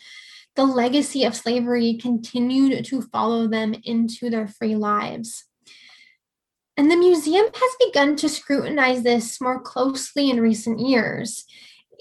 The 0.55 0.65
legacy 0.65 1.23
of 1.23 1.35
slavery 1.35 1.97
continued 2.01 2.83
to 2.85 3.01
follow 3.01 3.47
them 3.47 3.75
into 3.83 4.29
their 4.29 4.47
free 4.47 4.75
lives. 4.75 5.45
And 6.75 6.91
the 6.91 6.97
museum 6.97 7.45
has 7.53 7.87
begun 7.87 8.15
to 8.17 8.29
scrutinize 8.29 9.03
this 9.03 9.39
more 9.39 9.61
closely 9.61 10.29
in 10.29 10.41
recent 10.41 10.79
years. 10.79 11.45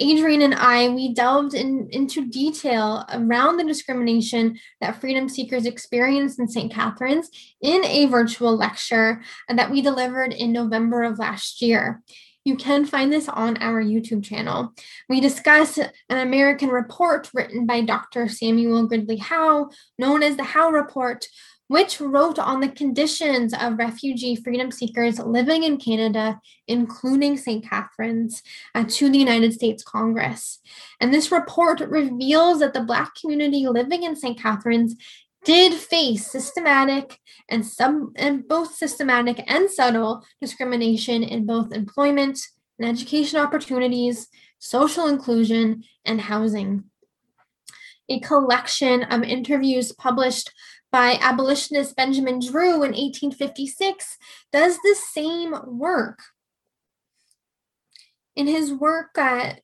Adrienne 0.00 0.42
and 0.42 0.54
I, 0.54 0.88
we 0.88 1.12
delved 1.12 1.54
in, 1.54 1.88
into 1.90 2.28
detail 2.28 3.04
around 3.12 3.56
the 3.56 3.64
discrimination 3.64 4.58
that 4.80 5.00
freedom 5.00 5.28
seekers 5.28 5.66
experienced 5.66 6.38
in 6.38 6.48
St. 6.48 6.72
Catharines 6.72 7.30
in 7.60 7.84
a 7.84 8.06
virtual 8.06 8.56
lecture 8.56 9.22
that 9.48 9.70
we 9.70 9.82
delivered 9.82 10.32
in 10.32 10.52
November 10.52 11.02
of 11.02 11.18
last 11.18 11.60
year. 11.60 12.02
You 12.44 12.56
can 12.56 12.86
find 12.86 13.12
this 13.12 13.28
on 13.28 13.58
our 13.58 13.82
YouTube 13.82 14.24
channel. 14.24 14.72
We 15.08 15.20
discuss 15.20 15.76
an 15.76 15.90
American 16.08 16.70
report 16.70 17.28
written 17.34 17.66
by 17.66 17.82
Dr. 17.82 18.28
Samuel 18.28 18.86
Gridley 18.86 19.18
Howe, 19.18 19.68
known 19.98 20.22
as 20.22 20.36
the 20.36 20.44
Howe 20.44 20.70
Report, 20.70 21.26
which 21.68 22.00
wrote 22.00 22.38
on 22.38 22.60
the 22.60 22.68
conditions 22.68 23.54
of 23.54 23.78
refugee 23.78 24.34
freedom 24.34 24.70
seekers 24.70 25.18
living 25.18 25.62
in 25.62 25.76
Canada, 25.76 26.40
including 26.66 27.36
St. 27.36 27.64
Catharines, 27.64 28.42
uh, 28.74 28.84
to 28.88 29.08
the 29.08 29.18
United 29.18 29.52
States 29.52 29.82
Congress. 29.84 30.58
And 31.00 31.14
this 31.14 31.30
report 31.30 31.80
reveals 31.80 32.60
that 32.60 32.74
the 32.74 32.80
Black 32.80 33.14
community 33.14 33.68
living 33.68 34.02
in 34.02 34.16
St. 34.16 34.38
Catharines 34.38 34.96
did 35.44 35.72
face 35.72 36.26
systematic 36.26 37.20
and 37.48 37.64
some 37.64 38.12
and 38.16 38.46
both 38.46 38.74
systematic 38.74 39.42
and 39.46 39.70
subtle 39.70 40.24
discrimination 40.40 41.22
in 41.22 41.46
both 41.46 41.72
employment 41.72 42.40
and 42.78 42.88
education 42.88 43.38
opportunities, 43.38 44.28
social 44.58 45.06
inclusion, 45.06 45.84
and 46.04 46.20
housing. 46.20 46.84
A 48.08 48.20
collection 48.20 49.02
of 49.04 49.22
interviews 49.22 49.92
published 49.92 50.50
by 50.90 51.18
abolitionist 51.20 51.96
Benjamin 51.96 52.40
Drew 52.40 52.82
in 52.82 52.92
1856 52.92 54.16
does 54.52 54.78
the 54.78 54.94
same 54.94 55.54
work. 55.66 56.18
In 58.34 58.46
his 58.46 58.72
work, 58.72 59.10
uh, 59.18 59.54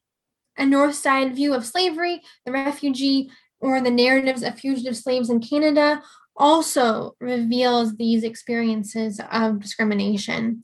A 0.58 0.66
North 0.66 0.94
Side 0.94 1.34
View 1.34 1.54
of 1.54 1.64
Slavery, 1.64 2.22
The 2.44 2.52
Refugee, 2.52 3.30
or 3.60 3.80
The 3.80 3.90
Narratives 3.90 4.42
of 4.42 4.58
Fugitive 4.58 4.96
Slaves 4.96 5.30
in 5.30 5.40
Canada, 5.40 6.02
also 6.36 7.14
reveals 7.20 7.96
these 7.96 8.24
experiences 8.24 9.20
of 9.30 9.60
discrimination. 9.60 10.62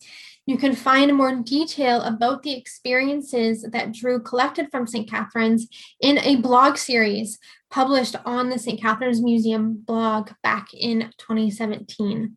You 0.51 0.59
can 0.59 0.75
find 0.75 1.15
more 1.15 1.33
detail 1.37 2.03
about 2.03 2.43
the 2.43 2.59
experiences 2.59 3.63
that 3.71 3.93
Drew 3.93 4.21
collected 4.21 4.69
from 4.73 4.85
St. 4.85 5.09
Catharines 5.09 5.69
in 6.01 6.19
a 6.19 6.41
blog 6.41 6.77
series 6.77 7.39
published 7.71 8.17
on 8.25 8.51
the 8.51 8.59
St. 8.59 8.81
Catharines 8.81 9.23
Museum 9.23 9.75
blog 9.75 10.31
back 10.43 10.75
in 10.75 11.13
2017. 11.19 12.37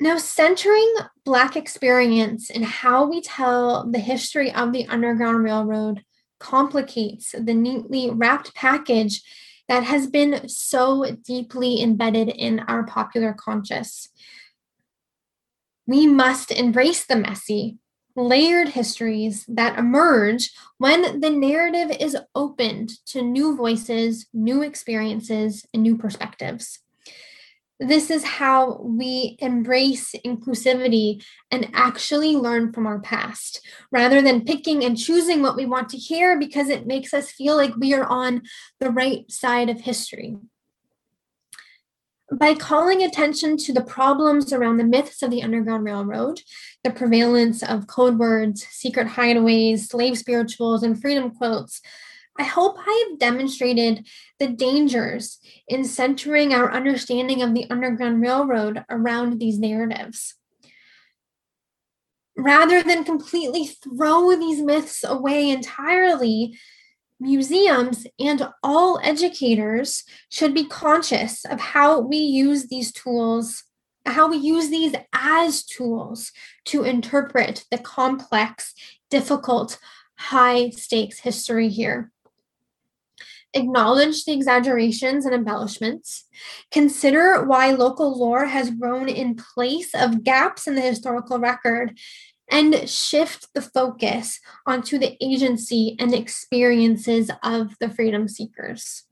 Now, 0.00 0.16
centering 0.16 0.94
Black 1.22 1.54
experience 1.54 2.48
in 2.48 2.62
how 2.62 3.04
we 3.04 3.20
tell 3.20 3.86
the 3.90 3.98
history 3.98 4.50
of 4.50 4.72
the 4.72 4.86
Underground 4.86 5.44
Railroad 5.44 6.02
complicates 6.40 7.32
the 7.32 7.52
neatly 7.52 8.08
wrapped 8.08 8.54
package 8.54 9.20
that 9.68 9.84
has 9.84 10.06
been 10.06 10.48
so 10.48 11.16
deeply 11.24 11.82
embedded 11.82 12.28
in 12.28 12.60
our 12.60 12.84
popular 12.84 13.32
conscious. 13.32 14.08
We 15.86 16.06
must 16.06 16.50
embrace 16.50 17.04
the 17.04 17.16
messy, 17.16 17.78
layered 18.14 18.70
histories 18.70 19.44
that 19.48 19.78
emerge 19.78 20.50
when 20.78 21.20
the 21.20 21.30
narrative 21.30 21.96
is 22.00 22.16
opened 22.34 22.90
to 23.06 23.22
new 23.22 23.56
voices, 23.56 24.26
new 24.32 24.62
experiences, 24.62 25.64
and 25.72 25.82
new 25.82 25.96
perspectives 25.96 26.80
this 27.78 28.10
is 28.10 28.24
how 28.24 28.80
we 28.80 29.36
embrace 29.40 30.14
inclusivity 30.24 31.22
and 31.50 31.68
actually 31.74 32.34
learn 32.34 32.72
from 32.72 32.86
our 32.86 33.00
past 33.00 33.60
rather 33.92 34.22
than 34.22 34.44
picking 34.44 34.84
and 34.84 34.96
choosing 34.96 35.42
what 35.42 35.56
we 35.56 35.66
want 35.66 35.90
to 35.90 35.98
hear 35.98 36.38
because 36.38 36.68
it 36.68 36.86
makes 36.86 37.12
us 37.12 37.30
feel 37.30 37.54
like 37.54 37.76
we 37.76 37.92
are 37.92 38.06
on 38.06 38.42
the 38.80 38.90
right 38.90 39.30
side 39.30 39.68
of 39.68 39.80
history. 39.80 40.36
By 42.32 42.54
calling 42.54 43.02
attention 43.02 43.56
to 43.58 43.72
the 43.72 43.84
problems 43.84 44.52
around 44.52 44.78
the 44.78 44.84
myths 44.84 45.22
of 45.22 45.30
the 45.30 45.42
Underground 45.42 45.84
Railroad, 45.84 46.40
the 46.82 46.90
prevalence 46.90 47.62
of 47.62 47.86
code 47.86 48.18
words, 48.18 48.66
secret 48.66 49.06
hideaways, 49.06 49.80
slave 49.80 50.18
spirituals, 50.18 50.82
and 50.82 51.00
freedom 51.00 51.30
quilts, 51.30 51.80
I 52.38 52.44
hope 52.44 52.76
I 52.78 53.06
have 53.08 53.18
demonstrated 53.18 54.06
the 54.38 54.48
dangers 54.48 55.38
in 55.68 55.84
centering 55.84 56.52
our 56.52 56.70
understanding 56.72 57.42
of 57.42 57.54
the 57.54 57.66
Underground 57.70 58.20
Railroad 58.20 58.84
around 58.90 59.38
these 59.38 59.58
narratives. 59.58 60.34
Rather 62.36 62.82
than 62.82 63.04
completely 63.04 63.66
throw 63.66 64.36
these 64.36 64.60
myths 64.60 65.02
away 65.02 65.48
entirely, 65.48 66.58
museums 67.18 68.06
and 68.20 68.46
all 68.62 69.00
educators 69.02 70.04
should 70.28 70.52
be 70.52 70.66
conscious 70.66 71.46
of 71.46 71.58
how 71.58 71.98
we 71.98 72.18
use 72.18 72.68
these 72.68 72.92
tools, 72.92 73.64
how 74.04 74.28
we 74.28 74.36
use 74.36 74.68
these 74.68 74.94
as 75.14 75.64
tools 75.64 76.30
to 76.66 76.84
interpret 76.84 77.64
the 77.70 77.78
complex, 77.78 78.74
difficult, 79.08 79.78
high 80.18 80.68
stakes 80.70 81.20
history 81.20 81.70
here 81.70 82.10
acknowledge 83.56 84.24
the 84.24 84.32
exaggerations 84.32 85.24
and 85.24 85.34
embellishments, 85.34 86.24
consider 86.70 87.44
why 87.44 87.70
local 87.70 88.18
lore 88.18 88.46
has 88.46 88.70
grown 88.70 89.08
in 89.08 89.34
place 89.34 89.94
of 89.94 90.22
gaps 90.22 90.66
in 90.66 90.74
the 90.74 90.80
historical 90.80 91.38
record, 91.38 91.98
and 92.48 92.88
shift 92.88 93.48
the 93.54 93.62
focus 93.62 94.38
onto 94.66 94.98
the 94.98 95.16
agency 95.20 95.96
and 95.98 96.14
experiences 96.14 97.30
of 97.42 97.76
the 97.80 97.90
freedom 97.90 98.28
seekers. 98.28 99.04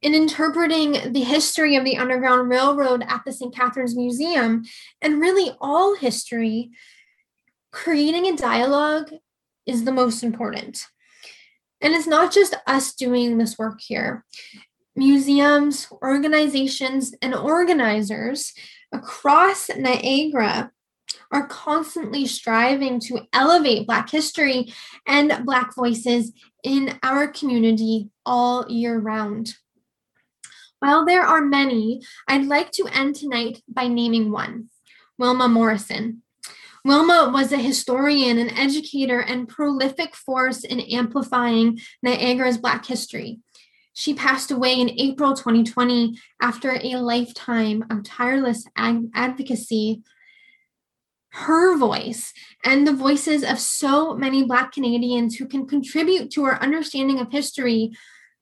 In 0.00 0.14
interpreting 0.14 1.12
the 1.12 1.24
history 1.24 1.74
of 1.74 1.84
the 1.84 1.96
Underground 1.96 2.48
Railroad 2.48 3.02
at 3.08 3.24
the 3.24 3.32
St. 3.32 3.54
Catharines 3.54 3.96
Museum, 3.96 4.64
and 5.00 5.20
really 5.20 5.56
all 5.60 5.96
history, 5.96 6.70
creating 7.72 8.26
a 8.26 8.36
dialogue 8.36 9.10
is 9.66 9.84
the 9.84 9.92
most 9.92 10.22
important. 10.22 10.86
And 11.80 11.94
it's 11.94 12.06
not 12.06 12.32
just 12.32 12.56
us 12.66 12.94
doing 12.94 13.38
this 13.38 13.58
work 13.58 13.80
here. 13.80 14.24
Museums, 14.96 15.86
organizations, 16.02 17.14
and 17.22 17.34
organizers 17.34 18.52
across 18.92 19.68
Niagara 19.68 20.72
are 21.30 21.46
constantly 21.46 22.26
striving 22.26 22.98
to 23.00 23.20
elevate 23.32 23.86
Black 23.86 24.10
history 24.10 24.72
and 25.06 25.44
Black 25.44 25.74
voices 25.74 26.32
in 26.64 26.98
our 27.02 27.28
community 27.28 28.10
all 28.24 28.66
year 28.68 28.98
round. 28.98 29.54
While 30.80 31.04
there 31.04 31.22
are 31.22 31.40
many, 31.40 32.02
I'd 32.26 32.46
like 32.46 32.70
to 32.72 32.88
end 32.92 33.16
tonight 33.16 33.62
by 33.68 33.88
naming 33.88 34.30
one 34.30 34.70
Wilma 35.18 35.48
Morrison. 35.48 36.22
Wilma 36.84 37.30
was 37.32 37.52
a 37.52 37.58
historian, 37.58 38.38
an 38.38 38.50
educator, 38.50 39.20
and 39.20 39.48
prolific 39.48 40.14
force 40.14 40.64
in 40.64 40.80
amplifying 40.80 41.78
Niagara's 42.02 42.58
Black 42.58 42.86
history. 42.86 43.40
She 43.92 44.14
passed 44.14 44.50
away 44.50 44.80
in 44.80 44.90
April 45.00 45.34
2020 45.34 46.18
after 46.40 46.78
a 46.80 46.96
lifetime 46.96 47.84
of 47.90 48.04
tireless 48.04 48.66
ag- 48.76 49.10
advocacy 49.14 50.02
her 51.30 51.76
voice 51.76 52.32
and 52.64 52.86
the 52.86 52.92
voices 52.92 53.44
of 53.44 53.58
so 53.58 54.14
many 54.14 54.44
Black 54.44 54.72
Canadians 54.72 55.36
who 55.36 55.46
can 55.46 55.66
contribute 55.66 56.30
to 56.32 56.44
our 56.44 56.60
understanding 56.60 57.20
of 57.20 57.30
history 57.30 57.92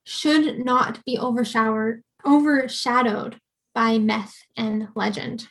should 0.05 0.64
not 0.64 1.05
be 1.05 1.18
overshadowed, 1.18 2.03
overshadowed 2.24 3.41
by 3.74 3.99
myth 3.99 4.34
and 4.57 4.89
legend. 4.95 5.49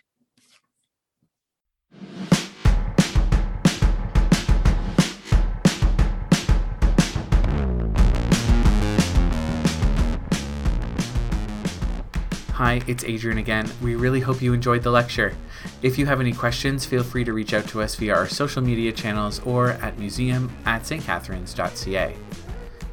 Hi, 12.56 12.82
it's 12.88 13.04
Adrian 13.04 13.38
again. 13.38 13.70
We 13.82 13.96
really 13.96 14.22
hope 14.22 14.42
you 14.42 14.54
enjoyed 14.54 14.82
the 14.82 14.90
lecture. 14.90 15.36
If 15.82 16.00
you 16.00 16.06
have 16.06 16.22
any 16.22 16.32
questions, 16.32 16.86
feel 16.86 17.04
free 17.04 17.26
to 17.26 17.34
reach 17.34 17.54
out 17.54 17.68
to 17.68 17.82
us 17.82 17.96
via 17.96 18.16
our 18.16 18.30
social 18.30 18.62
media 18.62 18.94
channels 18.94 19.42
or 19.42 19.72
at 19.72 20.00
museum 20.00 20.50
at 20.66 20.84
stcatharines.ca. 20.84 22.16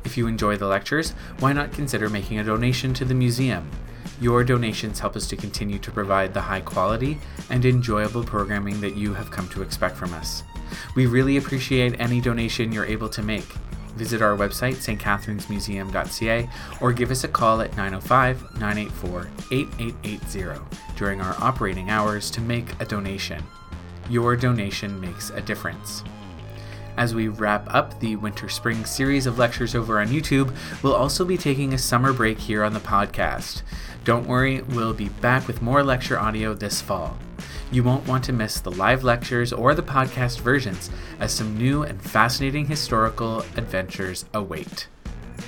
If 0.04 0.16
you 0.16 0.26
enjoy 0.26 0.56
the 0.56 0.66
lectures, 0.66 1.10
why 1.38 1.52
not 1.52 1.70
consider 1.70 2.08
making 2.08 2.40
a 2.40 2.44
donation 2.44 2.92
to 2.94 3.04
the 3.04 3.14
museum? 3.14 3.70
Your 4.20 4.42
donations 4.42 4.98
help 4.98 5.14
us 5.14 5.28
to 5.28 5.36
continue 5.36 5.78
to 5.78 5.92
provide 5.92 6.34
the 6.34 6.40
high 6.40 6.62
quality 6.62 7.18
and 7.48 7.64
enjoyable 7.64 8.24
programming 8.24 8.80
that 8.80 8.96
you 8.96 9.14
have 9.14 9.30
come 9.30 9.48
to 9.50 9.62
expect 9.62 9.96
from 9.96 10.12
us. 10.14 10.42
We 10.96 11.06
really 11.06 11.36
appreciate 11.36 12.00
any 12.00 12.20
donation 12.20 12.72
you're 12.72 12.84
able 12.84 13.10
to 13.10 13.22
make. 13.22 13.46
Visit 13.96 14.22
our 14.22 14.36
website, 14.36 14.76
stcatharinesmuseum.ca, 14.76 16.48
or 16.80 16.92
give 16.92 17.10
us 17.10 17.24
a 17.24 17.28
call 17.28 17.60
at 17.60 17.76
905 17.76 18.58
984 18.58 19.28
8880 19.50 20.60
during 20.96 21.20
our 21.20 21.36
operating 21.38 21.90
hours 21.90 22.30
to 22.30 22.40
make 22.40 22.80
a 22.80 22.84
donation. 22.84 23.42
Your 24.08 24.36
donation 24.36 25.00
makes 25.00 25.30
a 25.30 25.40
difference. 25.40 26.02
As 26.96 27.14
we 27.14 27.28
wrap 27.28 27.66
up 27.74 27.98
the 28.00 28.16
winter 28.16 28.48
spring 28.48 28.84
series 28.84 29.26
of 29.26 29.38
lectures 29.38 29.74
over 29.74 30.00
on 30.00 30.08
YouTube, 30.08 30.54
we'll 30.82 30.94
also 30.94 31.24
be 31.24 31.38
taking 31.38 31.72
a 31.72 31.78
summer 31.78 32.12
break 32.12 32.38
here 32.38 32.62
on 32.62 32.74
the 32.74 32.80
podcast. 32.80 33.62
Don't 34.04 34.26
worry, 34.26 34.62
we'll 34.62 34.92
be 34.92 35.08
back 35.08 35.46
with 35.46 35.62
more 35.62 35.82
lecture 35.82 36.18
audio 36.18 36.52
this 36.54 36.82
fall. 36.82 37.16
You 37.72 37.82
won't 37.82 38.06
want 38.06 38.22
to 38.24 38.34
miss 38.34 38.60
the 38.60 38.70
live 38.70 39.02
lectures 39.02 39.50
or 39.50 39.74
the 39.74 39.82
podcast 39.82 40.40
versions, 40.40 40.90
as 41.20 41.32
some 41.32 41.56
new 41.56 41.84
and 41.84 42.00
fascinating 42.02 42.66
historical 42.66 43.40
adventures 43.56 44.26
await. 44.34 44.88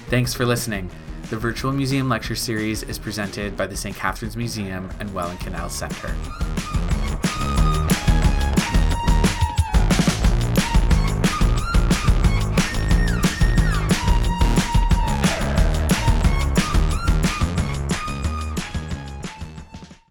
Thanks 0.09 0.33
for 0.33 0.47
listening. 0.47 0.91
The 1.29 1.37
Virtual 1.37 1.71
Museum 1.71 2.09
Lecture 2.09 2.35
Series 2.35 2.83
is 2.83 2.99
presented 2.99 3.59
by 3.59 3.67
the 3.67 3.77
St. 3.77 3.95
Catharines 3.95 4.39
Museum 4.39 4.89
and 5.01 5.13
Welland 5.13 5.41
Canal 5.41 5.69
Center. 5.69 6.15